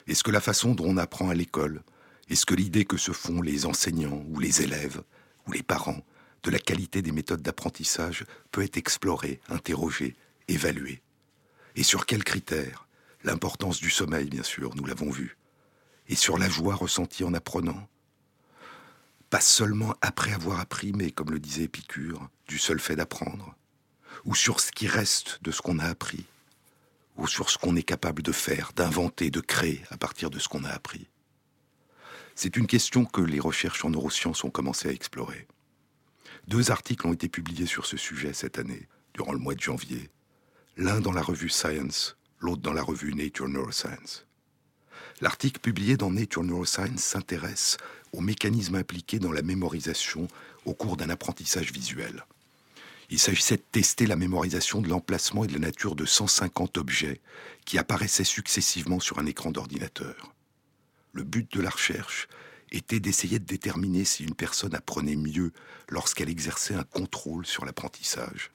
Est-ce 0.07 0.23
que 0.23 0.31
la 0.31 0.39
façon 0.39 0.73
dont 0.73 0.85
on 0.87 0.95
apprend 0.95 1.29
à 1.29 1.33
l'école, 1.33 1.83
est-ce 2.29 2.45
que 2.45 2.55
l'idée 2.55 2.85
que 2.85 2.97
se 2.97 3.11
font 3.11 3.41
les 3.41 3.65
enseignants 3.65 4.23
ou 4.29 4.39
les 4.39 4.61
élèves 4.61 5.03
ou 5.47 5.51
les 5.51 5.63
parents 5.63 6.05
de 6.43 6.51
la 6.51 6.59
qualité 6.59 7.01
des 7.01 7.11
méthodes 7.11 7.41
d'apprentissage 7.41 8.25
peut 8.51 8.63
être 8.63 8.77
explorée, 8.77 9.41
interrogée, 9.49 10.15
évaluée? 10.47 11.01
Et 11.75 11.83
sur 11.83 12.05
quels 12.05 12.23
critères? 12.23 12.87
L'importance 13.23 13.79
du 13.79 13.89
sommeil, 13.89 14.29
bien 14.29 14.43
sûr, 14.43 14.75
nous 14.75 14.85
l'avons 14.85 15.09
vu. 15.09 15.37
Et 16.07 16.15
sur 16.15 16.37
la 16.37 16.49
joie 16.49 16.75
ressentie 16.75 17.23
en 17.23 17.33
apprenant 17.33 17.87
pas 19.33 19.41
seulement 19.41 19.95
après 20.01 20.31
avoir 20.31 20.59
appris, 20.59 20.93
mais 20.93 21.09
comme 21.09 21.31
le 21.31 21.39
disait 21.39 21.63
Épicure, 21.63 22.29
du 22.47 22.59
seul 22.59 22.79
fait 22.79 22.95
d'apprendre, 22.95 23.55
ou 24.25 24.35
sur 24.35 24.59
ce 24.59 24.71
qui 24.71 24.85
reste 24.85 25.39
de 25.41 25.49
ce 25.49 25.59
qu'on 25.59 25.79
a 25.79 25.85
appris, 25.85 26.23
ou 27.17 27.25
sur 27.25 27.49
ce 27.49 27.57
qu'on 27.57 27.75
est 27.75 27.81
capable 27.81 28.21
de 28.21 28.31
faire, 28.31 28.73
d'inventer, 28.75 29.31
de 29.31 29.39
créer 29.39 29.81
à 29.89 29.97
partir 29.97 30.29
de 30.29 30.37
ce 30.37 30.47
qu'on 30.47 30.63
a 30.65 30.69
appris. 30.69 31.07
C'est 32.35 32.57
une 32.57 32.67
question 32.67 33.05
que 33.05 33.21
les 33.21 33.39
recherches 33.39 33.83
en 33.83 33.89
neurosciences 33.89 34.43
ont 34.43 34.51
commencé 34.51 34.87
à 34.87 34.91
explorer. 34.91 35.47
Deux 36.47 36.69
articles 36.69 37.07
ont 37.07 37.13
été 37.13 37.27
publiés 37.27 37.65
sur 37.65 37.87
ce 37.87 37.97
sujet 37.97 38.33
cette 38.33 38.59
année, 38.59 38.87
durant 39.15 39.33
le 39.33 39.39
mois 39.39 39.55
de 39.55 39.61
janvier, 39.61 40.11
l'un 40.77 41.01
dans 41.01 41.11
la 41.11 41.23
revue 41.23 41.49
Science, 41.49 42.17
l'autre 42.39 42.61
dans 42.61 42.73
la 42.73 42.83
revue 42.83 43.15
Nature 43.15 43.49
Neuroscience. 43.49 44.27
L'article 45.21 45.59
publié 45.59 45.97
dans 45.97 46.11
Nature 46.11 46.43
Neuroscience 46.43 47.01
s'intéresse 47.01 47.77
aux 48.13 48.21
mécanismes 48.21 48.75
impliqués 48.75 49.19
dans 49.19 49.31
la 49.31 49.41
mémorisation 49.41 50.27
au 50.65 50.73
cours 50.73 50.97
d'un 50.97 51.09
apprentissage 51.09 51.73
visuel. 51.73 52.25
Il 53.09 53.19
s'agissait 53.19 53.57
de 53.57 53.63
tester 53.71 54.05
la 54.05 54.15
mémorisation 54.15 54.81
de 54.81 54.87
l'emplacement 54.87 55.43
et 55.43 55.47
de 55.47 55.53
la 55.53 55.59
nature 55.59 55.95
de 55.95 56.05
150 56.05 56.77
objets 56.77 57.19
qui 57.65 57.77
apparaissaient 57.77 58.23
successivement 58.23 58.99
sur 58.99 59.19
un 59.19 59.25
écran 59.25 59.51
d'ordinateur. 59.51 60.33
Le 61.11 61.23
but 61.23 61.51
de 61.53 61.61
la 61.61 61.69
recherche 61.69 62.27
était 62.71 62.99
d'essayer 62.99 63.39
de 63.39 63.45
déterminer 63.45 64.03
si 64.03 64.23
une 64.23 64.33
personne 64.33 64.73
apprenait 64.73 65.15
mieux 65.15 65.51
lorsqu'elle 65.89 66.29
exerçait 66.29 66.73
un 66.73 66.83
contrôle 66.83 67.45
sur 67.45 67.65
l'apprentissage. 67.65 68.51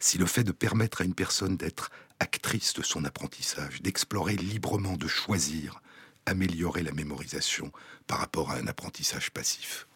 Si 0.00 0.18
le 0.18 0.26
fait 0.26 0.42
de 0.42 0.52
permettre 0.52 1.02
à 1.02 1.04
une 1.04 1.14
personne 1.14 1.56
d'être 1.56 1.90
actrice 2.18 2.72
de 2.74 2.82
son 2.82 3.04
apprentissage, 3.04 3.82
d'explorer 3.82 4.36
librement, 4.36 4.96
de 4.96 5.06
choisir, 5.06 5.82
améliorer 6.26 6.82
la 6.82 6.92
mémorisation 6.92 7.72
par 8.06 8.18
rapport 8.18 8.50
à 8.50 8.56
un 8.56 8.66
apprentissage 8.66 9.30
passif. 9.30 9.86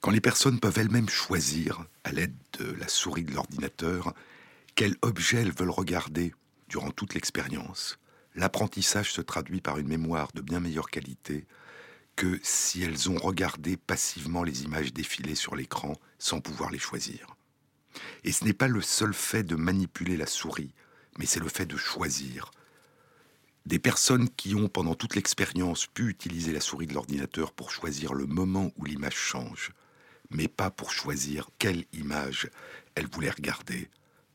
Quand 0.00 0.10
les 0.10 0.20
personnes 0.20 0.58
peuvent 0.58 0.78
elles-mêmes 0.78 1.08
choisir, 1.08 1.84
à 2.04 2.12
l'aide 2.12 2.34
de 2.58 2.72
la 2.72 2.88
souris 2.88 3.24
de 3.24 3.32
l'ordinateur, 3.32 4.14
quel 4.74 4.96
objet 5.02 5.38
elles 5.38 5.52
veulent 5.52 5.70
regarder 5.70 6.34
durant 6.68 6.90
toute 6.90 7.14
l'expérience, 7.14 7.98
l'apprentissage 8.34 9.12
se 9.12 9.20
traduit 9.20 9.60
par 9.60 9.78
une 9.78 9.88
mémoire 9.88 10.28
de 10.34 10.40
bien 10.40 10.60
meilleure 10.60 10.90
qualité 10.90 11.46
que 12.16 12.40
si 12.42 12.82
elles 12.82 13.10
ont 13.10 13.16
regardé 13.16 13.76
passivement 13.76 14.42
les 14.42 14.64
images 14.64 14.92
défiler 14.92 15.34
sur 15.34 15.54
l'écran 15.54 15.94
sans 16.18 16.40
pouvoir 16.40 16.70
les 16.70 16.78
choisir. 16.78 17.36
Et 18.24 18.32
ce 18.32 18.44
n'est 18.44 18.52
pas 18.52 18.68
le 18.68 18.80
seul 18.80 19.14
fait 19.14 19.42
de 19.42 19.56
manipuler 19.56 20.16
la 20.16 20.26
souris, 20.26 20.74
mais 21.18 21.26
c'est 21.26 21.40
le 21.40 21.48
fait 21.48 21.66
de 21.66 21.76
choisir. 21.76 22.50
Des 23.64 23.78
personnes 23.78 24.28
qui 24.28 24.54
ont, 24.54 24.68
pendant 24.68 24.94
toute 24.94 25.14
l'expérience, 25.14 25.86
pu 25.86 26.08
utiliser 26.08 26.52
la 26.52 26.60
souris 26.60 26.88
de 26.88 26.94
l'ordinateur 26.94 27.52
pour 27.52 27.70
choisir 27.70 28.12
le 28.12 28.26
moment 28.26 28.72
où 28.76 28.84
l'image 28.84 29.14
change, 29.14 29.70
mais 30.30 30.48
pas 30.48 30.70
pour 30.70 30.92
choisir 30.92 31.48
quelle 31.58 31.84
image 31.92 32.50
elles 32.96 33.08
voulaient 33.08 33.30
regarder, 33.30 33.88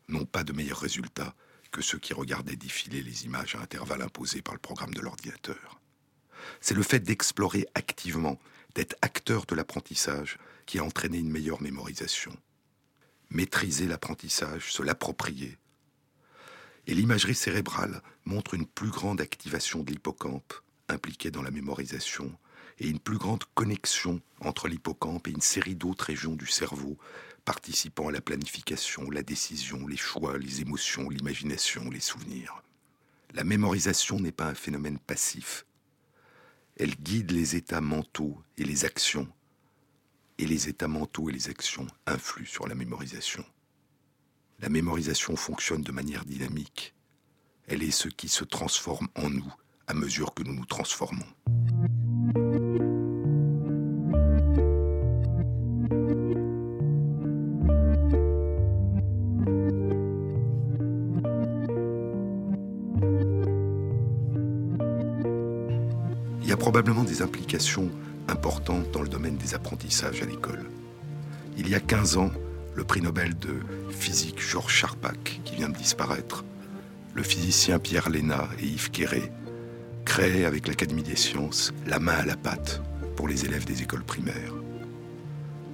n'ont 0.08 0.26
pas 0.26 0.44
de 0.44 0.54
meilleurs 0.54 0.80
résultats 0.80 1.36
que 1.72 1.82
ceux 1.82 2.00
qui 2.00 2.14
regardaient 2.14 2.56
défiler 2.56 3.02
les 3.02 3.26
images 3.26 3.56
à 3.56 3.62
intervalles 3.62 4.02
imposés 4.02 4.42
par 4.42 4.54
le 4.54 4.62
programme 4.62 4.94
de 4.94 5.02
l'ordinateur. 5.02 5.82
C'est 6.62 6.76
le 6.76 6.84
fait 6.84 7.00
d'explorer 7.00 7.68
activement, 7.76 8.40
d'être 8.76 8.96
acteur 9.02 9.46
de 9.46 9.56
l'apprentissage, 9.56 10.38
qui 10.66 10.80
a 10.80 10.84
entraîné 10.84 11.18
une 11.18 11.32
meilleure 11.32 11.62
mémorisation. 11.62 12.36
Maîtriser 13.30 13.88
l'apprentissage, 13.88 14.72
se 14.72 14.84
l'approprier. 14.84 15.58
Et 16.88 16.96
l'imagerie 16.96 17.36
cérébrale 17.36 18.02
montre 18.24 18.54
une 18.54 18.66
plus 18.66 18.90
grande 18.90 19.20
activation 19.20 19.84
de 19.84 19.92
l'hippocampe, 19.92 20.54
impliqué 20.88 21.32
dans 21.32 21.42
la 21.42 21.52
mémorisation, 21.52 22.34
et 22.80 22.88
une 22.88 23.00
plus 23.00 23.18
grande 23.18 23.44
connexion 23.56 24.22
entre 24.40 24.70
l'hippocampe 24.70 25.28
et 25.28 25.32
une 25.32 25.42
série 25.42 25.76
d'autres 25.76 26.06
régions 26.06 26.36
du 26.36 26.48
cerveau, 26.48 26.98
participant 27.44 28.08
à 28.08 28.12
la 28.12 28.22
planification, 28.22 29.10
la 29.10 29.24
décision, 29.24 29.86
les 29.86 29.98
choix, 29.98 30.38
les 30.38 30.62
émotions, 30.62 31.10
l'imagination, 31.10 31.90
les 31.90 32.00
souvenirs. 32.00 32.64
La 33.34 33.44
mémorisation 33.44 34.20
n'est 34.20 34.32
pas 34.32 34.48
un 34.48 34.56
phénomène 34.56 35.00
passif. 35.00 35.66
Elle 36.78 36.96
guide 36.96 37.32
les 37.32 37.56
états 37.58 37.82
mentaux 37.82 38.42
et 38.58 38.64
les 38.64 38.86
actions, 38.86 39.28
et 40.38 40.46
les 40.46 40.70
états 40.70 40.88
mentaux 40.88 41.30
et 41.30 41.34
les 41.34 41.50
actions 41.50 41.88
influent 42.06 42.46
sur 42.46 42.68
la 42.68 42.76
mémorisation. 42.76 43.44
La 44.60 44.70
mémorisation 44.70 45.36
fonctionne 45.36 45.84
de 45.84 45.92
manière 45.92 46.26
dynamique. 46.26 46.96
Elle 47.68 47.84
est 47.84 47.92
ce 47.92 48.08
qui 48.08 48.28
se 48.28 48.44
transforme 48.44 49.08
en 49.16 49.30
nous 49.30 49.54
à 49.86 49.94
mesure 49.94 50.34
que 50.34 50.44
nous 50.44 50.54
nous 50.54 50.66
transformons. 50.66 51.26
Il 66.42 66.50
y 66.50 66.52
a 66.52 66.58
probablement 66.58 67.04
des 67.04 67.22
implications 67.22 67.92
importantes 68.28 68.90
dans 68.92 69.04
le 69.04 69.10
domaine 69.10 69.38
des 69.38 69.54
apprentissages 69.54 70.24
à 70.24 70.26
l'école. 70.26 70.66
Il 71.58 71.70
y 71.70 71.76
a 71.76 71.80
15 71.80 72.18
ans, 72.18 72.32
le 72.78 72.84
prix 72.84 73.02
Nobel 73.02 73.34
de 73.40 73.60
physique 73.90 74.40
Georges 74.40 74.74
Charpak, 74.74 75.42
qui 75.44 75.56
vient 75.56 75.70
de 75.70 75.76
disparaître, 75.76 76.46
le 77.16 77.24
physicien 77.24 77.80
Pierre 77.80 78.10
Léna 78.10 78.48
et 78.62 78.66
Yves 78.66 78.92
Quéré 78.92 79.32
créaient 80.06 80.46
avec 80.46 80.68
l'Académie 80.68 81.02
des 81.02 81.16
sciences 81.16 81.74
la 81.88 81.98
main 81.98 82.14
à 82.14 82.26
la 82.26 82.38
pâte 82.38 82.84
pour 83.16 83.28
les 83.28 83.46
élèves 83.46 83.66
des 83.66 83.82
écoles 83.82 84.04
primaires. 84.04 84.54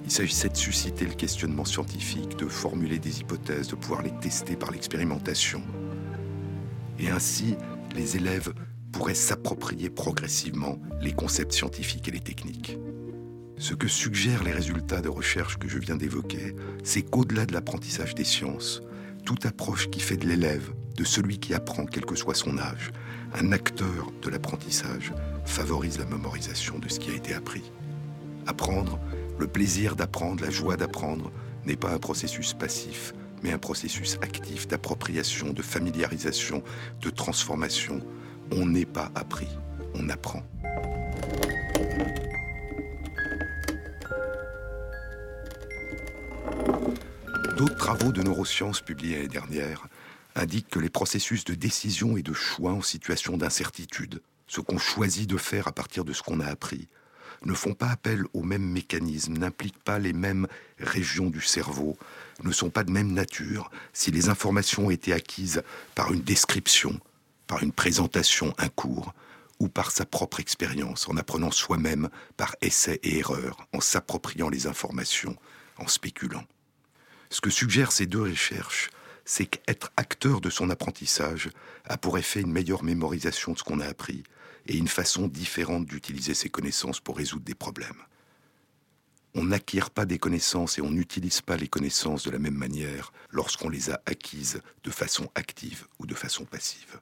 Il 0.06 0.10
s'agissait 0.10 0.48
de 0.48 0.56
susciter 0.56 1.04
le 1.04 1.12
questionnement 1.12 1.66
scientifique, 1.66 2.38
de 2.38 2.46
formuler 2.46 2.98
des 2.98 3.20
hypothèses, 3.20 3.68
de 3.68 3.76
pouvoir 3.76 4.00
les 4.00 4.12
tester 4.20 4.56
par 4.56 4.70
l'expérimentation. 4.70 5.62
Et 6.98 7.10
ainsi, 7.10 7.54
les 7.94 8.16
élèves 8.16 8.54
pourraient 8.92 9.14
s'approprier 9.14 9.90
progressivement 9.90 10.78
les 11.02 11.12
concepts 11.12 11.52
scientifiques 11.52 12.08
et 12.08 12.12
les 12.12 12.20
techniques. 12.20 12.78
Ce 13.56 13.74
que 13.74 13.88
suggèrent 13.88 14.42
les 14.42 14.52
résultats 14.52 15.00
de 15.00 15.08
recherche 15.08 15.58
que 15.58 15.68
je 15.68 15.78
viens 15.78 15.96
d'évoquer, 15.96 16.54
c'est 16.82 17.02
qu'au-delà 17.02 17.46
de 17.46 17.52
l'apprentissage 17.52 18.14
des 18.14 18.24
sciences, 18.24 18.82
toute 19.24 19.46
approche 19.46 19.88
qui 19.90 20.00
fait 20.00 20.16
de 20.16 20.26
l'élève, 20.26 20.72
de 20.96 21.04
celui 21.04 21.38
qui 21.38 21.54
apprend, 21.54 21.86
quel 21.86 22.04
que 22.04 22.16
soit 22.16 22.34
son 22.34 22.58
âge, 22.58 22.90
un 23.34 23.52
acteur 23.52 24.12
de 24.22 24.28
l'apprentissage, 24.28 25.12
favorise 25.44 25.98
la 25.98 26.04
mémorisation 26.06 26.78
de 26.78 26.88
ce 26.88 26.98
qui 26.98 27.10
a 27.10 27.14
été 27.14 27.34
appris. 27.34 27.72
Apprendre, 28.46 28.98
le 29.38 29.46
plaisir 29.46 29.96
d'apprendre, 29.96 30.42
la 30.44 30.50
joie 30.50 30.76
d'apprendre, 30.76 31.32
n'est 31.64 31.76
pas 31.76 31.92
un 31.92 31.98
processus 31.98 32.54
passif, 32.54 33.14
mais 33.42 33.52
un 33.52 33.58
processus 33.58 34.18
actif 34.20 34.66
d'appropriation, 34.68 35.52
de 35.52 35.62
familiarisation, 35.62 36.62
de 37.00 37.10
transformation. 37.10 38.00
On 38.52 38.66
n'est 38.66 38.84
pas 38.84 39.10
appris, 39.14 39.48
on 39.94 40.08
apprend. 40.08 40.42
D'autres 47.56 47.76
travaux 47.76 48.10
de 48.10 48.20
neurosciences 48.20 48.80
publiés 48.80 49.16
l'année 49.16 49.28
dernière 49.28 49.86
indiquent 50.34 50.70
que 50.70 50.80
les 50.80 50.90
processus 50.90 51.44
de 51.44 51.54
décision 51.54 52.16
et 52.16 52.22
de 52.22 52.32
choix 52.32 52.72
en 52.72 52.82
situation 52.82 53.36
d'incertitude, 53.36 54.20
ce 54.48 54.60
qu'on 54.60 54.78
choisit 54.78 55.30
de 55.30 55.36
faire 55.36 55.68
à 55.68 55.72
partir 55.72 56.04
de 56.04 56.12
ce 56.12 56.22
qu'on 56.22 56.40
a 56.40 56.46
appris, 56.46 56.88
ne 57.44 57.54
font 57.54 57.74
pas 57.74 57.90
appel 57.90 58.24
aux 58.32 58.42
mêmes 58.42 58.68
mécanismes, 58.68 59.38
n'impliquent 59.38 59.82
pas 59.84 60.00
les 60.00 60.12
mêmes 60.12 60.48
régions 60.78 61.30
du 61.30 61.40
cerveau, 61.40 61.96
ne 62.42 62.50
sont 62.50 62.70
pas 62.70 62.82
de 62.82 62.90
même 62.90 63.12
nature 63.12 63.70
si 63.92 64.10
les 64.10 64.28
informations 64.28 64.86
ont 64.86 64.90
été 64.90 65.12
acquises 65.12 65.62
par 65.94 66.12
une 66.12 66.22
description, 66.22 66.98
par 67.46 67.62
une 67.62 67.72
présentation, 67.72 68.52
un 68.58 68.68
cours, 68.68 69.14
ou 69.60 69.68
par 69.68 69.92
sa 69.92 70.04
propre 70.04 70.40
expérience, 70.40 71.08
en 71.08 71.16
apprenant 71.16 71.52
soi-même 71.52 72.08
par 72.36 72.56
essai 72.60 72.98
et 73.04 73.18
erreur, 73.18 73.68
en 73.72 73.80
s'appropriant 73.80 74.48
les 74.48 74.66
informations, 74.66 75.36
en 75.78 75.86
spéculant. 75.86 76.44
Ce 77.34 77.40
que 77.40 77.50
suggèrent 77.50 77.90
ces 77.90 78.06
deux 78.06 78.22
recherches, 78.22 78.90
c'est 79.24 79.46
qu'être 79.46 79.90
acteur 79.96 80.40
de 80.40 80.50
son 80.50 80.70
apprentissage 80.70 81.50
a 81.84 81.98
pour 81.98 82.16
effet 82.16 82.42
une 82.42 82.52
meilleure 82.52 82.84
mémorisation 82.84 83.54
de 83.54 83.58
ce 83.58 83.64
qu'on 83.64 83.80
a 83.80 83.88
appris 83.88 84.22
et 84.68 84.76
une 84.76 84.86
façon 84.86 85.26
différente 85.26 85.84
d'utiliser 85.84 86.34
ses 86.34 86.48
connaissances 86.48 87.00
pour 87.00 87.16
résoudre 87.16 87.44
des 87.44 87.56
problèmes. 87.56 88.00
On 89.34 89.42
n'acquiert 89.46 89.90
pas 89.90 90.06
des 90.06 90.20
connaissances 90.20 90.78
et 90.78 90.80
on 90.80 90.92
n'utilise 90.92 91.40
pas 91.40 91.56
les 91.56 91.66
connaissances 91.66 92.22
de 92.22 92.30
la 92.30 92.38
même 92.38 92.54
manière 92.54 93.12
lorsqu'on 93.30 93.68
les 93.68 93.90
a 93.90 94.00
acquises 94.06 94.60
de 94.84 94.90
façon 94.92 95.28
active 95.34 95.88
ou 95.98 96.06
de 96.06 96.14
façon 96.14 96.44
passive. 96.44 97.00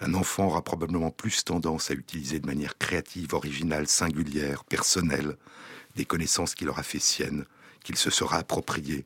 Un 0.00 0.14
enfant 0.14 0.46
aura 0.46 0.64
probablement 0.64 1.10
plus 1.10 1.44
tendance 1.44 1.90
à 1.90 1.94
utiliser 1.94 2.40
de 2.40 2.46
manière 2.46 2.78
créative, 2.78 3.34
originale, 3.34 3.86
singulière, 3.86 4.64
personnelle, 4.64 5.36
des 5.94 6.06
connaissances 6.06 6.54
qu'il 6.54 6.70
aura 6.70 6.82
fait 6.82 6.98
siennes, 6.98 7.44
qu'il 7.84 7.98
se 7.98 8.08
sera 8.08 8.38
appropriées, 8.38 9.04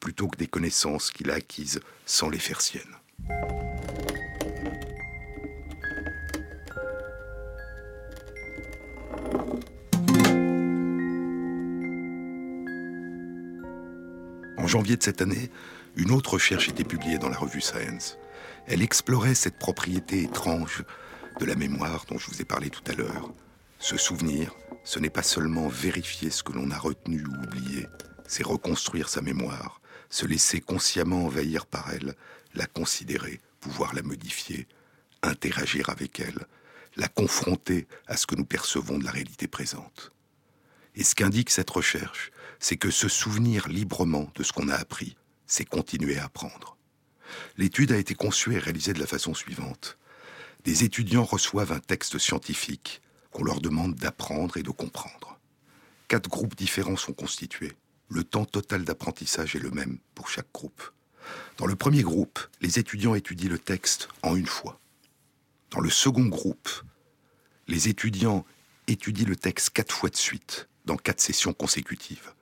plutôt 0.00 0.28
que 0.28 0.36
des 0.36 0.46
connaissances 0.46 1.10
qu'il 1.10 1.30
a 1.30 1.34
acquises 1.34 1.80
sans 2.06 2.28
les 2.28 2.38
faire 2.38 2.60
siennes. 2.60 2.82
En 14.56 14.66
janvier 14.66 14.96
de 14.96 15.02
cette 15.02 15.22
année, 15.22 15.50
une 15.96 16.10
autre 16.10 16.34
recherche 16.34 16.68
était 16.68 16.84
publiée 16.84 17.18
dans 17.18 17.28
la 17.28 17.38
revue 17.38 17.60
Science. 17.60 18.18
Elle 18.66 18.82
explorait 18.82 19.34
cette 19.34 19.58
propriété 19.58 20.22
étrange 20.22 20.84
de 21.40 21.44
la 21.46 21.54
mémoire 21.54 22.04
dont 22.08 22.18
je 22.18 22.30
vous 22.30 22.42
ai 22.42 22.44
parlé 22.44 22.68
tout 22.68 22.82
à 22.86 22.94
l'heure. 22.94 23.32
Se 23.78 23.96
souvenir, 23.96 24.54
ce 24.84 24.98
n'est 24.98 25.10
pas 25.10 25.22
seulement 25.22 25.68
vérifier 25.68 26.30
ce 26.30 26.42
que 26.42 26.52
l'on 26.52 26.70
a 26.70 26.78
retenu 26.78 27.24
ou 27.24 27.34
oublié, 27.44 27.86
c'est 28.26 28.44
reconstruire 28.44 29.08
sa 29.08 29.22
mémoire, 29.22 29.80
se 30.10 30.26
laisser 30.26 30.60
consciemment 30.60 31.26
envahir 31.26 31.66
par 31.66 31.92
elle, 31.92 32.14
la 32.54 32.66
considérer, 32.66 33.40
pouvoir 33.60 33.94
la 33.94 34.02
modifier, 34.02 34.66
interagir 35.22 35.90
avec 35.90 36.20
elle, 36.20 36.46
la 36.96 37.08
confronter 37.08 37.86
à 38.06 38.16
ce 38.16 38.26
que 38.26 38.34
nous 38.34 38.44
percevons 38.44 38.98
de 38.98 39.04
la 39.04 39.10
réalité 39.10 39.46
présente. 39.48 40.12
Et 40.94 41.04
ce 41.04 41.14
qu'indique 41.14 41.50
cette 41.50 41.70
recherche, 41.70 42.32
c'est 42.58 42.76
que 42.76 42.90
se 42.90 43.08
souvenir 43.08 43.68
librement 43.68 44.30
de 44.34 44.42
ce 44.42 44.52
qu'on 44.52 44.68
a 44.68 44.74
appris, 44.74 45.16
c'est 45.46 45.64
continuer 45.64 46.18
à 46.18 46.24
apprendre. 46.24 46.76
L'étude 47.56 47.92
a 47.92 47.98
été 47.98 48.14
conçue 48.14 48.54
et 48.54 48.58
réalisée 48.58 48.94
de 48.94 49.00
la 49.00 49.06
façon 49.06 49.34
suivante. 49.34 49.98
Des 50.64 50.84
étudiants 50.84 51.24
reçoivent 51.24 51.72
un 51.72 51.78
texte 51.78 52.18
scientifique 52.18 53.00
qu'on 53.30 53.44
leur 53.44 53.60
demande 53.60 53.94
d'apprendre 53.94 54.56
et 54.56 54.62
de 54.62 54.70
comprendre. 54.70 55.38
Quatre 56.08 56.28
groupes 56.28 56.56
différents 56.56 56.96
sont 56.96 57.12
constitués. 57.12 57.74
Le 58.08 58.24
temps 58.24 58.46
total 58.46 58.84
d'apprentissage 58.84 59.54
est 59.54 59.60
le 59.60 59.70
même 59.70 59.98
pour 60.14 60.28
chaque 60.28 60.50
groupe. 60.52 60.82
Dans 61.58 61.66
le 61.66 61.76
premier 61.76 62.02
groupe, 62.02 62.38
les 62.60 62.78
étudiants 62.78 63.14
étudient 63.14 63.50
le 63.50 63.58
texte 63.58 64.08
en 64.22 64.34
une 64.34 64.46
fois. 64.46 64.80
Dans 65.70 65.80
le 65.80 65.90
second 65.90 66.26
groupe, 66.26 66.70
les 67.66 67.88
étudiants 67.88 68.46
étudient 68.86 69.26
le 69.26 69.36
texte 69.36 69.70
quatre 69.70 69.94
fois 69.94 70.08
de 70.08 70.16
suite, 70.16 70.68
dans 70.86 70.96
quatre 70.96 71.20
sessions 71.20 71.52
consécutives. 71.52 72.32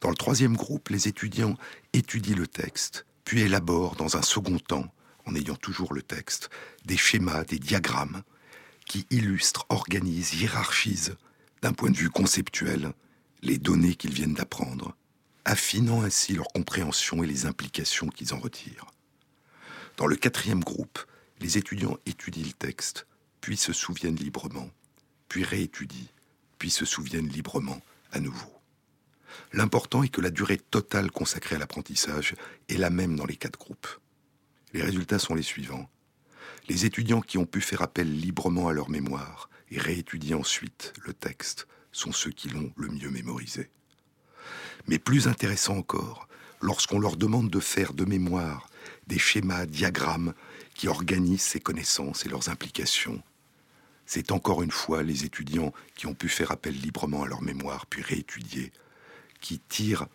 Dans 0.00 0.10
le 0.10 0.16
troisième 0.16 0.56
groupe, 0.56 0.88
les 0.88 1.06
étudiants 1.06 1.56
étudient 1.92 2.36
le 2.36 2.48
texte, 2.48 3.06
puis 3.24 3.42
élaborent 3.42 3.94
dans 3.94 4.16
un 4.16 4.22
second 4.22 4.58
temps, 4.58 4.92
en 5.24 5.36
ayant 5.36 5.56
toujours 5.56 5.94
le 5.94 6.02
texte, 6.02 6.50
des 6.84 6.96
schémas, 6.96 7.44
des 7.44 7.58
diagrammes 7.58 8.22
qui 8.86 9.06
illustrent, 9.10 9.66
organisent, 9.68 10.34
hiérarchisent, 10.34 11.16
d'un 11.62 11.72
point 11.72 11.90
de 11.90 11.96
vue 11.96 12.10
conceptuel, 12.10 12.92
les 13.42 13.58
données 13.58 13.94
qu'ils 13.94 14.14
viennent 14.14 14.34
d'apprendre, 14.34 14.96
affinant 15.44 16.02
ainsi 16.02 16.34
leur 16.34 16.48
compréhension 16.48 17.22
et 17.22 17.26
les 17.26 17.46
implications 17.46 18.08
qu'ils 18.08 18.34
en 18.34 18.38
retirent. 18.38 18.86
Dans 19.96 20.06
le 20.06 20.16
quatrième 20.16 20.64
groupe, 20.64 20.98
les 21.40 21.58
étudiants 21.58 21.98
étudient 22.06 22.44
le 22.44 22.52
texte, 22.52 23.06
puis 23.40 23.56
se 23.56 23.72
souviennent 23.72 24.16
librement, 24.16 24.70
puis 25.28 25.44
réétudient, 25.44 26.08
puis 26.58 26.70
se 26.70 26.84
souviennent 26.84 27.28
librement 27.28 27.80
à 28.12 28.20
nouveau. 28.20 28.52
L'important 29.52 30.02
est 30.02 30.08
que 30.08 30.20
la 30.20 30.30
durée 30.30 30.58
totale 30.58 31.10
consacrée 31.10 31.56
à 31.56 31.58
l'apprentissage 31.58 32.34
est 32.68 32.78
la 32.78 32.90
même 32.90 33.16
dans 33.16 33.26
les 33.26 33.36
quatre 33.36 33.58
groupes. 33.58 33.88
Les 34.72 34.82
résultats 34.82 35.18
sont 35.18 35.34
les 35.34 35.42
suivants. 35.42 35.88
Les 36.68 36.84
étudiants 36.84 37.20
qui 37.20 37.38
ont 37.38 37.46
pu 37.46 37.60
faire 37.60 37.82
appel 37.82 38.20
librement 38.20 38.68
à 38.68 38.72
leur 38.72 38.90
mémoire 38.90 39.48
et 39.70 39.78
réétudier 39.78 40.34
ensuite 40.34 40.92
le 41.04 41.12
texte 41.12 41.66
sont 41.96 42.12
ceux 42.12 42.30
qui 42.30 42.48
l'ont 42.48 42.72
le 42.76 42.88
mieux 42.88 43.10
mémorisé. 43.10 43.70
Mais 44.86 44.98
plus 44.98 45.28
intéressant 45.28 45.76
encore, 45.76 46.28
lorsqu'on 46.60 47.00
leur 47.00 47.16
demande 47.16 47.50
de 47.50 47.60
faire 47.60 47.94
de 47.94 48.04
mémoire 48.04 48.68
des 49.06 49.18
schémas, 49.18 49.66
diagrammes 49.66 50.34
qui 50.74 50.88
organisent 50.88 51.42
ces 51.42 51.60
connaissances 51.60 52.26
et 52.26 52.28
leurs 52.28 52.48
implications, 52.48 53.22
c'est 54.04 54.30
encore 54.30 54.62
une 54.62 54.70
fois 54.70 55.02
les 55.02 55.24
étudiants 55.24 55.72
qui 55.96 56.06
ont 56.06 56.14
pu 56.14 56.28
faire 56.28 56.52
appel 56.52 56.78
librement 56.78 57.24
à 57.24 57.26
leur 57.26 57.42
mémoire 57.42 57.86
puis 57.86 58.02
réétudier 58.02 58.72
qui 59.40 59.58
tirent 59.58 60.06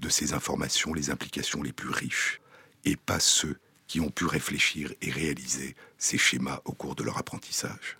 de 0.00 0.08
ces 0.08 0.32
informations 0.32 0.94
les 0.94 1.10
implications 1.10 1.62
les 1.62 1.72
plus 1.72 1.90
riches, 1.90 2.40
et 2.84 2.96
pas 2.96 3.20
ceux 3.20 3.58
qui 3.86 4.00
ont 4.00 4.10
pu 4.10 4.24
réfléchir 4.24 4.92
et 5.02 5.10
réaliser 5.10 5.76
ces 5.98 6.16
schémas 6.16 6.60
au 6.64 6.72
cours 6.72 6.94
de 6.94 7.02
leur 7.02 7.18
apprentissage. 7.18 7.98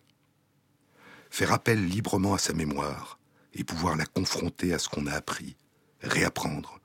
Faire 1.30 1.52
appel 1.52 1.86
librement 1.86 2.34
à 2.34 2.38
sa 2.38 2.52
mémoire 2.52 3.19
et 3.54 3.64
pouvoir 3.64 3.96
la 3.96 4.06
confronter 4.06 4.72
à 4.72 4.78
ce 4.78 4.88
qu'on 4.88 5.06
a 5.06 5.12
appris, 5.12 5.56
réapprendre, 6.02 6.80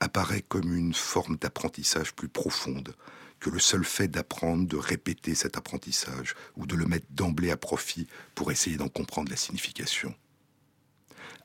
apparaît 0.00 0.42
comme 0.42 0.74
une 0.74 0.94
forme 0.94 1.36
d'apprentissage 1.36 2.14
plus 2.14 2.28
profonde 2.28 2.94
que 3.38 3.50
le 3.50 3.58
seul 3.58 3.84
fait 3.84 4.08
d'apprendre, 4.08 4.66
de 4.66 4.76
répéter 4.76 5.34
cet 5.34 5.56
apprentissage 5.56 6.34
ou 6.56 6.66
de 6.66 6.76
le 6.76 6.86
mettre 6.86 7.06
d'emblée 7.10 7.50
à 7.50 7.56
profit 7.56 8.06
pour 8.34 8.52
essayer 8.52 8.76
d'en 8.76 8.88
comprendre 8.88 9.30
la 9.30 9.36
signification. 9.36 10.14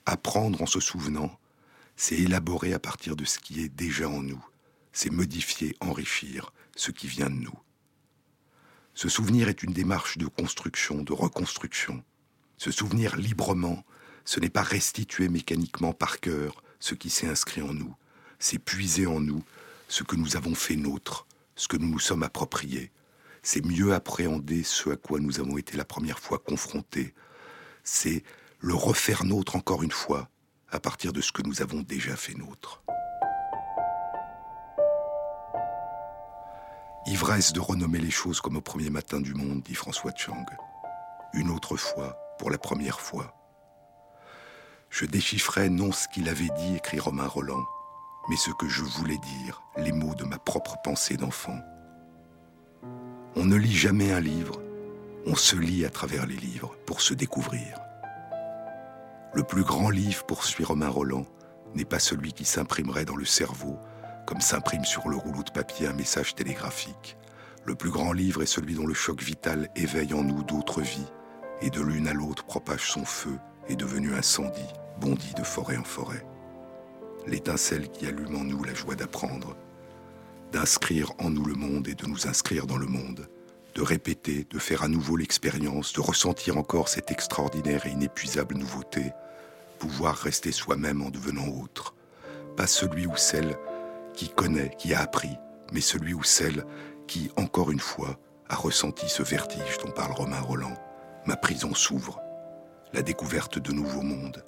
Apprendre 0.06 0.62
en 0.62 0.66
se 0.66 0.80
souvenant, 0.80 1.40
c'est 1.96 2.16
élaborer 2.16 2.74
à 2.74 2.80
partir 2.80 3.16
de 3.16 3.26
ce 3.26 3.40
qui 3.40 3.62
est 3.62 3.70
déjà 3.70 4.10
en 4.10 4.22
nous, 4.22 4.46
c'est 4.92 5.10
modifier, 5.10 5.76
enrichir 5.80 6.52
ce 6.76 6.92
qui 6.92 7.08
vient 7.08 7.30
de 7.30 7.36
nous. 7.36 7.60
Se 8.94 9.10
souvenir 9.10 9.50
est 9.50 9.64
une 9.64 9.74
démarche 9.74 10.18
de 10.18 10.28
construction, 10.28 11.04
de 11.04 11.14
reconstruction. 11.14 12.04
Se 12.58 12.72
souvenir 12.72 13.18
librement, 13.18 13.84
ce 14.26 14.40
n'est 14.40 14.50
pas 14.50 14.64
restituer 14.64 15.30
mécaniquement 15.30 15.94
par 15.94 16.20
cœur 16.20 16.64
ce 16.80 16.96
qui 16.96 17.10
s'est 17.10 17.28
inscrit 17.28 17.62
en 17.62 17.74
nous, 17.74 17.96
c'est 18.40 18.60
puiser 18.60 19.08
en 19.08 19.20
nous 19.20 19.44
ce 19.88 20.04
que 20.04 20.16
nous 20.16 20.36
avons 20.36 20.56
fait 20.56 20.76
nôtre, 20.76 21.26
ce 21.56 21.68
que 21.68 21.78
nous 21.78 21.88
nous 21.88 22.00
sommes 22.00 22.24
appropriés. 22.24 22.92
C'est 23.44 23.64
mieux 23.64 23.94
appréhender 23.94 24.64
ce 24.64 24.90
à 24.90 24.96
quoi 24.96 25.20
nous 25.20 25.40
avons 25.40 25.58
été 25.58 25.78
la 25.78 25.86
première 25.86 26.20
fois 26.20 26.40
confrontés. 26.40 27.14
C'est 27.84 28.24
le 28.60 28.74
refaire 28.74 29.24
nôtre 29.24 29.56
encore 29.56 29.84
une 29.84 29.92
fois, 29.92 30.30
à 30.70 30.80
partir 30.80 31.14
de 31.14 31.22
ce 31.22 31.32
que 31.32 31.44
nous 31.44 31.62
avons 31.62 31.82
déjà 31.82 32.16
fait 32.16 32.34
nôtre. 32.34 32.84
Ivresse 37.06 37.54
de 37.54 37.60
renommer 37.60 38.00
les 38.00 38.10
choses 38.10 38.42
comme 38.42 38.58
au 38.58 38.62
premier 38.62 38.90
matin 38.90 39.22
du 39.22 39.36
monde, 39.36 39.62
dit 39.62 39.76
François 39.76 40.12
Chang. 40.16 40.46
Une 41.34 41.52
autre 41.52 41.78
fois, 41.78 42.18
pour 42.40 42.50
la 42.50 42.58
première 42.58 43.00
fois. 43.00 43.36
Je 44.98 45.04
déchiffrais 45.06 45.68
non 45.68 45.92
ce 45.92 46.08
qu'il 46.08 46.30
avait 46.30 46.52
dit, 46.58 46.78
écrit 46.78 47.02
Romain 47.02 47.28
Roland, 47.28 47.66
mais 48.30 48.38
ce 48.38 48.50
que 48.52 48.70
je 48.70 48.82
voulais 48.82 49.18
dire, 49.18 49.62
les 49.76 49.92
mots 49.92 50.16
de 50.16 50.24
ma 50.24 50.38
propre 50.38 50.78
pensée 50.86 51.18
d'enfant. 51.18 51.60
On 53.36 53.44
ne 53.44 53.58
lit 53.58 53.76
jamais 53.76 54.14
un 54.14 54.22
livre, 54.22 54.62
on 55.26 55.36
se 55.36 55.58
lit 55.58 55.84
à 55.84 55.90
travers 55.90 56.26
les 56.26 56.38
livres 56.38 56.78
pour 56.86 57.02
se 57.02 57.14
découvrir. 57.14 57.78
Le 59.34 59.44
plus 59.44 59.66
grand 59.66 59.90
livre, 59.90 60.26
poursuit 60.26 60.64
Romain 60.64 60.88
Roland, 60.88 61.26
n'est 61.74 61.84
pas 61.84 62.00
celui 62.00 62.32
qui 62.32 62.46
s'imprimerait 62.46 63.04
dans 63.04 63.18
le 63.18 63.26
cerveau 63.26 63.78
comme 64.26 64.40
s'imprime 64.40 64.86
sur 64.86 65.10
le 65.10 65.18
rouleau 65.18 65.44
de 65.44 65.52
papier 65.52 65.88
un 65.88 65.94
message 65.94 66.36
télégraphique. 66.36 67.18
Le 67.66 67.76
plus 67.76 67.92
grand 67.92 68.14
livre 68.14 68.44
est 68.44 68.46
celui 68.46 68.76
dont 68.76 68.88
le 68.88 68.94
choc 68.94 69.22
vital 69.22 69.68
éveille 69.76 70.14
en 70.14 70.24
nous 70.24 70.42
d'autres 70.44 70.82
vies, 70.82 71.12
et 71.62 71.70
de 71.70 71.82
l'une 71.82 72.08
à 72.08 72.14
l'autre 72.14 72.46
propage 72.46 72.90
son 72.92 73.04
feu, 73.04 73.38
et 73.68 73.76
devenu 73.76 74.16
incendie, 74.16 74.62
bondit 75.00 75.34
de 75.36 75.44
forêt 75.44 75.78
en 75.78 75.84
forêt. 75.84 76.26
L'étincelle 77.28 77.90
qui 77.90 78.08
allume 78.08 78.36
en 78.36 78.44
nous 78.44 78.64
la 78.64 78.74
joie 78.74 78.96
d'apprendre, 78.96 79.56
d'inscrire 80.52 81.12
en 81.20 81.30
nous 81.30 81.46
le 81.46 81.56
monde 81.56 81.88
et 81.88 81.96
de 81.96 82.06
nous 82.06 82.28
inscrire 82.28 82.68
dans 82.68 82.78
le 82.78 82.86
monde, 82.86 83.28
de 83.74 83.82
répéter, 83.82 84.46
de 84.50 84.60
faire 84.60 84.84
à 84.84 84.88
nouveau 84.88 85.18
l'expérience, 85.18 85.94
de 85.94 86.02
ressentir 86.02 86.58
encore 86.58 86.88
cette 86.88 87.12
extraordinaire 87.12 87.86
et 87.86 87.92
inépuisable 87.92 88.56
nouveauté, 88.56 89.12
pouvoir 89.80 90.16
rester 90.16 90.52
soi-même 90.52 91.02
en 91.02 91.10
devenant 91.10 91.48
autre, 91.48 91.94
pas 92.56 92.68
celui 92.68 93.06
ou 93.06 93.18
celle 93.18 93.58
qui 94.14 94.30
connaît, 94.30 94.72
qui 94.78 94.94
a 94.94 95.02
appris, 95.02 95.38
mais 95.74 95.82
celui 95.82 96.14
ou 96.14 96.24
celle 96.24 96.66
qui, 97.08 97.30
encore 97.36 97.72
une 97.72 97.80
fois, 97.80 98.18
a 98.48 98.56
ressenti 98.56 99.10
ce 99.10 99.24
vertige 99.24 99.78
dont 99.84 99.92
parle 99.92 100.14
Romain 100.14 100.40
Roland. 100.40 100.78
Ma 101.26 101.36
prison 101.36 101.74
s'ouvre, 101.74 102.22
la 102.94 103.02
découverte 103.02 103.60
de 103.60 103.74
nouveaux 103.74 104.04
mondes, 104.04 104.46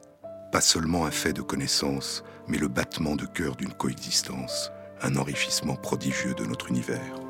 pas 0.52 0.62
seulement 0.62 1.06
un 1.06 1.12
fait 1.12 1.34
de 1.34 1.42
connaissance, 1.42 2.24
mais 2.48 2.58
le 2.58 2.68
battement 2.68 3.16
de 3.16 3.26
cœur 3.26 3.56
d'une 3.56 3.74
coexistence, 3.74 4.72
un 5.02 5.16
enrichissement 5.16 5.76
prodigieux 5.76 6.34
de 6.34 6.46
notre 6.46 6.70
univers. 6.70 7.27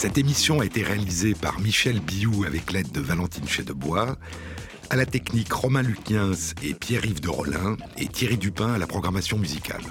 Cette 0.00 0.16
émission 0.16 0.60
a 0.60 0.64
été 0.64 0.82
réalisée 0.82 1.34
par 1.34 1.60
Michel 1.60 2.00
Biou 2.00 2.44
avec 2.46 2.72
l'aide 2.72 2.90
de 2.90 3.02
Valentine 3.02 3.46
Chedebois, 3.46 4.16
à 4.88 4.96
la 4.96 5.04
technique 5.04 5.52
Romain 5.52 5.82
Luquiens 5.82 6.32
et 6.62 6.72
Pierre-Yves 6.72 7.20
de 7.20 7.28
Rollin, 7.28 7.76
et 7.98 8.06
Thierry 8.06 8.38
Dupin 8.38 8.72
à 8.72 8.78
la 8.78 8.86
programmation 8.86 9.36
musicale. 9.36 9.82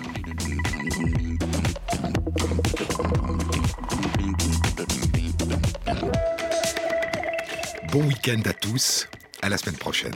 Bon 7.92 8.04
week-end 8.08 8.42
à 8.46 8.54
tous, 8.54 9.08
à 9.44 9.50
la 9.50 9.60
semaine 9.60 9.78
prochaine. 9.78 10.16